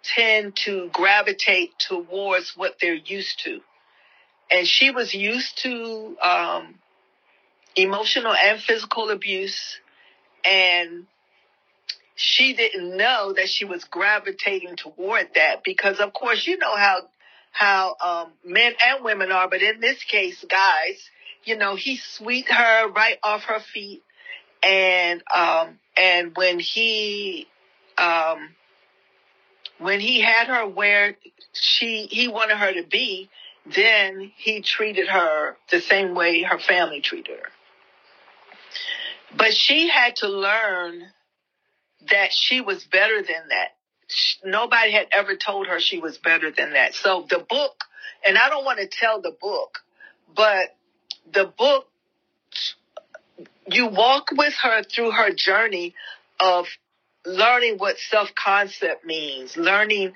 tend 0.04 0.56
to 0.56 0.90
gravitate 0.94 1.72
towards 1.80 2.54
what 2.56 2.76
they're 2.82 2.94
used 2.94 3.42
to. 3.46 3.60
And 4.52 4.68
she 4.68 4.92
was 4.92 5.14
used 5.14 5.58
to 5.64 6.16
um, 6.22 6.76
emotional 7.76 8.34
and 8.34 8.60
physical 8.60 9.10
abuse 9.10 9.80
and 10.46 11.08
she 12.16 12.54
didn't 12.54 12.96
know 12.96 13.34
that 13.34 13.50
she 13.50 13.66
was 13.66 13.84
gravitating 13.84 14.76
toward 14.78 15.28
that 15.36 15.64
because 15.64 16.00
of 16.00 16.14
course 16.14 16.48
you 16.48 16.58
know 16.58 16.76
how 16.76 17.02
how 17.52 17.96
um 18.04 18.32
men 18.44 18.74
and 18.86 19.04
women 19.04 19.32
are 19.32 19.50
but 19.50 19.62
in 19.62 19.80
this 19.80 20.04
case 20.04 20.44
guys 20.50 21.10
you 21.44 21.58
know 21.58 21.76
he 21.76 21.98
sweet 21.98 22.50
her 22.50 22.90
right 22.90 23.18
off 23.24 23.44
her 23.44 23.60
feet. 23.60 24.02
And 24.64 25.22
um 25.34 25.80
and 25.96 26.36
when 26.36 26.60
he 26.60 27.48
um 27.98 28.56
when 29.78 30.00
he 30.00 30.22
had 30.22 30.48
her 30.48 30.68
where 30.68 31.16
she 31.54 32.08
he 32.10 32.28
wanted 32.28 32.58
her 32.58 32.74
to 32.74 32.84
be 32.84 33.30
then 33.66 34.32
he 34.38 34.62
treated 34.62 35.08
her 35.08 35.58
the 35.72 35.82
same 35.82 36.14
way 36.14 36.44
her 36.44 36.60
family 36.60 37.02
treated 37.02 37.40
her. 37.40 37.50
But 39.36 39.54
she 39.54 39.90
had 39.90 40.18
to 40.18 40.28
learn 40.28 41.02
that 42.10 42.32
she 42.32 42.62
was 42.62 42.84
better 42.84 43.22
than 43.22 43.50
that. 43.50 43.76
Nobody 44.44 44.92
had 44.92 45.08
ever 45.12 45.36
told 45.36 45.68
her 45.68 45.80
she 45.80 46.00
was 46.00 46.18
better 46.18 46.52
than 46.52 46.74
that. 46.74 46.94
So 46.94 47.26
the 47.30 47.40
book, 47.40 47.84
and 48.26 48.38
I 48.38 48.50
don't 48.50 48.66
want 48.66 48.80
to 48.80 48.88
tell 48.88 49.22
the 49.22 49.36
book, 49.40 49.80
but 50.36 50.76
the 51.32 51.46
book, 51.46 51.88
you 53.68 53.88
walk 53.88 54.30
with 54.32 54.54
her 54.62 54.84
through 54.84 55.12
her 55.12 55.32
journey 55.32 55.96
of 56.40 56.68
learning 57.26 57.78
what 57.78 57.98
self-concept 57.98 59.04
means, 59.06 59.58
learning 59.58 60.14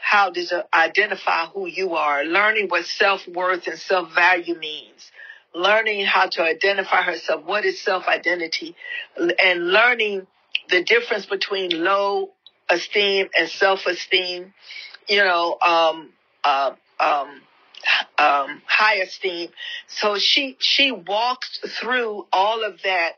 how 0.00 0.30
to 0.30 0.66
identify 0.74 1.46
who 1.46 1.66
you 1.66 1.94
are, 1.94 2.24
learning 2.24 2.68
what 2.68 2.84
self-worth 2.84 3.66
and 3.68 3.78
self-value 3.78 4.58
means, 4.58 5.12
learning 5.54 6.04
how 6.04 6.26
to 6.26 6.42
identify 6.42 7.02
herself, 7.02 7.44
what 7.44 7.64
is 7.64 7.80
self-identity, 7.80 8.74
and 9.16 9.68
learning 9.68 10.26
the 10.68 10.82
difference 10.82 11.26
between 11.26 11.82
low 11.82 12.30
esteem 12.70 13.28
and 13.38 13.48
self-esteem, 13.48 14.52
you 15.08 15.16
know, 15.18 15.58
um, 15.60 16.10
uh, 16.44 16.72
um, 17.00 17.40
um, 18.18 18.62
high 18.66 18.96
esteem. 18.96 19.50
So 19.86 20.18
she, 20.18 20.56
she 20.58 20.92
walked 20.92 21.60
through 21.66 22.26
all 22.32 22.64
of 22.64 22.82
that 22.82 23.12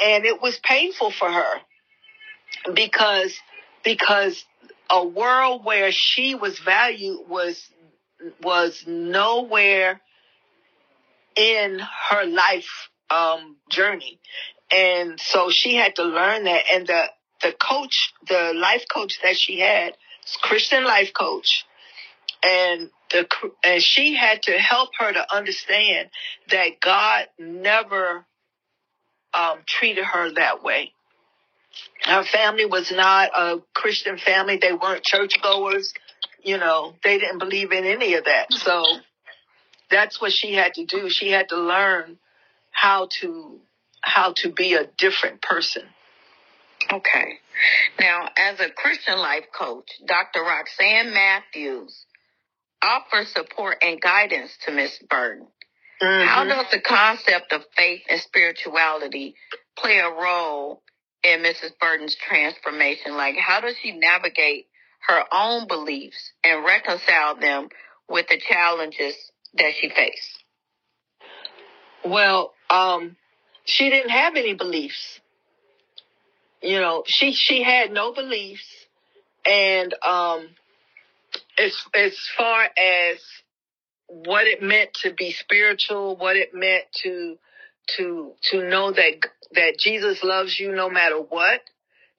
and 0.00 0.24
it 0.24 0.40
was 0.40 0.58
painful 0.62 1.10
for 1.10 1.30
her 1.30 1.52
because 2.74 3.34
because 3.84 4.44
a 4.90 5.06
world 5.06 5.64
where 5.64 5.90
she 5.92 6.34
was 6.34 6.58
valued 6.58 7.28
was 7.28 7.62
was 8.42 8.84
nowhere 8.86 10.00
in 11.36 11.80
her 12.10 12.24
life 12.26 12.88
um, 13.10 13.56
journey, 13.70 14.18
and 14.70 15.20
so 15.20 15.50
she 15.50 15.76
had 15.76 15.96
to 15.96 16.04
learn 16.04 16.44
that. 16.44 16.64
And 16.72 16.86
the 16.86 17.04
the 17.42 17.52
coach, 17.52 18.12
the 18.26 18.52
life 18.54 18.84
coach 18.92 19.20
that 19.22 19.36
she 19.36 19.60
had, 19.60 19.94
Christian 20.42 20.84
life 20.84 21.12
coach, 21.12 21.64
and 22.42 22.90
the 23.10 23.26
and 23.64 23.82
she 23.82 24.14
had 24.14 24.42
to 24.42 24.52
help 24.52 24.90
her 24.98 25.12
to 25.12 25.34
understand 25.34 26.10
that 26.50 26.80
God 26.80 27.26
never 27.38 28.26
um, 29.34 29.58
treated 29.66 30.04
her 30.04 30.32
that 30.34 30.62
way. 30.62 30.92
Her 32.02 32.24
family 32.24 32.66
was 32.66 32.90
not 32.90 33.30
a 33.36 33.62
Christian 33.74 34.18
family. 34.18 34.58
They 34.60 34.72
weren't 34.72 35.04
churchgoers. 35.04 35.92
You 36.42 36.58
know, 36.58 36.94
they 37.04 37.18
didn't 37.18 37.38
believe 37.38 37.72
in 37.72 37.84
any 37.84 38.14
of 38.14 38.24
that. 38.24 38.52
So 38.52 38.84
that's 39.90 40.20
what 40.20 40.32
she 40.32 40.54
had 40.54 40.74
to 40.74 40.84
do. 40.84 41.10
She 41.10 41.30
had 41.30 41.48
to 41.48 41.56
learn 41.56 42.18
how 42.70 43.08
to 43.20 43.60
how 44.08 44.32
to 44.38 44.50
be 44.50 44.74
a 44.74 44.88
different 44.98 45.42
person. 45.42 45.82
Okay. 46.90 47.38
Now, 48.00 48.28
as 48.36 48.60
a 48.60 48.70
Christian 48.70 49.18
life 49.18 49.44
coach, 49.56 49.88
Dr. 50.06 50.42
Roxanne 50.42 51.12
Matthews 51.12 52.06
offers 52.82 53.32
support 53.32 53.78
and 53.82 54.00
guidance 54.00 54.56
to 54.64 54.72
Miss 54.72 54.96
Burton. 55.10 55.48
Mm-hmm. 56.00 56.28
How 56.28 56.44
does 56.44 56.66
the 56.70 56.80
concept 56.80 57.52
of 57.52 57.62
faith 57.76 58.02
and 58.08 58.20
spirituality 58.20 59.34
play 59.76 59.98
a 59.98 60.08
role 60.08 60.82
in 61.24 61.40
Mrs. 61.40 61.72
Burton's 61.80 62.14
transformation? 62.16 63.16
Like, 63.16 63.34
how 63.36 63.60
does 63.60 63.74
she 63.82 63.92
navigate 63.92 64.66
her 65.08 65.24
own 65.32 65.66
beliefs 65.66 66.32
and 66.44 66.64
reconcile 66.64 67.36
them 67.40 67.68
with 68.08 68.26
the 68.28 68.40
challenges 68.48 69.14
that 69.54 69.72
she 69.80 69.88
faced? 69.88 70.44
Well, 72.04 72.52
um, 72.70 73.16
she 73.68 73.90
didn't 73.90 74.10
have 74.10 74.34
any 74.34 74.54
beliefs. 74.54 75.20
You 76.62 76.80
know, 76.80 77.04
she 77.06 77.32
she 77.32 77.62
had 77.62 77.92
no 77.92 78.12
beliefs, 78.12 78.66
and 79.46 79.94
um, 80.04 80.48
as 81.58 81.72
as 81.94 82.18
far 82.36 82.64
as 82.64 83.18
what 84.06 84.46
it 84.46 84.62
meant 84.62 84.94
to 85.02 85.12
be 85.12 85.32
spiritual, 85.32 86.16
what 86.16 86.34
it 86.36 86.54
meant 86.54 86.84
to 87.02 87.36
to 87.96 88.32
to 88.50 88.68
know 88.68 88.90
that 88.90 89.12
that 89.52 89.78
Jesus 89.78 90.24
loves 90.24 90.58
you 90.58 90.72
no 90.74 90.88
matter 90.88 91.18
what, 91.18 91.60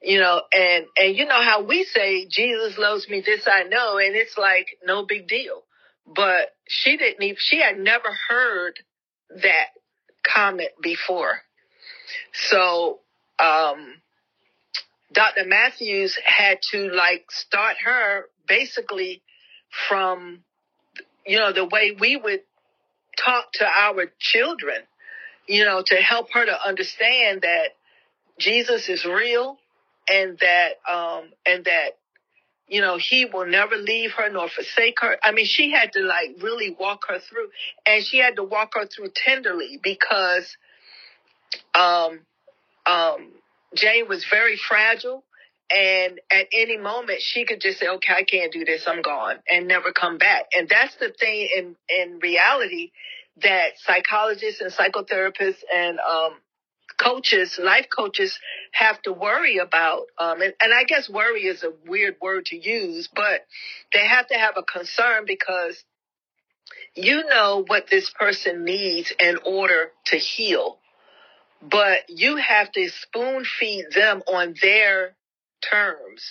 you 0.01 0.19
know, 0.19 0.41
and 0.53 0.85
and 0.97 1.15
you 1.15 1.25
know 1.25 1.41
how 1.41 1.63
we 1.63 1.83
say 1.83 2.27
Jesus 2.29 2.77
loves 2.77 3.09
me, 3.09 3.21
this 3.25 3.47
I 3.47 3.63
know, 3.63 3.97
and 3.97 4.15
it's 4.15 4.37
like 4.37 4.67
no 4.85 5.05
big 5.05 5.27
deal. 5.27 5.63
But 6.05 6.53
she 6.67 6.95
didn't 6.95 7.23
even 7.23 7.37
she 7.39 7.59
had 7.59 7.77
never 7.77 8.09
heard 8.29 8.79
that 9.41 9.69
comment 10.33 10.71
before. 10.81 11.41
So 12.33 12.99
um 13.39 13.95
Dr. 15.11 15.45
Matthews 15.45 16.17
had 16.23 16.61
to 16.71 16.89
like 16.91 17.31
start 17.31 17.77
her 17.83 18.25
basically 18.47 19.21
from 19.87 20.43
you 21.29 21.37
know, 21.37 21.53
the 21.53 21.63
way 21.65 21.95
we 21.97 22.17
would 22.17 22.41
talk 23.23 23.51
to 23.53 23.65
our 23.65 24.05
children, 24.17 24.77
you 25.47 25.63
know, 25.63 25.83
to 25.85 25.95
help 25.97 26.31
her 26.33 26.43
to 26.43 26.67
understand 26.67 27.43
that 27.43 27.69
Jesus 28.39 28.89
is 28.89 29.05
real 29.05 29.59
and 30.09 30.39
that, 30.39 30.79
um, 30.91 31.29
and 31.45 31.65
that, 31.65 31.98
you 32.69 32.81
know, 32.81 32.97
he 32.97 33.25
will 33.25 33.47
never 33.47 33.75
leave 33.75 34.11
her 34.11 34.29
nor 34.29 34.47
forsake 34.47 34.99
her. 35.01 35.17
I 35.23 35.31
mean, 35.31 35.45
she 35.45 35.71
had 35.71 35.93
to 35.93 36.01
like 36.01 36.37
really 36.41 36.75
walk 36.79 37.01
her 37.09 37.19
through 37.19 37.49
and 37.85 38.03
she 38.03 38.19
had 38.19 38.35
to 38.35 38.43
walk 38.43 38.71
her 38.75 38.85
through 38.85 39.09
tenderly 39.15 39.79
because, 39.81 40.55
um, 41.75 42.19
um, 42.85 43.31
Jane 43.75 44.07
was 44.07 44.25
very 44.29 44.55
fragile 44.55 45.23
and 45.71 46.19
at 46.31 46.47
any 46.51 46.77
moment, 46.77 47.21
she 47.21 47.45
could 47.45 47.61
just 47.61 47.79
say, 47.79 47.87
okay, 47.87 48.13
I 48.13 48.23
can't 48.23 48.51
do 48.51 48.65
this. 48.65 48.85
I'm 48.87 49.01
gone 49.03 49.35
and 49.47 49.67
never 49.67 49.91
come 49.91 50.17
back. 50.17 50.45
And 50.57 50.67
that's 50.67 50.95
the 50.95 51.13
thing 51.19 51.49
in, 51.55 51.75
in 51.89 52.19
reality 52.19 52.91
that 53.43 53.73
psychologists 53.77 54.61
and 54.61 54.71
psychotherapists 54.71 55.61
and, 55.73 55.99
um, 55.99 56.33
coaches, 56.99 57.59
life 57.61 57.87
coaches 57.95 58.37
have 58.71 59.01
to 59.03 59.13
worry 59.13 59.57
about. 59.57 60.07
Um, 60.17 60.41
and, 60.41 60.53
and 60.61 60.73
I 60.73 60.83
guess 60.83 61.09
worry 61.09 61.43
is 61.43 61.63
a 61.63 61.71
weird 61.87 62.15
word 62.21 62.45
to 62.47 62.57
use, 62.57 63.09
but 63.13 63.45
they 63.93 64.05
have 64.05 64.27
to 64.27 64.35
have 64.35 64.55
a 64.57 64.63
concern 64.63 65.23
because 65.25 65.83
you 66.95 67.23
know 67.25 67.63
what 67.65 67.89
this 67.89 68.09
person 68.09 68.63
needs 68.63 69.13
in 69.19 69.37
order 69.45 69.91
to 70.07 70.17
heal, 70.17 70.79
but 71.61 72.09
you 72.09 72.37
have 72.37 72.71
to 72.73 72.89
spoon 72.89 73.45
feed 73.45 73.85
them 73.93 74.21
on 74.27 74.55
their 74.61 75.15
terms 75.71 76.23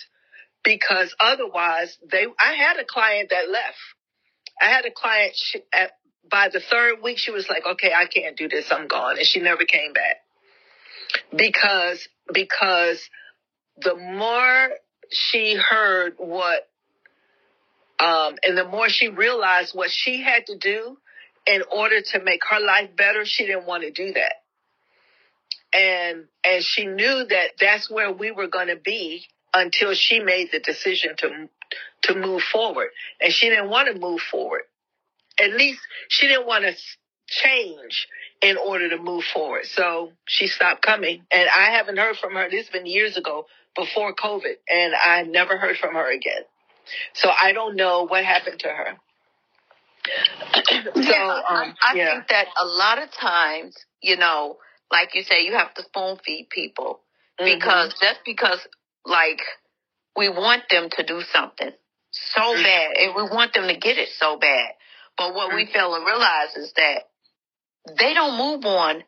because 0.63 1.15
otherwise 1.19 1.97
they 2.11 2.25
I 2.39 2.53
had 2.53 2.77
a 2.77 2.85
client 2.85 3.29
that 3.31 3.49
left. 3.49 3.77
I 4.61 4.65
had 4.65 4.85
a 4.85 4.91
client 4.91 5.33
she, 5.35 5.61
at, 5.73 5.91
by 6.29 6.49
the 6.51 6.59
third 6.59 7.01
week 7.01 7.17
she 7.17 7.31
was 7.31 7.49
like, 7.49 7.65
"Okay, 7.65 7.91
I 7.95 8.05
can't 8.05 8.37
do 8.37 8.47
this. 8.47 8.71
I'm 8.71 8.87
gone." 8.87 9.17
And 9.17 9.25
she 9.25 9.39
never 9.39 9.65
came 9.65 9.93
back. 9.93 10.17
Because 11.35 12.07
because 12.31 13.01
the 13.81 13.95
more 13.95 14.69
she 15.11 15.55
heard 15.55 16.13
what 16.17 16.67
um 17.99 18.35
and 18.43 18.57
the 18.57 18.65
more 18.65 18.89
she 18.89 19.09
realized 19.09 19.75
what 19.75 19.89
she 19.91 20.21
had 20.21 20.45
to 20.47 20.57
do 20.57 20.97
in 21.47 21.63
order 21.71 22.01
to 22.01 22.23
make 22.23 22.41
her 22.49 22.59
life 22.59 22.95
better, 22.95 23.25
she 23.25 23.45
didn't 23.45 23.65
want 23.65 23.83
to 23.83 23.91
do 23.91 24.13
that. 24.13 24.33
And 25.73 26.25
and 26.43 26.63
she 26.63 26.85
knew 26.85 27.25
that 27.25 27.51
that's 27.59 27.89
where 27.89 28.11
we 28.11 28.31
were 28.31 28.47
going 28.47 28.67
to 28.67 28.75
be 28.75 29.25
until 29.53 29.93
she 29.93 30.19
made 30.19 30.49
the 30.51 30.59
decision 30.59 31.15
to 31.17 31.49
to 32.03 32.15
move 32.15 32.41
forward. 32.41 32.89
And 33.19 33.31
she 33.33 33.49
didn't 33.49 33.69
want 33.69 33.93
to 33.93 33.99
move 33.99 34.21
forward. 34.21 34.61
At 35.39 35.51
least 35.51 35.79
she 36.09 36.27
didn't 36.27 36.47
want 36.47 36.65
to 36.65 36.75
change 37.27 38.07
in 38.41 38.57
order 38.57 38.89
to 38.89 38.97
move 38.97 39.23
forward 39.33 39.65
so 39.65 40.11
she 40.25 40.47
stopped 40.47 40.81
coming 40.81 41.21
and 41.31 41.49
i 41.49 41.71
haven't 41.71 41.97
heard 41.97 42.15
from 42.17 42.33
her 42.33 42.49
this 42.49 42.67
has 42.67 42.69
been 42.69 42.85
years 42.85 43.17
ago 43.17 43.45
before 43.75 44.13
covid 44.13 44.55
and 44.69 44.93
i 44.95 45.23
never 45.23 45.57
heard 45.57 45.77
from 45.77 45.93
her 45.93 46.11
again 46.11 46.43
so 47.13 47.29
i 47.41 47.51
don't 47.51 47.75
know 47.75 48.05
what 48.07 48.23
happened 48.23 48.59
to 48.59 48.67
her 48.67 48.97
so 50.95 51.01
yeah, 51.01 51.41
I, 51.47 51.63
um, 51.63 51.75
I 51.83 51.93
yeah. 51.95 52.13
think 52.13 52.29
that 52.29 52.47
a 52.61 52.65
lot 52.65 53.01
of 53.01 53.11
times 53.11 53.75
you 54.01 54.17
know 54.17 54.57
like 54.91 55.13
you 55.13 55.23
say, 55.23 55.43
you 55.43 55.53
have 55.53 55.73
to 55.75 55.83
spoon 55.83 56.17
feed 56.25 56.47
people 56.49 57.01
mm-hmm. 57.39 57.57
because 57.57 57.93
just 58.01 58.19
because 58.25 58.59
like 59.05 59.41
we 60.15 60.29
want 60.29 60.63
them 60.69 60.89
to 60.91 61.03
do 61.03 61.21
something 61.31 61.71
so 62.11 62.41
mm-hmm. 62.41 62.63
bad 62.63 62.97
and 62.97 63.15
we 63.15 63.23
want 63.23 63.53
them 63.53 63.67
to 63.67 63.77
get 63.77 63.97
it 63.97 64.09
so 64.17 64.37
bad. 64.37 64.71
But 65.17 65.33
what 65.33 65.49
mm-hmm. 65.49 65.57
we 65.57 65.65
fail 65.71 65.95
to 65.95 66.05
realize 66.05 66.55
is 66.55 66.73
that 66.75 67.08
they 67.97 68.13
don't 68.13 68.37
move 68.37 68.65
on 68.65 69.03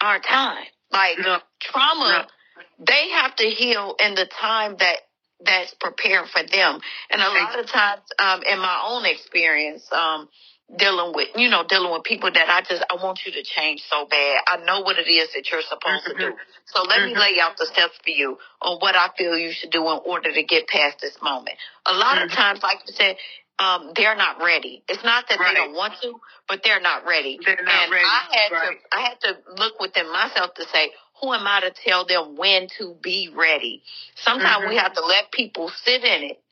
our 0.00 0.20
time. 0.20 0.64
Like 0.92 1.18
no. 1.18 1.38
trauma, 1.60 2.26
no. 2.58 2.84
they 2.84 3.10
have 3.10 3.34
to 3.36 3.44
heal 3.44 3.96
in 3.98 4.14
the 4.14 4.26
time 4.40 4.76
that 4.78 4.96
that's 5.44 5.74
prepared 5.74 6.28
for 6.28 6.42
them. 6.42 6.80
And 7.10 7.20
a 7.20 7.28
lot 7.28 7.58
of 7.58 7.66
times, 7.66 8.02
um, 8.18 8.42
in 8.42 8.58
my 8.58 8.84
own 8.88 9.04
experience, 9.04 9.86
um, 9.92 10.28
dealing 10.74 11.12
with, 11.14 11.28
you 11.36 11.48
know, 11.48 11.64
dealing 11.68 11.92
with 11.92 12.02
people 12.02 12.30
that 12.32 12.48
I 12.48 12.62
just, 12.62 12.82
I 12.90 13.02
want 13.02 13.20
you 13.24 13.32
to 13.32 13.42
change 13.42 13.82
so 13.88 14.06
bad. 14.06 14.40
I 14.48 14.64
know 14.64 14.80
what 14.80 14.98
it 14.98 15.08
is 15.08 15.32
that 15.34 15.50
you're 15.50 15.62
supposed 15.62 16.04
mm-hmm. 16.06 16.18
to 16.18 16.30
do. 16.30 16.36
So 16.66 16.82
let 16.82 17.00
mm-hmm. 17.00 17.14
me 17.14 17.20
lay 17.20 17.40
out 17.40 17.56
the 17.56 17.66
steps 17.66 17.94
for 18.02 18.10
you 18.10 18.38
on 18.62 18.78
what 18.78 18.96
I 18.96 19.10
feel 19.16 19.38
you 19.38 19.52
should 19.52 19.70
do 19.70 19.82
in 19.82 20.00
order 20.04 20.32
to 20.32 20.42
get 20.42 20.66
past 20.66 20.98
this 21.00 21.16
moment. 21.22 21.56
A 21.86 21.92
lot 21.92 22.16
mm-hmm. 22.16 22.24
of 22.24 22.32
times, 22.32 22.62
like 22.62 22.78
you 22.86 22.94
said, 22.94 23.16
um, 23.58 23.92
they're 23.96 24.16
not 24.16 24.38
ready. 24.42 24.82
It's 24.88 25.02
not 25.02 25.24
that 25.28 25.38
right. 25.38 25.54
they 25.54 25.60
don't 25.60 25.74
want 25.74 25.94
to, 26.02 26.20
but 26.48 26.60
they're 26.62 26.80
not 26.80 27.06
ready. 27.06 27.38
They're 27.42 27.56
not 27.62 27.84
and 27.84 27.92
ready. 27.92 28.04
I 28.04 28.28
had 28.30 28.52
right. 28.52 28.78
to, 28.92 28.96
I 28.96 29.00
had 29.00 29.20
to 29.20 29.62
look 29.62 29.80
within 29.80 30.12
myself 30.12 30.54
to 30.54 30.64
say, 30.72 30.90
who 31.20 31.32
am 31.32 31.46
I 31.46 31.60
to 31.60 31.72
tell 31.84 32.06
them 32.06 32.36
when 32.36 32.68
to 32.78 32.94
be 33.02 33.30
ready? 33.34 33.82
Sometimes 34.16 34.64
we 34.68 34.74
mm-hmm. 34.74 34.78
have 34.78 34.94
to 34.94 35.04
let 35.04 35.32
people 35.32 35.70
sit 35.84 36.04
in 36.04 36.22
it 36.24 36.42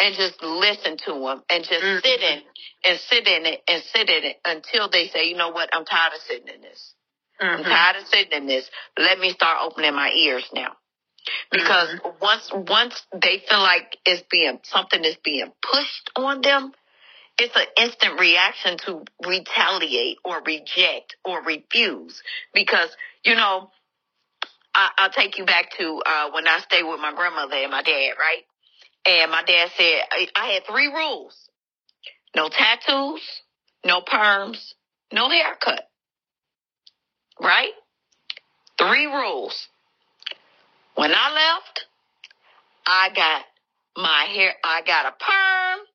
and 0.00 0.16
just 0.16 0.42
listen 0.42 0.96
to 1.06 1.12
them 1.12 1.42
and 1.48 1.62
just 1.62 1.84
mm-hmm. 1.84 2.00
sit 2.02 2.20
in 2.20 2.42
and 2.84 2.98
sit 2.98 3.26
in 3.28 3.46
it 3.46 3.62
and 3.68 3.82
sit 3.94 4.10
in 4.10 4.24
it 4.24 4.36
until 4.44 4.88
they 4.90 5.06
say, 5.08 5.28
you 5.28 5.36
know 5.36 5.50
what, 5.50 5.70
I'm 5.72 5.84
tired 5.84 6.12
of 6.14 6.20
sitting 6.22 6.48
in 6.52 6.60
this. 6.60 6.94
Mm-hmm. 7.40 7.58
I'm 7.58 7.62
tired 7.62 8.02
of 8.02 8.08
sitting 8.08 8.32
in 8.36 8.46
this. 8.46 8.68
Let 8.98 9.20
me 9.20 9.30
start 9.30 9.58
opening 9.62 9.94
my 9.94 10.10
ears 10.10 10.48
now. 10.52 10.72
Because 11.50 11.88
mm-hmm. 11.88 12.08
once 12.20 12.50
once 12.52 13.06
they 13.12 13.42
feel 13.48 13.60
like 13.60 13.96
it's 14.04 14.22
being 14.30 14.58
something 14.64 15.04
is 15.04 15.16
being 15.22 15.52
pushed 15.62 16.10
on 16.16 16.40
them, 16.40 16.72
it's 17.38 17.56
an 17.56 17.66
instant 17.76 18.20
reaction 18.20 18.76
to 18.86 19.04
retaliate 19.26 20.18
or 20.24 20.42
reject 20.44 21.16
or 21.24 21.42
refuse. 21.42 22.22
Because, 22.52 22.90
you 23.24 23.34
know, 23.34 23.70
I, 24.74 24.90
I'll 24.98 25.10
take 25.10 25.38
you 25.38 25.44
back 25.44 25.70
to 25.78 26.02
uh, 26.04 26.30
when 26.32 26.46
I 26.46 26.60
stayed 26.60 26.84
with 26.84 27.00
my 27.00 27.12
grandmother 27.14 27.56
and 27.56 27.70
my 27.70 27.82
dad, 27.82 28.12
right? 28.18 28.42
And 29.04 29.30
my 29.30 29.42
dad 29.42 29.70
said 29.76 30.02
I, 30.10 30.28
I 30.36 30.46
had 30.52 30.62
three 30.66 30.88
rules: 30.88 31.36
no 32.34 32.48
tattoos, 32.48 33.22
no 33.84 34.00
perms, 34.00 34.74
no 35.12 35.28
haircut. 35.28 35.88
Right? 37.40 37.72
Three 38.78 39.06
rules. 39.06 39.68
When 40.94 41.10
I 41.12 41.32
left, 41.32 41.86
I 42.86 43.08
got 43.14 43.44
my 43.96 44.26
hair, 44.34 44.52
I 44.64 44.82
got 44.82 45.06
a 45.06 45.12
perm, 45.12 45.86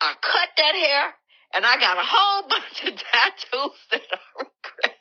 I 0.00 0.14
cut 0.20 0.48
that 0.58 0.74
hair, 0.74 1.14
and 1.54 1.64
I 1.64 1.76
got 1.78 1.96
a 1.96 2.04
whole 2.04 2.42
bunch 2.48 2.84
of 2.84 2.98
tattoos 2.98 3.78
that 3.90 4.02
I 4.12 4.18
regret. 4.38 4.96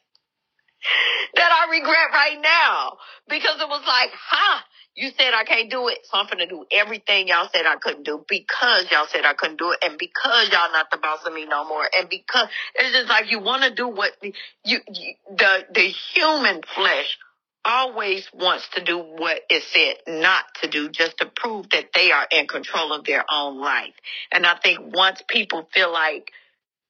that 1.36 1.52
I 1.52 1.72
regret 1.72 2.08
right 2.14 2.40
now. 2.42 2.98
Because 3.28 3.60
it 3.60 3.68
was 3.68 3.84
like, 3.88 4.12
ha, 4.14 4.64
you 4.96 5.10
said 5.18 5.34
I 5.34 5.44
can't 5.44 5.70
do 5.70 5.90
it, 5.90 6.00
so 6.04 6.18
I'm 6.18 6.28
gonna 6.28 6.48
do 6.48 6.66
everything 6.72 7.28
y'all 7.28 7.50
said 7.54 7.66
I 7.66 7.76
couldn't 7.76 8.04
do 8.04 8.24
because 8.30 8.86
y'all 8.92 9.08
said 9.08 9.26
I 9.26 9.34
couldn't 9.34 9.60
do 9.60 9.72
it, 9.72 9.80
and 9.84 9.98
because 9.98 10.50
y'all 10.52 10.72
not 10.72 10.90
the 10.92 10.98
boss 10.98 11.20
of 11.26 11.34
me 11.34 11.46
no 11.46 11.68
more, 11.68 11.84
and 12.00 12.08
because 12.10 12.48
it's 12.76 12.96
just 12.96 13.10
like 13.10 13.30
you 13.30 13.40
want 13.40 13.64
to 13.64 13.76
do 13.76 13.90
what 13.90 14.12
you, 14.24 14.32
you 14.64 15.14
the 15.38 15.66
the 15.74 15.94
human 16.14 16.62
flesh 16.76 17.18
always 17.66 18.30
wants 18.34 18.68
to 18.76 18.84
do 18.84 18.98
what 18.98 19.42
is 19.50 19.64
said 19.74 19.96
not 20.08 20.46
to 20.62 20.70
do 20.70 20.90
just 20.90 21.18
to 21.18 21.26
prove 21.26 21.70
that 21.72 21.88
they 21.94 22.12
are 22.12 22.28
in 22.32 22.48
control 22.48 22.94
of 22.94 23.06
their 23.06 23.26
own 23.30 23.60
life. 23.60 23.94
And 24.32 24.46
I 24.46 24.56
think 24.58 24.80
once 24.96 25.24
people 25.28 25.68
feel 25.74 25.92
like 25.92 26.32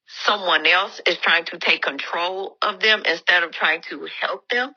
someone 0.06 0.66
else 0.66 1.00
is 1.06 1.16
trying 1.18 1.46
to 1.46 1.58
take 1.58 1.82
control 1.82 2.56
of 2.62 2.80
them 2.80 3.02
instead 3.06 3.42
of 3.42 3.52
trying 3.52 3.82
to 3.88 4.06
help 4.20 4.48
them, 4.48 4.74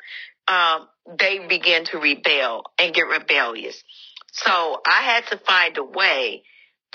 um, 0.47 0.87
they 1.19 1.45
begin 1.47 1.85
to 1.85 1.99
rebel 1.99 2.63
and 2.79 2.93
get 2.93 3.03
rebellious. 3.03 3.83
So 4.31 4.81
I 4.85 5.01
had 5.01 5.27
to 5.27 5.37
find 5.37 5.77
a 5.77 5.83
way 5.83 6.43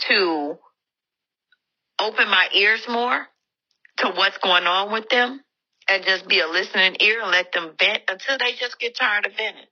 to 0.08 0.58
open 2.00 2.28
my 2.28 2.48
ears 2.54 2.84
more 2.88 3.26
to 3.98 4.10
what's 4.10 4.38
going 4.38 4.64
on 4.64 4.92
with 4.92 5.08
them 5.08 5.40
and 5.88 6.04
just 6.04 6.28
be 6.28 6.40
a 6.40 6.46
listening 6.46 6.96
ear 7.00 7.20
and 7.22 7.30
let 7.30 7.52
them 7.52 7.72
vent 7.78 8.02
until 8.08 8.38
they 8.38 8.52
just 8.58 8.78
get 8.78 8.96
tired 8.96 9.26
of 9.26 9.32
venting. 9.32 9.66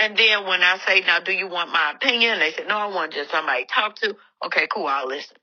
And 0.00 0.16
then 0.16 0.46
when 0.46 0.62
I 0.62 0.78
say, 0.86 1.00
now, 1.00 1.20
do 1.20 1.32
you 1.32 1.48
want 1.48 1.70
my 1.70 1.92
opinion? 1.94 2.38
They 2.38 2.52
say, 2.52 2.64
no, 2.66 2.76
I 2.76 2.86
want 2.86 3.12
just 3.12 3.30
somebody 3.30 3.64
to 3.64 3.72
talk 3.72 3.96
to. 3.96 4.16
Okay, 4.46 4.66
cool. 4.72 4.86
I'll 4.86 5.06
listen. 5.06 5.36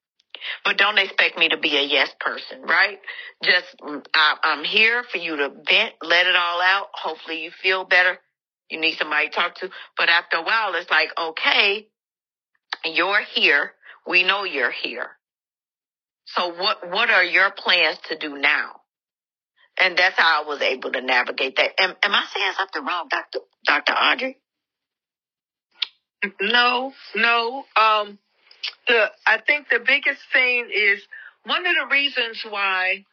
But 0.64 0.78
don't 0.78 0.98
expect 0.98 1.38
me 1.38 1.50
to 1.50 1.58
be 1.58 1.76
a 1.78 1.84
yes 1.84 2.10
person, 2.20 2.62
right? 2.62 3.00
Just, 3.44 3.66
mm, 3.82 4.06
I, 4.14 4.36
I'm 4.44 4.64
here 4.64 5.04
for 5.12 5.18
you 5.18 5.36
to 5.38 5.50
vent, 5.50 5.94
let 6.02 6.28
it 6.28 6.36
all 6.36 6.62
out. 6.62 6.88
Hopefully 6.94 7.44
you 7.44 7.52
feel 7.52 7.86
better. 7.86 8.18
You 8.70 8.80
need 8.80 8.98
somebody 8.98 9.30
to 9.30 9.36
talk 9.36 9.56
to. 9.56 9.70
But 9.98 10.10
after 10.10 10.38
a 10.38 10.44
while, 10.44 10.76
it's 10.76 10.90
like, 10.90 11.10
okay, 11.20 11.88
you're 12.86 13.22
here. 13.34 13.74
We 14.08 14.24
know 14.24 14.44
you're 14.44 14.72
here. 14.72 15.08
So 16.26 16.54
what, 16.54 16.90
what 16.90 17.10
are 17.10 17.24
your 17.24 17.52
plans 17.52 17.98
to 18.10 18.18
do 18.18 18.38
now? 18.38 18.79
And 19.80 19.98
that's 19.98 20.18
how 20.18 20.44
I 20.44 20.48
was 20.48 20.62
able 20.62 20.92
to 20.92 21.02
navigate 21.02 21.56
that. 21.58 21.72
Am, 21.82 21.92
am 22.04 22.14
I 22.14 22.26
saying 22.34 22.54
something 22.58 22.86
wrong, 22.86 23.08
Dr. 23.10 23.40
Dr. 23.66 23.94
Audrey? 23.94 24.38
No, 26.42 26.94
no. 27.16 27.64
Um, 27.78 28.20
the 28.88 29.12
I 29.26 29.40
think 29.46 29.68
the 29.70 29.80
biggest 29.80 30.22
thing 30.34 30.70
is 30.74 31.02
one 31.46 31.66
of 31.66 31.76
the 31.76 31.94
reasons 31.94 32.44
why 32.50 33.06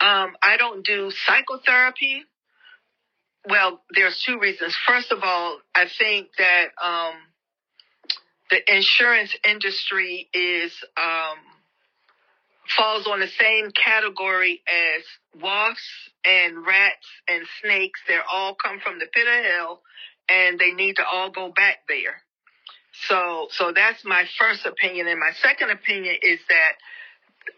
um, 0.00 0.36
I 0.42 0.56
don't 0.56 0.84
do 0.84 1.10
psychotherapy. 1.10 2.22
Well, 3.48 3.80
there's 3.94 4.22
two 4.26 4.38
reasons. 4.38 4.76
First 4.86 5.12
of 5.12 5.20
all, 5.22 5.58
I 5.74 5.86
think 5.98 6.28
that 6.38 6.68
um, 6.82 7.14
the 8.50 8.74
insurance 8.74 9.34
industry 9.48 10.28
is 10.32 10.72
um, 10.96 11.38
falls 12.76 13.06
on 13.06 13.20
the 13.20 13.28
same 13.28 13.70
category 13.72 14.62
as 14.68 15.42
wasps 15.42 16.10
and 16.24 16.66
rats 16.66 17.06
and 17.28 17.46
snakes. 17.62 18.00
They 18.06 18.18
all 18.30 18.54
come 18.54 18.80
from 18.80 18.98
the 18.98 19.06
pit 19.06 19.26
of 19.26 19.44
hell, 19.44 19.82
and 20.28 20.58
they 20.58 20.72
need 20.72 20.96
to 20.96 21.04
all 21.06 21.30
go 21.30 21.52
back 21.54 21.78
there. 21.88 22.22
So, 23.08 23.48
so 23.50 23.72
that's 23.74 24.04
my 24.04 24.24
first 24.38 24.66
opinion. 24.66 25.06
And 25.06 25.20
my 25.20 25.30
second 25.40 25.70
opinion 25.70 26.16
is 26.22 26.40
that 26.48 26.72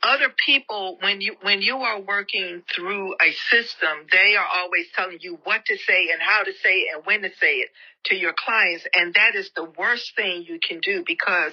other 0.02 0.32
people, 0.46 0.98
when 1.00 1.20
you, 1.20 1.36
when 1.42 1.62
you 1.62 1.76
are 1.76 2.00
working 2.00 2.62
through 2.74 3.14
a 3.14 3.32
system, 3.50 4.06
they 4.12 4.36
are 4.36 4.46
always 4.46 4.86
telling 4.94 5.18
you 5.20 5.38
what 5.44 5.64
to 5.66 5.76
say 5.76 6.08
and 6.12 6.20
how 6.20 6.42
to 6.42 6.52
say 6.62 6.74
it 6.80 6.96
and 6.96 7.06
when 7.06 7.22
to 7.22 7.30
say 7.40 7.56
it 7.56 7.70
to 8.04 8.16
your 8.16 8.34
clients. 8.36 8.86
And 8.94 9.14
that 9.14 9.34
is 9.34 9.50
the 9.54 9.64
worst 9.64 10.14
thing 10.16 10.44
you 10.46 10.58
can 10.66 10.80
do 10.80 11.04
because 11.06 11.52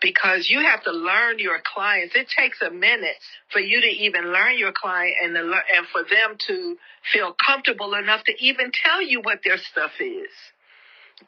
because 0.00 0.48
you 0.50 0.60
have 0.60 0.82
to 0.84 0.92
learn 0.92 1.38
your 1.38 1.58
clients. 1.74 2.14
It 2.14 2.28
takes 2.28 2.60
a 2.60 2.70
minute 2.70 3.16
for 3.50 3.60
you 3.60 3.80
to 3.80 3.86
even 3.86 4.32
learn 4.32 4.58
your 4.58 4.72
client 4.72 5.14
and 5.22 5.34
to, 5.34 5.40
and 5.42 5.86
for 5.88 6.02
them 6.02 6.36
to 6.48 6.76
feel 7.12 7.34
comfortable 7.34 7.94
enough 7.94 8.22
to 8.24 8.32
even 8.38 8.72
tell 8.72 9.02
you 9.02 9.20
what 9.22 9.40
their 9.42 9.58
stuff 9.58 9.92
is. 10.00 10.28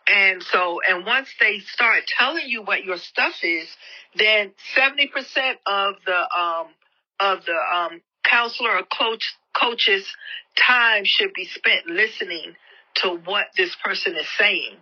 And 0.07 0.43
so, 0.43 0.81
and 0.89 1.07
once 1.07 1.29
they 1.41 1.61
start 1.61 2.05
telling 2.07 2.49
you 2.49 2.63
what 2.63 2.85
your 2.85 2.99
stuff 2.99 3.35
is, 3.43 3.69
then 4.17 4.53
70% 4.77 5.09
of 5.67 5.95
the, 6.05 6.39
um, 6.39 6.67
of 7.21 7.45
the, 7.45 7.57
um, 7.77 8.03
counselor 8.25 8.71
or 8.71 8.83
coach, 8.85 9.35
coach's 9.59 10.07
time 10.57 11.05
should 11.05 11.33
be 11.35 11.47
spent 11.47 11.87
listening 11.87 12.55
to 12.97 13.21
what 13.25 13.47
this 13.57 13.75
person 13.83 14.17
is 14.17 14.29
saying. 14.39 14.77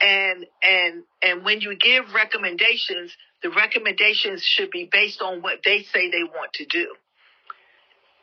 And, 0.00 0.46
and, 0.62 1.02
and 1.22 1.44
when 1.44 1.60
you 1.60 1.76
give 1.76 2.14
recommendations, 2.14 3.14
the 3.42 3.50
recommendations 3.50 4.42
should 4.42 4.70
be 4.70 4.88
based 4.90 5.20
on 5.20 5.42
what 5.42 5.58
they 5.64 5.82
say 5.82 6.10
they 6.10 6.22
want 6.22 6.52
to 6.54 6.64
do 6.66 6.94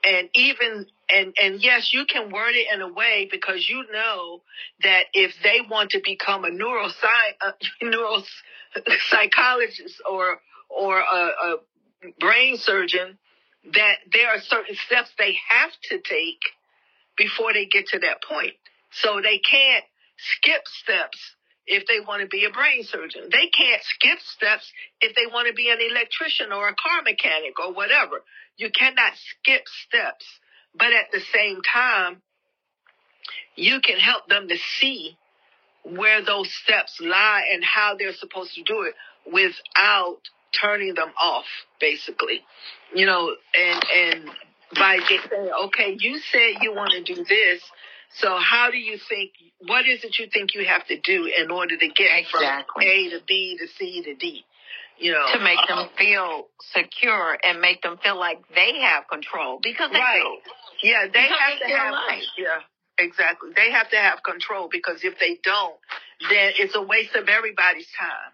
and 0.06 0.30
even 0.36 0.86
and 1.10 1.34
and 1.41 1.62
yes 1.62 1.93
you 1.93 2.06
can 2.06 2.32
word 2.32 2.56
it 2.56 2.68
in 2.74 2.82
a 2.82 2.91
way 2.91 3.28
because 3.30 3.68
you 3.68 3.84
know 3.91 4.41
that 4.84 5.06
if 5.14 5.34
they 5.43 5.60
want 5.70 5.91
to 5.91 5.99
become 6.03 6.45
a 6.45 6.49
neuroscience 6.49 7.36
uh, 7.41 7.51
neuropsychologist 7.84 9.99
or 10.10 10.39
or 10.70 10.99
a, 10.99 11.03
a 11.03 11.58
brain 12.20 12.58
surgeon 12.58 13.18
that 13.74 13.95
there 14.12 14.30
are 14.30 14.39
certain 14.39 14.76
steps 14.86 15.10
they 15.18 15.36
have 15.49 15.72
to 15.89 15.97
take 15.97 16.39
before 17.18 17.53
they 17.53 17.66
get 17.66 17.88
to 17.88 17.99
that 17.99 18.24
point. 18.24 18.53
So 18.91 19.22
they 19.22 19.39
can't 19.39 19.84
skip 20.18 20.68
steps 20.68 21.18
if 21.68 21.86
they 21.88 21.99
want 21.99 22.22
to 22.22 22.28
be 22.28 22.45
a 22.45 22.51
brain 22.51 22.84
surgeon. 22.84 23.30
They 23.32 23.47
can't 23.47 23.82
skip 23.84 24.20
steps 24.20 24.72
if 25.01 25.16
they 25.16 25.26
want 25.32 25.47
to 25.47 25.53
be 25.53 25.70
an 25.70 25.80
electrician 25.80 26.51
or 26.51 26.68
a 26.68 26.76
car 26.76 27.01
mechanic 27.03 27.59
or 27.59 27.74
whatever. 27.74 28.22
You 28.57 28.70
cannot 28.70 29.13
skip 29.16 29.63
steps. 29.88 30.26
But 30.78 30.88
at 30.93 31.11
the 31.11 31.22
same 31.34 31.61
time, 31.61 32.22
you 33.55 33.80
can 33.82 33.97
help 33.97 34.28
them 34.28 34.47
to 34.49 34.57
see 34.80 35.18
where 35.84 36.24
those 36.24 36.51
steps 36.63 36.99
lie 36.99 37.43
and 37.53 37.63
how 37.63 37.95
they're 37.97 38.13
supposed 38.13 38.53
to 38.55 38.63
do 38.63 38.82
it 38.82 38.95
without 39.32 40.18
turning 40.61 40.95
them 40.95 41.11
off, 41.22 41.45
basically. 41.80 42.41
You 42.93 43.05
know, 43.05 43.36
and, 43.53 43.86
and 43.95 44.30
by 44.74 44.97
just 44.97 45.30
saying, 45.30 45.51
okay, 45.66 45.97
you 45.99 46.20
said 46.32 46.61
you 46.61 46.74
want 46.74 46.91
to 46.91 47.03
do 47.03 47.24
this. 47.24 47.61
So 48.20 48.38
how 48.38 48.72
do 48.72 48.78
you 48.78 48.97
think, 49.09 49.32
what 49.59 49.86
is 49.86 50.03
it 50.03 50.18
you 50.20 50.28
think 50.32 50.55
you 50.55 50.66
have 50.66 50.86
to 50.88 50.99
do 50.99 51.30
in 51.38 51.51
order 51.51 51.78
to 51.78 51.88
get 51.88 52.20
exactly. 52.20 52.63
from 52.74 52.84
A 52.84 53.09
to 53.09 53.20
B 53.28 53.57
to 53.59 53.68
C 53.78 54.01
to 54.03 54.16
D? 54.16 54.45
you 54.97 55.11
know, 55.11 55.26
to 55.34 55.39
make 55.43 55.59
them 55.68 55.78
uh, 55.78 55.88
feel 55.97 56.47
secure 56.72 57.38
and 57.43 57.59
make 57.59 57.82
them 57.82 57.97
feel 58.01 58.18
like 58.18 58.39
they 58.53 58.80
have 58.80 59.07
control 59.09 59.59
because 59.61 59.91
they 59.91 59.99
right. 59.99 60.24
do. 60.24 60.88
Yeah, 60.88 61.05
they 61.05 61.28
because 61.28 61.39
have 61.39 61.59
they 61.59 61.74
to 61.74 61.78
have 61.78 61.93
life. 61.93 62.24
yeah, 62.38 62.59
exactly. 62.97 63.49
They 63.55 63.72
have 63.72 63.89
to 63.89 63.97
have 63.97 64.24
control 64.24 64.70
because 64.72 65.03
if 65.03 65.20
they 65.20 65.38
don't, 65.43 65.76
then 66.30 66.53
it's 66.59 66.76
a 66.76 66.82
waste 66.82 67.16
of 67.16 67.28
everybody's 67.28 67.88
time. 67.99 68.32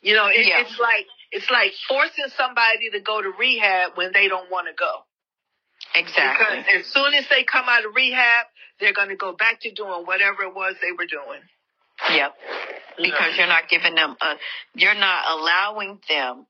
You 0.00 0.14
know, 0.14 0.26
it, 0.28 0.46
yeah. 0.46 0.62
it's 0.62 0.78
like 0.78 1.06
it's 1.32 1.50
like 1.50 1.72
forcing 1.88 2.30
somebody 2.36 2.90
to 2.92 3.00
go 3.00 3.20
to 3.20 3.32
rehab 3.38 3.92
when 3.96 4.12
they 4.14 4.28
don't 4.28 4.50
want 4.50 4.68
to 4.68 4.74
go. 4.78 5.02
Exactly. 5.94 6.62
Because 6.62 6.86
as 6.86 6.92
soon 6.92 7.14
as 7.14 7.26
they 7.28 7.42
come 7.42 7.66
out 7.66 7.84
of 7.84 7.94
rehab, 7.94 8.46
they're 8.80 8.92
going 8.92 9.08
to 9.08 9.16
go 9.16 9.32
back 9.32 9.60
to 9.62 9.72
doing 9.72 10.04
whatever 10.04 10.42
it 10.42 10.54
was 10.54 10.74
they 10.80 10.92
were 10.92 11.06
doing. 11.06 11.40
Yep. 12.10 12.34
Because 12.96 13.36
you're 13.36 13.46
not 13.46 13.68
giving 13.68 13.94
them 13.94 14.16
a, 14.20 14.34
you're 14.74 14.94
not 14.94 15.24
allowing 15.38 16.00
them 16.08 16.46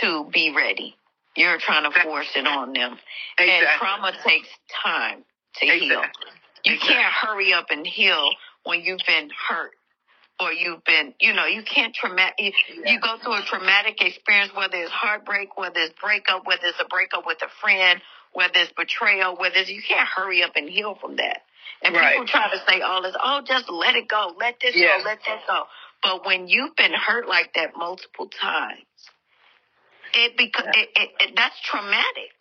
to 0.00 0.28
be 0.32 0.52
ready. 0.54 0.96
You're 1.36 1.58
trying 1.58 1.90
to 1.90 2.00
force 2.02 2.30
it 2.36 2.46
on 2.46 2.72
them. 2.72 2.98
Exactly. 3.38 3.66
And 3.66 3.66
trauma 3.78 4.12
takes 4.24 4.48
time 4.84 5.24
to 5.56 5.66
exactly. 5.66 5.88
heal. 5.88 6.02
You 6.64 6.74
exactly. 6.74 6.94
can't 6.94 7.12
hurry 7.12 7.52
up 7.52 7.66
and 7.70 7.86
heal 7.86 8.30
when 8.64 8.82
you've 8.82 9.00
been 9.06 9.30
hurt 9.48 9.72
or 10.40 10.52
you've 10.52 10.84
been, 10.84 11.14
you 11.20 11.32
know, 11.32 11.46
you 11.46 11.62
can't 11.62 11.94
traumatic, 11.94 12.36
you, 12.38 12.52
yeah. 12.84 12.92
you 12.92 13.00
go 13.00 13.16
through 13.22 13.34
a 13.34 13.42
traumatic 13.42 14.02
experience, 14.02 14.52
whether 14.54 14.76
it's 14.76 14.90
heartbreak, 14.90 15.56
whether 15.56 15.80
it's 15.80 15.94
breakup, 16.00 16.46
whether 16.46 16.64
it's 16.64 16.80
a 16.80 16.88
breakup 16.88 17.24
with 17.26 17.38
a 17.42 17.48
friend, 17.60 18.00
whether 18.32 18.54
it's 18.60 18.72
betrayal, 18.72 19.36
whether 19.36 19.56
it's, 19.56 19.70
you 19.70 19.82
can't 19.82 20.08
hurry 20.08 20.42
up 20.42 20.52
and 20.56 20.68
heal 20.68 20.94
from 21.00 21.16
that. 21.16 21.42
And 21.82 21.94
Right. 21.94 22.12
people 22.12 22.26
try 22.26 22.50
to 22.50 22.58
say 22.58 22.80
oh, 22.80 22.90
all 22.90 23.02
this, 23.02 23.16
oh, 23.20 23.42
just 23.44 23.68
let 23.68 23.94
it 23.96 24.08
go, 24.08 24.34
let 24.38 24.60
this 24.60 24.74
Yeah. 24.76 24.98
go, 24.98 25.04
let 25.04 25.18
that 25.26 25.46
go. 25.46 25.66
But 26.02 26.26
when 26.26 26.48
you've 26.48 26.74
been 26.76 26.92
hurt 26.92 27.28
like 27.28 27.54
that 27.54 27.76
multiple 27.76 28.28
times, 28.28 28.84
it 30.14 30.36
beca- 30.36 30.74
it, 30.74 30.90
it, 30.96 31.10
it 31.20 31.36
that's 31.36 31.58
traumatic. 31.62 32.32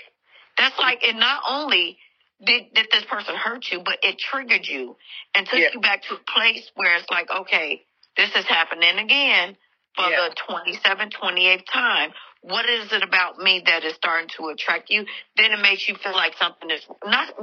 That's 0.58 0.78
like 0.80 1.04
it 1.08 1.16
not 1.16 1.44
only 1.48 1.98
did, 2.44 2.74
did 2.74 2.88
this 2.92 3.04
person 3.06 3.36
hurt 3.36 3.66
you, 3.72 3.82
but 3.84 4.00
it 4.04 4.18
triggered 4.18 4.68
you 4.68 4.98
and 5.36 5.48
took 5.48 5.60
Yeah. 5.60 5.70
you 5.74 5.80
back 5.80 6.04
to 6.04 6.16
a 6.16 6.18
place 6.18 6.70
where 6.76 6.96
it's 6.98 7.10
like, 7.10 7.30
okay, 7.30 7.84
this 8.18 8.36
is 8.36 8.46
happening 8.46 8.98
again 8.98 9.56
for 9.96 10.10
Yeah. 10.10 10.30
the 10.30 10.36
27th, 10.36 11.12
28th 11.14 11.66
time. 11.66 12.14
What 12.42 12.68
is 12.68 12.92
it 12.92 13.04
about 13.04 13.38
me 13.38 13.62
that 13.68 13.84
is 13.84 13.94
starting 13.96 14.30
to 14.30 14.48
attract 14.50 14.90
you? 14.90 15.06
Then 15.36 15.52
it 15.52 15.60
makes 15.60 15.88
you 15.88 15.96
feel 15.96 16.14
like 16.14 16.36
something 16.38 16.72
is 16.72 16.86
not 17.06 17.34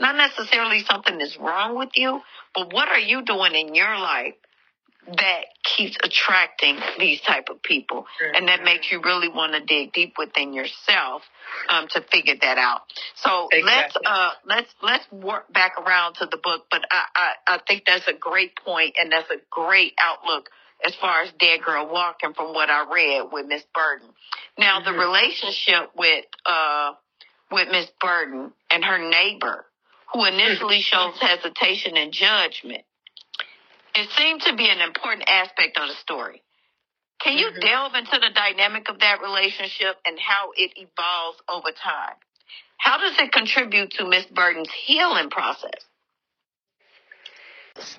not 0.00 0.16
necessarily 0.16 0.80
something 0.80 1.20
is 1.20 1.36
wrong 1.36 1.76
with 1.76 1.90
you, 1.94 2.20
but 2.54 2.72
what 2.72 2.88
are 2.88 2.98
you 2.98 3.22
doing 3.22 3.54
in 3.54 3.74
your 3.74 3.96
life 3.98 4.34
that 5.06 5.44
keeps 5.62 5.96
attracting 6.02 6.78
these 6.98 7.20
type 7.20 7.48
of 7.48 7.62
people, 7.62 8.06
and 8.34 8.48
that 8.48 8.64
makes 8.64 8.90
you 8.90 9.00
really 9.00 9.28
want 9.28 9.52
to 9.52 9.60
dig 9.60 9.92
deep 9.92 10.14
within 10.18 10.52
yourself 10.52 11.22
um, 11.68 11.86
to 11.88 12.00
figure 12.10 12.34
that 12.40 12.58
out. 12.58 12.82
So 13.14 13.48
let's 13.62 13.94
uh, 14.04 14.30
let's 14.46 14.74
let's 14.82 15.12
work 15.12 15.52
back 15.52 15.78
around 15.78 16.14
to 16.14 16.26
the 16.26 16.38
book, 16.38 16.66
but 16.70 16.82
I, 16.90 17.04
I 17.14 17.54
I 17.54 17.60
think 17.68 17.84
that's 17.86 18.08
a 18.08 18.12
great 18.12 18.56
point, 18.56 18.96
and 18.98 19.12
that's 19.12 19.30
a 19.30 19.38
great 19.50 19.94
outlook 20.00 20.50
as 20.84 20.94
far 20.96 21.22
as 21.22 21.32
Dead 21.38 21.62
Girl 21.62 21.88
Walking 21.88 22.34
from 22.34 22.52
what 22.52 22.70
I 22.70 22.84
read 22.92 23.32
with 23.32 23.46
Miss 23.46 23.64
Burden. 23.74 24.08
Now 24.58 24.80
the 24.80 24.90
Mhm. 24.90 24.98
relationship 24.98 25.90
with 25.94 26.26
uh 26.44 26.94
with 27.50 27.68
Miss 27.68 27.88
Burden 28.00 28.52
and 28.70 28.84
her 28.84 28.98
neighbor, 28.98 29.70
who 30.12 30.24
initially 30.24 30.80
shows 30.80 31.18
hesitation 31.20 31.96
and 31.96 32.12
judgment, 32.12 32.84
it 33.94 34.10
seemed 34.10 34.42
to 34.42 34.54
be 34.54 34.68
an 34.68 34.80
important 34.80 35.28
aspect 35.28 35.78
of 35.78 35.88
the 35.88 35.94
story. 35.94 36.42
Can 37.20 37.38
you 37.38 37.50
Mhm. 37.50 37.60
delve 37.60 37.94
into 37.94 38.18
the 38.18 38.30
dynamic 38.30 38.88
of 38.88 38.98
that 38.98 39.20
relationship 39.20 39.98
and 40.04 40.18
how 40.18 40.52
it 40.56 40.76
evolves 40.76 41.40
over 41.48 41.72
time? 41.72 42.16
How 42.78 42.98
does 42.98 43.18
it 43.18 43.32
contribute 43.32 43.92
to 43.92 44.04
Miss 44.04 44.26
Burden's 44.26 44.70
healing 44.72 45.30
process? 45.30 45.86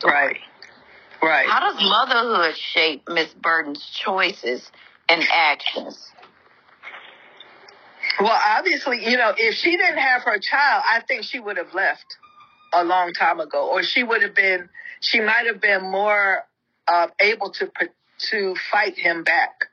Right. 0.03 0.41
Right. 1.21 1.47
How 1.47 1.59
does 1.71 1.81
motherhood 1.81 2.55
shape 2.57 3.03
Miss 3.09 3.33
Burden's 3.33 3.83
choices 3.85 4.71
and 5.09 5.23
actions? 5.33 6.11
Well, 8.19 8.39
obviously, 8.57 9.09
you 9.09 9.17
know, 9.17 9.33
if 9.37 9.55
she 9.55 9.77
didn't 9.77 9.97
have 9.97 10.23
her 10.23 10.39
child, 10.39 10.83
I 10.85 11.01
think 11.07 11.23
she 11.23 11.39
would 11.39 11.57
have 11.57 11.73
left 11.73 12.05
a 12.73 12.83
long 12.83 13.13
time 13.13 13.39
ago, 13.39 13.69
or 13.69 13.83
she 13.83 14.03
would 14.03 14.21
have 14.21 14.35
been. 14.35 14.69
She 15.01 15.19
might 15.19 15.45
have 15.45 15.61
been 15.61 15.83
more 15.83 16.43
uh, 16.87 17.07
able 17.19 17.51
to 17.51 17.71
to 18.29 18.55
fight 18.71 18.97
him 18.97 19.23
back, 19.23 19.65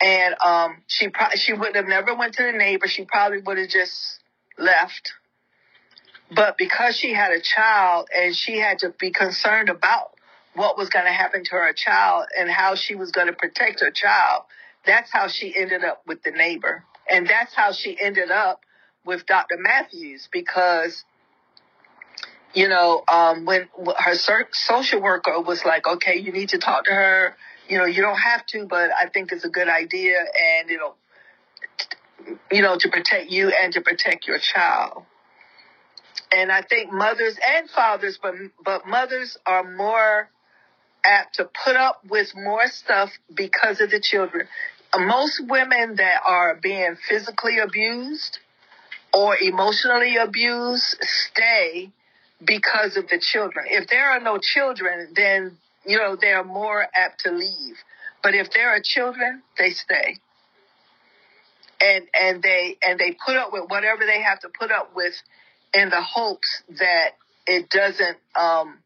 and 0.00 0.34
um, 0.44 0.82
she 0.86 1.08
pro- 1.08 1.34
she 1.34 1.52
would 1.52 1.76
have 1.76 1.86
never 1.86 2.14
went 2.14 2.34
to 2.34 2.42
the 2.42 2.52
neighbor. 2.52 2.86
She 2.88 3.04
probably 3.04 3.40
would 3.40 3.58
have 3.58 3.68
just 3.68 4.20
left. 4.58 5.12
But 6.34 6.56
because 6.56 6.96
she 6.96 7.12
had 7.12 7.32
a 7.32 7.40
child 7.40 8.08
and 8.16 8.34
she 8.34 8.58
had 8.58 8.78
to 8.80 8.94
be 8.98 9.10
concerned 9.10 9.68
about 9.68 10.13
what 10.54 10.78
was 10.78 10.88
going 10.88 11.04
to 11.04 11.12
happen 11.12 11.44
to 11.44 11.50
her 11.50 11.72
child 11.72 12.26
and 12.38 12.50
how 12.50 12.74
she 12.74 12.94
was 12.94 13.10
going 13.10 13.26
to 13.26 13.32
protect 13.32 13.80
her 13.80 13.90
child, 13.90 14.44
that's 14.86 15.10
how 15.12 15.28
she 15.28 15.54
ended 15.56 15.84
up 15.84 16.02
with 16.06 16.22
the 16.22 16.30
neighbor. 16.30 16.84
And 17.08 17.26
that's 17.26 17.54
how 17.54 17.72
she 17.72 17.96
ended 18.00 18.30
up 18.30 18.60
with 19.04 19.26
Dr. 19.26 19.56
Matthews 19.58 20.28
because, 20.32 21.04
you 22.54 22.68
know, 22.68 23.02
um, 23.08 23.44
when 23.44 23.68
her 23.98 24.14
social 24.14 25.00
worker 25.00 25.40
was 25.40 25.64
like, 25.64 25.86
okay, 25.86 26.16
you 26.16 26.32
need 26.32 26.50
to 26.50 26.58
talk 26.58 26.84
to 26.84 26.92
her. 26.92 27.36
You 27.68 27.78
know, 27.78 27.84
you 27.84 28.02
don't 28.02 28.18
have 28.18 28.46
to, 28.46 28.66
but 28.66 28.90
I 28.90 29.08
think 29.08 29.32
it's 29.32 29.44
a 29.44 29.48
good 29.48 29.68
idea 29.68 30.18
and 30.18 30.70
it'll, 30.70 30.96
you 32.50 32.62
know, 32.62 32.76
to 32.78 32.88
protect 32.88 33.30
you 33.30 33.48
and 33.48 33.72
to 33.72 33.80
protect 33.80 34.26
your 34.26 34.38
child. 34.38 35.04
And 36.30 36.50
I 36.50 36.62
think 36.62 36.92
mothers 36.92 37.38
and 37.46 37.68
fathers, 37.70 38.18
but, 38.20 38.34
but 38.64 38.86
mothers 38.86 39.36
are 39.46 39.64
more 39.64 40.28
apt 41.04 41.36
to 41.36 41.48
put 41.64 41.76
up 41.76 42.00
with 42.08 42.34
more 42.34 42.66
stuff 42.66 43.10
because 43.34 43.80
of 43.80 43.90
the 43.90 44.00
children. 44.00 44.48
Most 44.96 45.42
women 45.48 45.96
that 45.96 46.20
are 46.26 46.54
being 46.62 46.96
physically 47.08 47.58
abused 47.58 48.38
or 49.12 49.36
emotionally 49.36 50.16
abused 50.16 50.96
stay 51.00 51.90
because 52.44 52.96
of 52.96 53.08
the 53.08 53.18
children. 53.18 53.66
If 53.68 53.88
there 53.88 54.10
are 54.10 54.20
no 54.20 54.38
children, 54.38 55.12
then, 55.14 55.56
you 55.86 55.98
know, 55.98 56.16
they 56.20 56.32
are 56.32 56.44
more 56.44 56.86
apt 56.94 57.20
to 57.20 57.30
leave. 57.32 57.76
But 58.22 58.34
if 58.34 58.50
there 58.50 58.70
are 58.70 58.80
children, 58.82 59.42
they 59.58 59.70
stay. 59.70 60.16
And, 61.80 62.06
and 62.18 62.42
they, 62.42 62.76
and 62.86 62.98
they 62.98 63.16
put 63.24 63.36
up 63.36 63.52
with 63.52 63.64
whatever 63.68 64.06
they 64.06 64.22
have 64.22 64.40
to 64.40 64.48
put 64.48 64.70
up 64.70 64.94
with 64.94 65.14
in 65.74 65.90
the 65.90 66.00
hopes 66.00 66.62
that 66.78 67.10
it 67.46 67.68
doesn't, 67.68 68.16
um, 68.38 68.78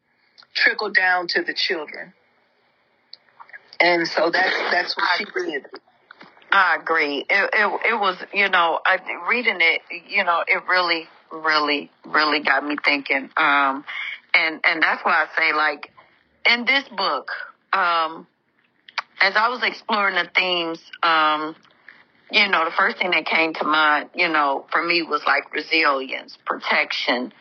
trickle 0.58 0.90
down 0.90 1.28
to 1.28 1.42
the 1.42 1.54
children. 1.54 2.12
And 3.80 4.08
so 4.08 4.30
that's, 4.30 4.56
that's 4.72 4.96
what 4.96 5.06
she 5.18 5.50
did. 5.50 5.66
I 6.50 6.76
agree. 6.80 7.26
It, 7.28 7.50
it 7.52 7.80
it 7.92 8.00
was 8.00 8.16
you 8.32 8.48
know 8.48 8.80
I, 8.84 8.98
reading 9.28 9.58
it 9.60 9.82
you 10.08 10.24
know 10.24 10.42
it 10.46 10.62
really 10.68 11.06
really 11.30 11.90
really 12.06 12.40
got 12.40 12.64
me 12.66 12.76
thinking. 12.82 13.30
Um, 13.36 13.84
and 14.34 14.60
and 14.64 14.82
that's 14.82 15.04
why 15.04 15.26
I 15.26 15.26
say 15.36 15.52
like 15.52 15.92
in 16.50 16.64
this 16.64 16.84
book, 16.96 17.30
um, 17.72 18.26
as 19.20 19.34
I 19.36 19.48
was 19.48 19.60
exploring 19.62 20.14
the 20.14 20.30
themes, 20.34 20.80
um, 21.02 21.54
you 22.32 22.48
know 22.48 22.64
the 22.64 22.74
first 22.78 22.96
thing 22.98 23.10
that 23.10 23.26
came 23.26 23.52
to 23.54 23.64
mind 23.64 24.10
you 24.14 24.28
know 24.28 24.66
for 24.72 24.82
me 24.82 25.02
was 25.02 25.22
like 25.26 25.52
resilience, 25.52 26.38
protection, 26.46 27.32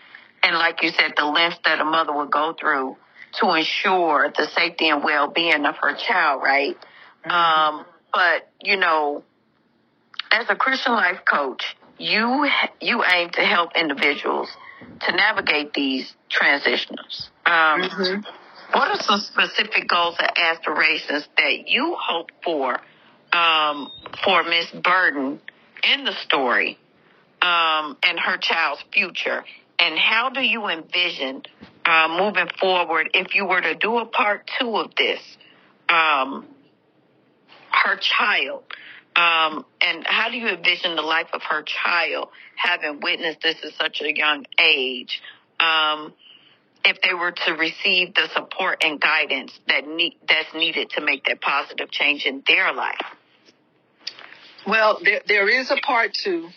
and 0.44 0.56
like 0.56 0.84
you 0.84 0.90
said 0.90 1.14
the 1.16 1.26
lengths 1.26 1.60
that 1.64 1.80
a 1.80 1.86
mother 1.86 2.14
would 2.14 2.32
go 2.32 2.54
through 2.60 2.98
to 3.40 3.54
ensure 3.54 4.32
the 4.36 4.48
safety 4.48 4.90
and 4.90 5.04
well 5.04 5.28
being 5.28 5.66
of 5.66 5.76
her 5.82 5.96
child. 5.96 6.42
Right. 6.44 6.78
Um, 7.24 7.86
but 8.14 8.50
you 8.62 8.78
know, 8.78 9.24
as 10.32 10.48
a 10.50 10.56
Christian 10.56 10.94
life 10.94 11.22
coach, 11.30 11.76
you 11.98 12.50
you 12.82 13.04
aim 13.04 13.30
to 13.32 13.42
help 13.42 13.72
individuals 13.76 14.50
to 15.02 15.12
navigate 15.12 15.74
these 15.74 16.14
transitions. 16.30 17.30
Um, 17.46 17.82
Mhm. 17.82 18.26
What 18.72 18.90
are 18.90 19.02
some 19.02 19.22
specific 19.22 19.88
goals 19.88 20.18
and 20.20 20.30
aspirations 20.38 21.28
that 21.38 21.70
you 21.70 21.96
hope 21.98 22.32
for 22.44 22.80
um, 23.32 23.92
for 24.24 24.44
Miss 24.44 24.70
Burden 24.72 25.40
in 25.84 26.04
the 26.04 26.12
story 26.12 26.78
um, 27.42 27.98
and 28.04 28.20
her 28.20 28.38
child's 28.38 28.84
future? 28.92 29.44
And 29.80 29.98
how 29.98 30.30
do 30.30 30.42
you 30.42 30.68
envision 30.68 31.44
uh, 31.86 32.08
moving 32.20 32.50
forward 32.60 33.12
if 33.14 33.36
you 33.36 33.46
were 33.46 33.62
to 33.62 33.76
do 33.76 33.98
a 34.00 34.06
part 34.06 34.50
two 34.60 34.76
of 34.76 34.96
this? 34.96 35.22
Um, 35.90 36.48
her 37.72 37.98
child. 37.98 38.64
Um, 39.16 39.66
and 39.82 40.06
how 40.06 40.30
do 40.30 40.38
you 40.38 40.48
envision 40.48 40.96
the 40.96 41.02
life 41.02 41.30
of 41.34 41.42
her 41.44 41.64
child 41.64 42.30
having 42.56 43.00
witnessed 43.02 43.42
this 43.42 43.56
at 43.64 43.74
such 43.74 44.02
a 44.02 44.16
young 44.16 44.46
age? 44.60 45.22
Um, 45.60 46.14
if 46.86 47.02
they 47.02 47.14
were 47.14 47.32
to 47.32 47.54
receive 47.54 48.14
the 48.14 48.30
support 48.34 48.84
and 48.84 49.02
guidance 49.02 49.52
that 49.68 49.88
need, 49.88 50.18
that's 50.28 50.54
needed 50.54 50.92
to 50.92 51.02
make 51.02 51.26
that 51.26 51.42
positive 51.42 51.90
change 51.92 52.26
in 52.26 52.44
their 52.48 52.74
life. 52.74 52.96
Well, 54.66 55.00
there, 55.04 55.22
there 55.28 55.50
is 55.50 55.72
a 55.72 55.78
part 55.78 56.14
two, 56.14 56.50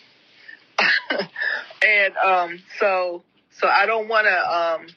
and 1.85 2.17
um, 2.17 2.59
so 2.79 3.23
so 3.59 3.67
I 3.67 3.85
don't 3.85 4.07
want 4.07 4.27
to 4.27 4.31
um, 4.31 4.87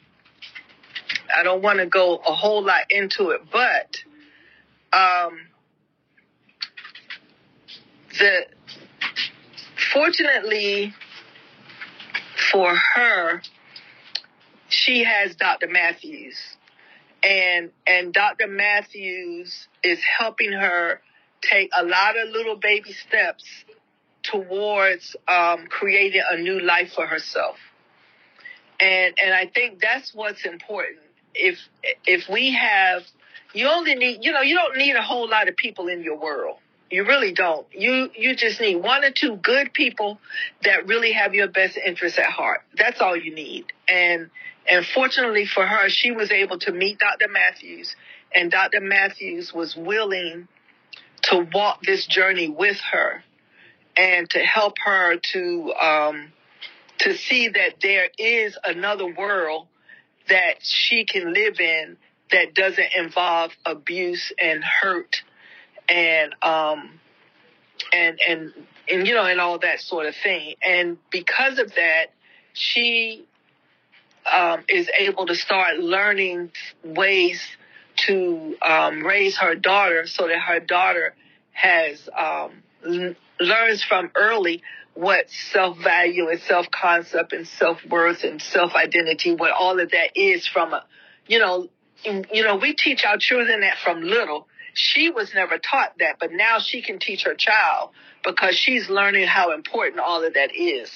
I 1.36 1.42
don't 1.42 1.62
want 1.62 1.78
to 1.78 1.86
go 1.86 2.16
a 2.16 2.32
whole 2.32 2.64
lot 2.64 2.82
into 2.90 3.30
it, 3.30 3.42
but 3.50 3.96
um, 4.92 5.38
the 8.18 8.46
fortunately 9.92 10.94
for 12.52 12.74
her, 12.74 13.42
she 14.68 15.04
has 15.04 15.34
Dr. 15.36 15.68
Matthews, 15.68 16.38
and 17.22 17.70
and 17.86 18.12
Dr. 18.12 18.46
Matthews 18.46 19.68
is 19.82 20.00
helping 20.18 20.52
her 20.52 21.00
take 21.40 21.70
a 21.76 21.84
lot 21.84 22.16
of 22.16 22.30
little 22.30 22.56
baby 22.56 22.92
steps 22.92 23.44
towards 24.24 25.14
um, 25.28 25.66
creating 25.68 26.22
a 26.30 26.38
new 26.38 26.60
life 26.60 26.92
for 26.94 27.06
herself. 27.06 27.56
And 28.80 29.14
and 29.22 29.32
I 29.32 29.46
think 29.46 29.80
that's 29.80 30.12
what's 30.14 30.44
important. 30.44 31.00
If 31.34 31.58
if 32.06 32.28
we 32.28 32.52
have, 32.52 33.02
you 33.52 33.68
only 33.68 33.94
need, 33.94 34.24
you 34.24 34.32
know, 34.32 34.40
you 34.40 34.56
don't 34.56 34.76
need 34.76 34.96
a 34.96 35.02
whole 35.02 35.28
lot 35.28 35.48
of 35.48 35.56
people 35.56 35.88
in 35.88 36.02
your 36.02 36.18
world. 36.18 36.58
You 36.90 37.06
really 37.06 37.32
don't. 37.32 37.66
You 37.72 38.10
you 38.16 38.34
just 38.34 38.60
need 38.60 38.76
one 38.76 39.04
or 39.04 39.10
two 39.10 39.36
good 39.36 39.72
people 39.72 40.18
that 40.64 40.86
really 40.86 41.12
have 41.12 41.34
your 41.34 41.48
best 41.48 41.76
interests 41.76 42.18
at 42.18 42.26
heart. 42.26 42.62
That's 42.76 43.00
all 43.00 43.16
you 43.16 43.34
need. 43.34 43.66
And 43.88 44.30
and 44.68 44.84
fortunately 44.84 45.46
for 45.46 45.66
her, 45.66 45.88
she 45.88 46.10
was 46.10 46.30
able 46.30 46.58
to 46.60 46.72
meet 46.72 46.98
Dr. 46.98 47.28
Matthews, 47.30 47.94
and 48.34 48.50
Dr. 48.50 48.80
Matthews 48.80 49.52
was 49.52 49.76
willing 49.76 50.48
to 51.24 51.46
walk 51.52 51.82
this 51.82 52.06
journey 52.06 52.48
with 52.48 52.78
her 52.92 53.22
and 53.96 54.28
to 54.30 54.38
help 54.40 54.76
her 54.84 55.16
to 55.16 55.72
um, 55.74 56.32
to 56.98 57.16
see 57.16 57.48
that 57.48 57.74
there 57.82 58.08
is 58.18 58.56
another 58.64 59.06
world 59.06 59.66
that 60.28 60.56
she 60.62 61.04
can 61.04 61.32
live 61.32 61.60
in 61.60 61.96
that 62.30 62.54
doesn't 62.54 62.94
involve 62.96 63.52
abuse 63.66 64.32
and 64.40 64.64
hurt 64.64 65.22
and 65.88 66.34
um 66.42 66.98
and 67.92 68.18
and 68.26 68.52
and 68.90 69.06
you 69.06 69.14
know 69.14 69.24
and 69.24 69.40
all 69.40 69.58
that 69.58 69.80
sort 69.80 70.06
of 70.06 70.14
thing. 70.16 70.54
And 70.64 70.98
because 71.10 71.58
of 71.58 71.74
that 71.74 72.06
she 72.52 73.26
um, 74.32 74.64
is 74.68 74.88
able 74.98 75.26
to 75.26 75.34
start 75.34 75.78
learning 75.78 76.50
ways 76.82 77.42
to 77.96 78.56
um, 78.62 79.04
raise 79.04 79.36
her 79.36 79.54
daughter 79.54 80.06
so 80.06 80.26
that 80.28 80.38
her 80.38 80.60
daughter 80.60 81.14
has 81.52 82.08
um, 82.16 82.52
learns 83.40 83.82
from 83.82 84.10
early 84.14 84.62
what 84.94 85.28
self 85.30 85.78
value 85.78 86.28
and 86.28 86.40
self 86.40 86.70
concept 86.70 87.32
and 87.32 87.46
self 87.46 87.84
worth 87.86 88.24
and 88.24 88.40
self 88.40 88.74
identity, 88.74 89.34
what 89.34 89.52
all 89.52 89.78
of 89.80 89.90
that 89.90 90.16
is 90.16 90.46
from 90.46 90.72
a, 90.72 90.84
you 91.26 91.38
know, 91.38 91.68
you 92.04 92.44
know, 92.44 92.56
we 92.56 92.74
teach 92.74 93.04
our 93.04 93.16
children 93.18 93.60
that 93.60 93.78
from 93.78 94.02
little. 94.02 94.46
She 94.74 95.10
was 95.10 95.32
never 95.34 95.58
taught 95.58 95.98
that, 96.00 96.16
but 96.18 96.32
now 96.32 96.58
she 96.58 96.82
can 96.82 96.98
teach 96.98 97.24
her 97.24 97.34
child 97.34 97.90
because 98.24 98.56
she's 98.56 98.88
learning 98.88 99.26
how 99.26 99.52
important 99.52 100.00
all 100.00 100.24
of 100.24 100.34
that 100.34 100.54
is. 100.54 100.90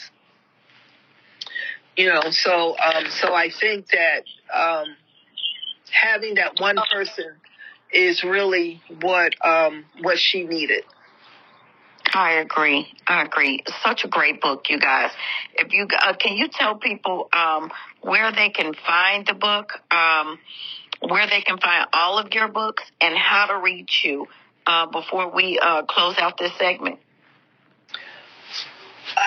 You 1.97 2.09
know, 2.09 2.31
so 2.31 2.77
um, 2.79 3.05
so 3.11 3.35
I 3.35 3.51
think 3.51 3.87
that 3.89 4.25
um, 4.55 4.97
having 5.91 6.35
that 6.35 6.61
one 6.61 6.77
person 6.93 7.27
is 7.93 8.23
really 8.23 8.83
what 9.01 9.35
um, 9.45 9.85
what 10.03 10.19
she 10.19 10.45
needed. 10.45 10.85
I 12.15 12.35
agree. 12.41 12.87
I 13.07 13.23
agree. 13.23 13.63
Such 13.85 14.05
a 14.05 14.09
great 14.09 14.41
book, 14.41 14.71
you 14.71 14.79
guys. 14.79 15.11
If 15.55 15.73
you 15.73 15.87
uh, 16.01 16.15
can, 16.15 16.37
you 16.37 16.49
tell 16.49 16.77
people 16.77 17.29
um, 17.33 17.71
where 18.01 18.33
they 18.33 18.49
can 18.51 18.75
find 18.75 19.27
the 19.27 19.35
book, 19.35 19.73
um, 19.91 20.39
where 21.01 21.27
they 21.27 21.43
can 21.43 21.59
find 21.59 21.87
all 21.93 22.19
of 22.19 22.33
your 22.33 22.49
books, 22.49 22.83
and 23.01 23.17
how 23.17 23.47
to 23.47 23.59
reach 23.59 24.03
you 24.05 24.27
uh, 24.67 24.87
before 24.87 25.35
we 25.35 25.59
uh, 25.59 25.83
close 25.83 26.17
out 26.19 26.39
this 26.39 26.53
segment. 26.59 26.99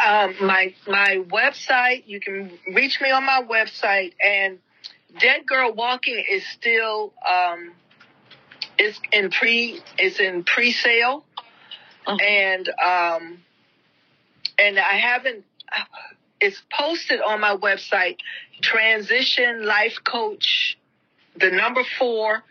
Um, 0.06 0.36
my 0.42 0.74
my 0.88 1.24
website. 1.28 2.04
You 2.06 2.20
can 2.20 2.52
reach 2.74 3.00
me 3.02 3.12
on 3.12 3.26
my 3.26 3.44
website, 3.44 4.14
and 4.24 4.60
Dead 5.20 5.46
Girl 5.46 5.74
Walking 5.74 6.24
is 6.30 6.44
still 6.54 7.14
um, 7.28 7.74
is 8.78 9.00
in 9.12 9.30
pre 9.30 9.82
is 10.00 10.20
in 10.20 10.44
pre 10.44 10.72
sale. 10.72 11.26
Uh-huh. 12.08 12.18
And 12.18 12.70
um, 12.70 13.40
and 14.58 14.80
I 14.80 14.98
haven't. 14.98 15.46
It's 16.40 16.62
posted 16.74 17.22
on 17.22 17.40
my 17.40 17.56
website, 17.56 18.18
Transition 18.62 19.64
Life 19.64 19.98
Coach, 20.04 20.78
the 21.36 21.52
number 21.52 21.84
four, 22.00 22.44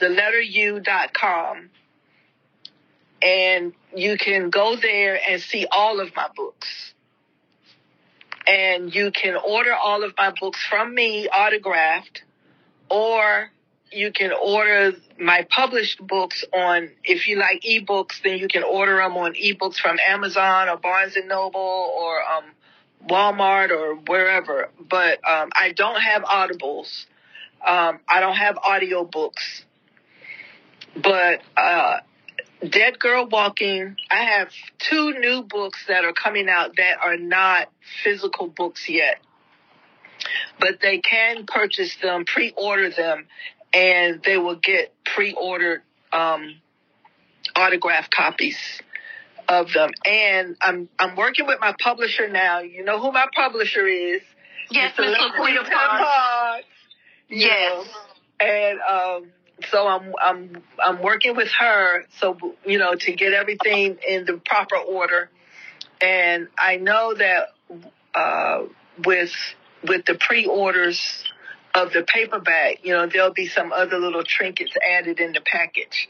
the 0.00 0.08
letter 0.08 0.40
U 0.40 0.80
dot 0.80 1.14
com, 1.14 1.70
and 3.22 3.72
you 3.94 4.18
can 4.18 4.50
go 4.50 4.76
there 4.76 5.20
and 5.28 5.40
see 5.40 5.66
all 5.70 6.00
of 6.00 6.14
my 6.16 6.28
books. 6.34 6.94
And 8.46 8.94
you 8.94 9.10
can 9.12 9.36
order 9.36 9.74
all 9.74 10.02
of 10.04 10.14
my 10.16 10.32
books 10.40 10.64
from 10.68 10.94
me 10.94 11.28
autographed, 11.28 12.22
or 12.90 13.50
you 13.92 14.12
can 14.12 14.32
order 14.32 14.92
my 15.18 15.46
published 15.48 16.04
books 16.06 16.44
on 16.52 16.90
if 17.04 17.28
you 17.28 17.36
like 17.36 17.62
ebooks 17.62 18.22
then 18.22 18.38
you 18.38 18.48
can 18.48 18.62
order 18.62 18.96
them 18.96 19.16
on 19.16 19.34
ebooks 19.34 19.76
from 19.76 19.98
amazon 20.06 20.68
or 20.68 20.76
barnes 20.76 21.16
and 21.16 21.28
noble 21.28 21.60
or 21.60 22.20
um, 22.22 22.44
walmart 23.08 23.70
or 23.70 23.94
wherever. 23.94 24.68
But 24.78 25.20
um, 25.28 25.50
i 25.54 25.72
don't 25.72 26.00
have 26.00 26.22
audibles. 26.22 27.06
Um, 27.66 28.00
i 28.08 28.20
don't 28.20 28.36
have 28.36 28.56
audio 28.58 29.04
books 29.04 29.64
but 30.94 31.40
uh, 31.56 31.98
dead 32.68 32.98
girl 32.98 33.26
walking 33.26 33.96
i 34.10 34.22
have 34.24 34.50
two 34.78 35.12
new 35.18 35.42
books 35.42 35.84
that 35.88 36.04
are 36.04 36.12
coming 36.12 36.48
out 36.48 36.76
that 36.76 36.98
are 37.02 37.16
not 37.16 37.68
physical 38.02 38.48
books 38.48 38.88
yet. 38.88 39.20
But 40.58 40.80
they 40.82 40.98
can 40.98 41.46
purchase 41.46 41.96
them, 42.02 42.24
pre-order 42.24 42.90
them, 42.90 43.26
and 43.74 44.22
they 44.22 44.38
will 44.38 44.56
get 44.56 44.94
pre-ordered 45.04 45.82
um, 46.12 46.54
autograph 47.54 48.10
copies 48.10 48.58
of 49.48 49.72
them. 49.72 49.90
And 50.04 50.56
I'm 50.60 50.88
I'm 50.98 51.16
working 51.16 51.46
with 51.46 51.60
my 51.60 51.74
publisher 51.80 52.28
now. 52.28 52.60
You 52.60 52.84
know 52.84 53.00
who 53.00 53.12
my 53.12 53.26
publisher 53.34 53.86
is? 53.86 54.22
Yes, 54.70 54.94
Mr. 54.96 55.14
LaQuita 55.14 55.70
Potts. 55.70 56.66
Yes. 57.28 57.86
Know? 58.40 58.46
And 58.46 58.80
um, 58.80 59.32
so 59.70 59.86
I'm 59.86 60.14
I'm 60.20 60.62
I'm 60.78 61.02
working 61.02 61.36
with 61.36 61.48
her 61.58 62.04
so 62.20 62.36
you 62.64 62.78
know 62.78 62.94
to 62.94 63.12
get 63.12 63.32
everything 63.32 63.98
in 64.06 64.24
the 64.24 64.40
proper 64.44 64.76
order. 64.76 65.30
And 66.00 66.48
I 66.58 66.76
know 66.76 67.14
that 67.14 67.48
uh, 68.14 68.64
with 69.04 69.32
with 69.86 70.04
the 70.06 70.14
pre-orders 70.14 71.24
of 71.82 71.92
the 71.92 72.02
paperback, 72.02 72.84
you 72.84 72.92
know, 72.92 73.06
there'll 73.06 73.32
be 73.32 73.46
some 73.46 73.72
other 73.72 73.98
little 73.98 74.24
trinkets 74.24 74.72
added 74.96 75.20
in 75.20 75.32
the 75.32 75.40
package. 75.40 76.08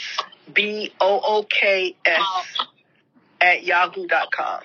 B 0.54 0.92
O 1.00 1.22
O 1.24 1.44
K 1.44 1.96
S 2.06 2.24
at 3.42 3.64
yahoo.com. 3.64 4.62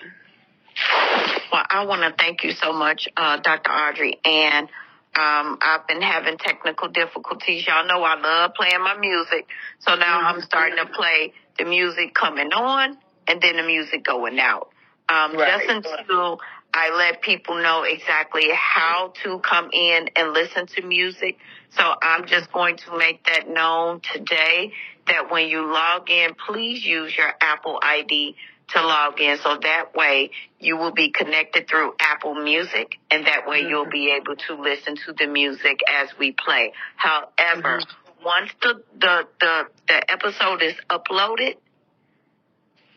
Well, 1.51 1.63
I 1.69 1.85
want 1.85 2.01
to 2.01 2.13
thank 2.17 2.43
you 2.43 2.51
so 2.51 2.73
much, 2.73 3.07
uh, 3.17 3.37
Dr. 3.37 3.71
Audrey. 3.71 4.19
And 4.23 4.67
um, 5.15 5.57
I've 5.61 5.85
been 5.87 6.01
having 6.01 6.37
technical 6.37 6.87
difficulties. 6.87 7.67
Y'all 7.67 7.85
know 7.85 8.01
I 8.03 8.19
love 8.19 8.53
playing 8.53 8.81
my 8.81 8.97
music. 8.97 9.47
So 9.79 9.95
now 9.95 10.19
mm-hmm. 10.19 10.35
I'm 10.37 10.41
starting 10.41 10.77
to 10.77 10.85
play 10.85 11.33
the 11.57 11.65
music 11.65 12.13
coming 12.13 12.53
on 12.53 12.97
and 13.27 13.41
then 13.41 13.57
the 13.57 13.63
music 13.63 14.03
going 14.05 14.39
out. 14.39 14.69
Um, 15.09 15.35
right. 15.35 15.67
Just 15.67 15.87
until 15.87 16.39
I 16.73 16.95
let 16.95 17.21
people 17.21 17.61
know 17.61 17.83
exactly 17.83 18.49
how 18.53 19.13
to 19.23 19.39
come 19.39 19.69
in 19.73 20.09
and 20.15 20.33
listen 20.33 20.67
to 20.67 20.81
music. 20.81 21.37
So 21.71 21.83
I'm 22.01 22.25
just 22.25 22.51
going 22.51 22.77
to 22.77 22.97
make 22.97 23.25
that 23.25 23.49
known 23.49 24.01
today 24.13 24.71
that 25.07 25.31
when 25.31 25.47
you 25.47 25.71
log 25.71 26.09
in, 26.09 26.33
please 26.47 26.85
use 26.85 27.15
your 27.17 27.31
Apple 27.41 27.79
ID 27.81 28.35
to 28.69 28.81
log 28.81 29.19
in. 29.19 29.37
So 29.39 29.57
that 29.61 29.93
way 29.95 30.31
you 30.59 30.77
will 30.77 30.93
be 30.93 31.11
connected 31.11 31.67
through 31.67 31.93
Apple 31.99 32.35
Music 32.35 32.97
and 33.09 33.25
that 33.25 33.47
way 33.47 33.61
mm-hmm. 33.61 33.69
you'll 33.69 33.89
be 33.89 34.15
able 34.15 34.35
to 34.47 34.61
listen 34.61 34.95
to 35.05 35.13
the 35.13 35.27
music 35.27 35.79
as 35.89 36.09
we 36.17 36.31
play. 36.31 36.71
However, 36.95 37.79
mm-hmm. 37.79 38.25
once 38.25 38.51
the, 38.61 38.81
the, 38.97 39.27
the, 39.39 39.63
the 39.87 40.11
episode 40.11 40.61
is 40.61 40.75
uploaded, 40.89 41.57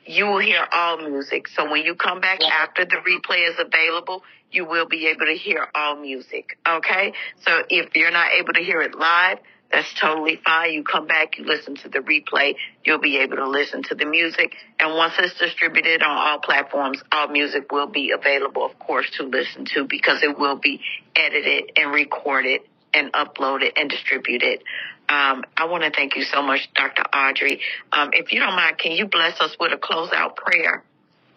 you 0.07 0.26
will 0.26 0.38
hear 0.38 0.66
all 0.72 0.98
music. 0.98 1.48
So 1.48 1.70
when 1.70 1.84
you 1.84 1.94
come 1.94 2.20
back 2.20 2.40
after 2.42 2.84
the 2.84 2.96
replay 2.96 3.48
is 3.48 3.57
available, 3.59 4.22
you 4.50 4.64
will 4.64 4.86
be 4.86 5.09
able 5.09 5.26
to 5.26 5.36
hear 5.36 5.66
all 5.74 5.96
music. 5.96 6.59
Okay? 6.66 7.12
So 7.46 7.62
if 7.68 7.94
you're 7.94 8.11
not 8.11 8.32
able 8.38 8.52
to 8.52 8.61
hear 8.61 8.80
it 8.82 8.94
live, 8.94 9.38
that's 9.72 9.92
totally 10.00 10.40
fine. 10.44 10.72
You 10.72 10.84
come 10.84 11.07
back, 11.07 11.36
you 11.36 11.44
listen 11.44 11.74
to 11.76 11.88
the 11.88 11.98
replay, 11.98 12.55
you'll 12.84 13.00
be 13.00 13.18
able 13.18 13.36
to 13.36 13.48
listen 13.48 13.82
to 13.84 13.96
the 13.96 14.05
music. 14.05 14.55
And 14.78 14.94
once 14.94 15.14
it's 15.18 15.36
distributed 15.38 16.02
on 16.02 16.16
all 16.16 16.38
platforms, 16.38 17.02
all 17.11 17.28
music 17.28 17.72
will 17.72 17.88
be 17.88 18.12
available, 18.12 18.64
of 18.64 18.78
course, 18.78 19.11
to 19.18 19.24
listen 19.24 19.64
to 19.74 19.86
because 19.88 20.22
it 20.22 20.38
will 20.38 20.57
be 20.57 20.80
edited 21.16 21.72
and 21.76 21.92
recorded 21.92 22.61
and 22.95 23.12
upload 23.12 23.62
it 23.62 23.74
and 23.76 23.90
distributed. 23.90 24.62
Um, 25.09 25.45
I 25.57 25.66
want 25.66 25.84
to 25.84 25.90
thank 25.90 26.16
you 26.16 26.22
so 26.22 26.40
much, 26.42 26.68
Dr. 26.74 27.03
Audrey. 27.14 27.61
Um, 27.92 28.11
if 28.12 28.32
you 28.32 28.40
don't 28.40 28.57
mind, 28.57 28.78
can 28.78 28.92
you 28.92 29.07
bless 29.07 29.40
us 29.40 29.55
with 29.61 29.72
a 29.72 29.76
closeout 29.76 30.36
prayer? 30.36 30.82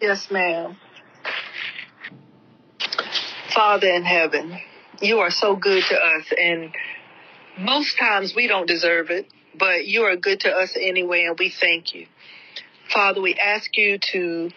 Yes, 0.00 0.30
ma'am. 0.30 0.76
Father 3.54 3.88
in 3.88 4.04
heaven, 4.04 4.58
you 5.02 5.18
are 5.18 5.30
so 5.30 5.56
good 5.56 5.82
to 5.88 5.96
us, 5.96 6.32
and 6.38 6.74
most 7.58 7.98
times 7.98 8.34
we 8.34 8.46
don't 8.46 8.66
deserve 8.66 9.10
it, 9.10 9.26
but 9.58 9.86
you 9.86 10.02
are 10.02 10.16
good 10.16 10.40
to 10.40 10.50
us 10.50 10.76
anyway, 10.76 11.24
and 11.24 11.38
we 11.38 11.50
thank 11.50 11.94
you. 11.94 12.06
Father, 12.92 13.20
we 13.20 13.34
ask 13.34 13.76
you 13.76 13.98
to 14.12 14.50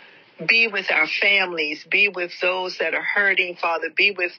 be 0.48 0.68
with 0.68 0.92
our 0.92 1.08
families, 1.08 1.86
be 1.90 2.10
with 2.10 2.32
those 2.42 2.78
that 2.80 2.94
are 2.94 3.04
hurting, 3.04 3.56
Father, 3.56 3.90
be 3.96 4.12
with 4.12 4.32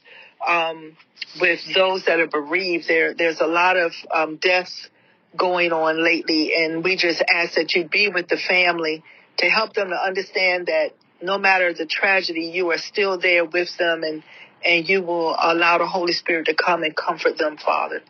um, 0.47 0.97
with 1.41 1.61
those 1.75 2.05
that 2.07 2.21
are 2.21 2.27
bereaved. 2.27 2.89
There, 2.89 3.15
there's 3.15 3.41
a 3.41 3.47
lot 3.47 3.77
of 3.77 3.93
um, 4.15 4.37
deaths 4.37 4.89
going 5.37 5.73
on 5.73 6.03
lately, 6.03 6.53
and 6.55 6.85
we 6.85 6.97
just 6.97 7.23
ask 7.33 7.55
that 7.55 7.75
you 7.75 7.89
be 7.89 8.09
with 8.09 8.29
the 8.29 8.37
family 8.37 9.03
to 9.39 9.47
help 9.47 9.75
them 9.75 9.89
to 9.89 9.97
understand 9.97 10.67
that 10.67 10.95
no 11.23 11.39
matter 11.39 11.73
the 11.73 11.87
tragedy, 11.87 12.47
you 12.47 12.71
are 12.71 12.79
still 12.79 13.19
there 13.19 13.45
with 13.45 13.77
them, 13.79 14.03
and 14.03 14.23
and 14.65 14.89
you 14.89 15.03
will 15.03 15.35
allow 15.41 15.79
the 15.79 15.87
Holy 15.87 16.13
Spirit 16.13 16.47
to 16.47 16.55
come 16.55 16.83
and 16.83 16.95
comfort 16.95 17.37
them, 17.37 17.57
Father. 17.57 18.01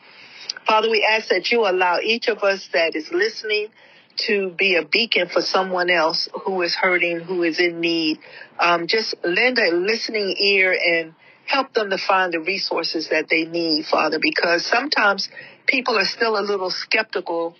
Father, 0.66 0.90
we 0.90 1.06
ask 1.08 1.28
that 1.28 1.50
you 1.50 1.66
allow 1.66 1.98
each 2.02 2.28
of 2.28 2.42
us 2.42 2.68
that 2.72 2.94
is 2.94 3.10
listening 3.10 3.68
to 4.16 4.50
be 4.50 4.76
a 4.76 4.84
beacon 4.84 5.28
for 5.28 5.40
someone 5.40 5.90
else 5.90 6.28
who 6.44 6.60
is 6.62 6.74
hurting, 6.74 7.20
who 7.20 7.42
is 7.42 7.58
in 7.58 7.80
need. 7.80 8.18
Um, 8.58 8.86
just 8.86 9.14
lend 9.24 9.58
a 9.58 9.74
listening 9.74 10.34
ear 10.38 10.72
and 10.72 11.14
help 11.46 11.72
them 11.74 11.90
to 11.90 11.98
find 11.98 12.32
the 12.32 12.40
resources 12.40 13.08
that 13.10 13.28
they 13.28 13.44
need, 13.44 13.86
Father, 13.86 14.18
because 14.20 14.64
sometimes 14.64 15.28
people 15.66 15.98
are 15.98 16.04
still 16.04 16.38
a 16.38 16.42
little 16.42 16.70
skeptical 16.70 17.54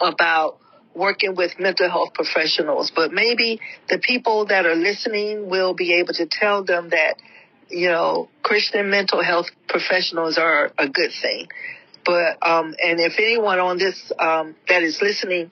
about 0.00 0.58
working 0.94 1.34
with 1.34 1.58
mental 1.58 1.88
health 1.88 2.12
professionals, 2.14 2.92
but 2.94 3.12
maybe 3.12 3.60
the 3.88 3.98
people 3.98 4.46
that 4.46 4.66
are 4.66 4.74
listening 4.74 5.48
will 5.48 5.74
be 5.74 5.94
able 5.94 6.12
to 6.12 6.26
tell 6.26 6.64
them 6.64 6.90
that, 6.90 7.16
you 7.68 7.88
know, 7.88 8.28
Christian 8.42 8.90
mental 8.90 9.22
health 9.22 9.46
professionals 9.68 10.36
are 10.36 10.70
a 10.78 10.88
good 10.88 11.10
thing. 11.20 11.48
But 12.04 12.46
um, 12.46 12.74
and 12.82 13.00
if 13.00 13.14
anyone 13.18 13.58
on 13.58 13.78
this 13.78 14.12
um, 14.18 14.56
that 14.68 14.82
is 14.82 15.00
listening 15.00 15.50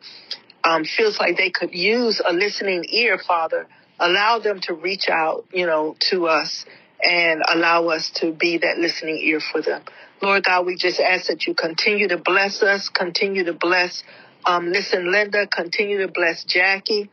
um, 0.64 0.84
feels 0.84 1.18
like 1.18 1.36
they 1.36 1.50
could 1.50 1.72
use 1.72 2.20
a 2.24 2.32
listening 2.32 2.84
ear, 2.88 3.18
Father, 3.18 3.66
allow 3.98 4.40
them 4.40 4.60
to 4.62 4.74
reach 4.74 5.08
out, 5.08 5.46
you 5.52 5.66
know, 5.66 5.96
to 6.10 6.26
us 6.26 6.64
and 7.02 7.42
allow 7.48 7.88
us 7.88 8.10
to 8.16 8.32
be 8.32 8.58
that 8.58 8.78
listening 8.78 9.18
ear 9.18 9.40
for 9.40 9.62
them. 9.62 9.82
Lord 10.22 10.44
God, 10.44 10.66
we 10.66 10.76
just 10.76 11.00
ask 11.00 11.28
that 11.28 11.46
you 11.46 11.54
continue 11.54 12.08
to 12.08 12.18
bless 12.18 12.62
us, 12.62 12.88
continue 12.88 13.44
to 13.44 13.54
bless 13.54 14.02
um, 14.44 14.72
listen, 14.72 15.12
Linda, 15.12 15.46
continue 15.46 15.98
to 15.98 16.08
bless 16.08 16.44
Jackie 16.44 17.10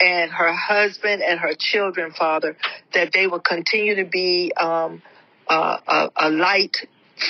and 0.00 0.30
her 0.30 0.52
husband 0.52 1.22
and 1.22 1.40
her 1.40 1.54
children, 1.58 2.12
Father, 2.12 2.56
that 2.94 3.12
they 3.12 3.26
will 3.26 3.40
continue 3.40 3.96
to 3.96 4.04
be 4.04 4.52
um, 4.52 5.02
a, 5.48 6.10
a 6.16 6.30
light 6.30 6.76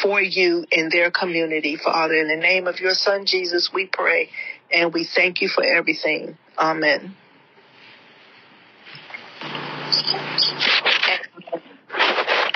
for 0.03 0.21
you 0.21 0.67
in 0.71 0.91
their 0.91 1.11
community, 1.11 1.77
Father. 1.77 2.15
In 2.15 2.29
the 2.29 2.37
name 2.37 2.67
of 2.67 2.81
your 2.81 2.95
Son, 2.95 3.25
Jesus, 3.25 3.71
we 3.73 3.87
pray 3.87 4.29
and 4.73 4.93
we 4.93 5.05
thank 5.05 5.41
you 5.41 5.49
for 5.49 5.65
everything. 5.65 6.37
Amen. 6.59 7.15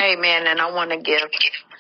Amen. 0.03 0.49
And 0.49 0.61
I 0.61 0.73
want 0.73 0.91
to 0.91 0.99
give 0.99 1.31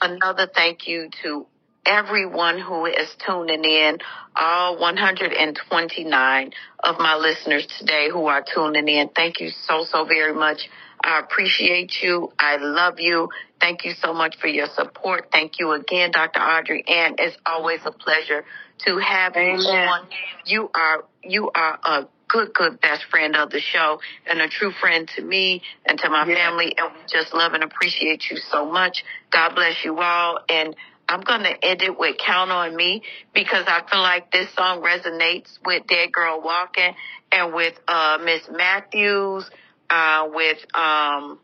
another 0.00 0.46
thank 0.46 0.86
you 0.86 1.10
to 1.24 1.46
everyone 1.84 2.60
who 2.60 2.86
is 2.86 3.08
tuning 3.26 3.64
in, 3.64 3.98
all 4.36 4.78
129 4.78 6.52
of 6.84 6.98
my 7.00 7.16
listeners 7.16 7.66
today 7.80 8.08
who 8.12 8.26
are 8.26 8.44
tuning 8.54 8.86
in. 8.86 9.08
Thank 9.08 9.40
you 9.40 9.50
so, 9.66 9.84
so 9.84 10.04
very 10.04 10.32
much. 10.32 10.68
I 11.02 11.18
appreciate 11.18 12.00
you. 12.00 12.32
I 12.38 12.58
love 12.58 13.00
you. 13.00 13.28
Thank 13.60 13.84
you 13.84 13.92
so 14.00 14.12
much 14.12 14.36
for 14.40 14.46
your 14.46 14.68
support. 14.68 15.30
Thank 15.32 15.58
you 15.58 15.72
again, 15.72 16.12
Dr. 16.12 16.38
Audrey. 16.38 16.84
And 16.86 17.18
it's 17.18 17.36
always 17.44 17.80
a 17.84 17.90
pleasure 17.90 18.44
to 18.86 18.98
have 18.98 19.34
you 19.34 19.42
on. 19.42 20.06
You 20.46 20.70
are, 20.72 21.04
you 21.24 21.50
are 21.52 21.80
a 21.84 22.06
good, 22.32 22.54
good 22.54 22.80
best 22.80 23.04
friend 23.10 23.36
of 23.36 23.50
the 23.50 23.60
show 23.60 24.00
and 24.26 24.40
a 24.40 24.48
true 24.48 24.72
friend 24.80 25.08
to 25.16 25.22
me 25.22 25.62
and 25.84 25.98
to 25.98 26.08
my 26.08 26.26
yeah. 26.26 26.34
family. 26.34 26.74
And 26.76 26.92
we 26.94 27.00
just 27.06 27.34
love 27.34 27.52
and 27.52 27.62
appreciate 27.62 28.30
you 28.30 28.38
so 28.50 28.64
much. 28.64 29.04
God 29.30 29.54
bless 29.54 29.84
you 29.84 29.98
all. 30.00 30.38
And 30.48 30.74
I'm 31.08 31.20
going 31.20 31.42
to 31.42 31.64
end 31.64 31.82
it 31.82 31.98
with 31.98 32.16
Count 32.24 32.50
on 32.50 32.74
Me 32.74 33.02
because 33.34 33.64
I 33.66 33.82
feel 33.90 34.00
like 34.00 34.32
this 34.32 34.48
song 34.54 34.82
resonates 34.82 35.58
with 35.64 35.86
Dead 35.86 36.10
Girl 36.10 36.40
Walking 36.42 36.94
and 37.30 37.52
with, 37.52 37.74
uh, 37.86 38.18
Miss 38.24 38.42
Matthews 38.50 39.50
uh, 39.92 40.28
with 40.32 40.58
um, 40.74 41.38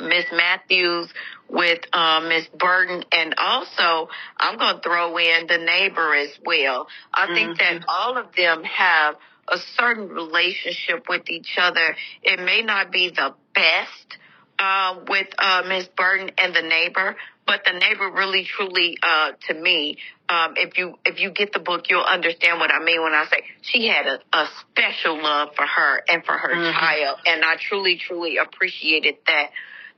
Miss 0.00 0.24
Matthews, 0.32 1.12
with 1.50 1.80
uh, 1.92 2.20
Miss 2.26 2.46
Burton, 2.58 3.04
and 3.12 3.34
also 3.36 4.08
I'm 4.38 4.58
going 4.58 4.76
to 4.76 4.80
throw 4.82 5.16
in 5.18 5.46
the 5.46 5.58
neighbor 5.58 6.14
as 6.14 6.30
well. 6.44 6.88
I 7.12 7.26
mm-hmm. 7.26 7.34
think 7.34 7.58
that 7.58 7.84
all 7.88 8.16
of 8.16 8.34
them 8.34 8.64
have 8.64 9.16
a 9.52 9.58
certain 9.76 10.08
relationship 10.08 11.04
with 11.08 11.28
each 11.28 11.56
other. 11.60 11.96
It 12.22 12.40
may 12.40 12.62
not 12.62 12.90
be 12.90 13.10
the 13.10 13.34
best 13.54 14.18
uh, 14.58 15.00
with 15.08 15.28
uh, 15.38 15.62
Miss 15.68 15.88
Burton 15.88 16.30
and 16.38 16.54
the 16.54 16.62
neighbor, 16.62 17.16
but 17.46 17.62
the 17.64 17.78
neighbor 17.78 18.10
really 18.10 18.44
truly 18.44 18.96
uh 19.02 19.32
to 19.48 19.54
me 19.54 19.98
um 20.28 20.54
if 20.56 20.78
you 20.78 20.94
if 21.04 21.20
you 21.20 21.30
get 21.30 21.52
the 21.52 21.58
book 21.58 21.86
you'll 21.88 22.02
understand 22.02 22.58
what 22.58 22.70
I 22.70 22.82
mean 22.82 23.02
when 23.02 23.12
I 23.12 23.26
say 23.30 23.42
she 23.62 23.88
had 23.88 24.06
a, 24.06 24.20
a 24.36 24.48
special 24.70 25.22
love 25.22 25.50
for 25.56 25.66
her 25.66 26.02
and 26.08 26.24
for 26.24 26.32
her 26.32 26.54
mm-hmm. 26.54 26.78
child 26.78 27.18
and 27.26 27.44
I 27.44 27.56
truly 27.56 27.98
truly 27.98 28.36
appreciated 28.38 29.16
that 29.26 29.50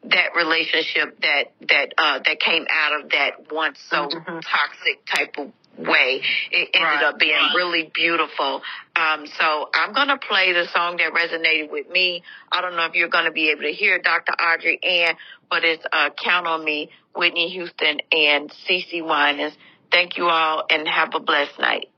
that 0.04 0.34
relationship 0.36 1.20
that 1.20 1.44
that 1.68 1.94
uh 1.98 2.18
that 2.24 2.40
came 2.40 2.66
out 2.70 3.02
of 3.02 3.10
that 3.10 3.52
once 3.52 3.78
so 3.90 4.08
mm-hmm. 4.08 4.38
toxic 4.40 5.04
type 5.06 5.34
of 5.38 5.52
way. 5.78 6.22
It 6.50 6.70
ended 6.72 6.82
right. 6.82 7.04
up 7.04 7.18
being 7.18 7.38
really 7.54 7.90
beautiful. 7.94 8.62
Um, 8.96 9.26
so 9.38 9.68
I'm 9.74 9.92
going 9.92 10.08
to 10.08 10.18
play 10.18 10.52
the 10.52 10.66
song 10.72 10.98
that 10.98 11.12
resonated 11.12 11.70
with 11.70 11.88
me. 11.90 12.22
I 12.52 12.60
don't 12.60 12.76
know 12.76 12.84
if 12.86 12.94
you're 12.94 13.08
going 13.08 13.26
to 13.26 13.32
be 13.32 13.50
able 13.50 13.62
to 13.62 13.72
hear 13.72 13.98
Dr. 13.98 14.32
Audrey 14.32 14.78
Ann, 14.82 15.16
but 15.50 15.64
it's 15.64 15.84
uh, 15.92 16.10
Count 16.22 16.46
on 16.46 16.64
Me, 16.64 16.90
Whitney 17.14 17.50
Houston 17.50 18.00
and 18.12 18.52
CeCe 18.68 19.04
Winans. 19.04 19.54
Thank 19.90 20.16
you 20.16 20.28
all 20.28 20.64
and 20.70 20.86
have 20.88 21.14
a 21.14 21.20
blessed 21.20 21.58
night. 21.58 21.88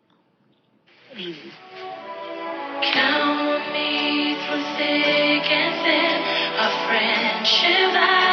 Count 2.83 3.41
on 3.41 3.73
me 3.73 4.37
through 4.47 4.65
thick 4.77 5.51
and 5.51 5.75
thin, 5.83 6.23
a 6.59 6.69
friendship 6.87 8.26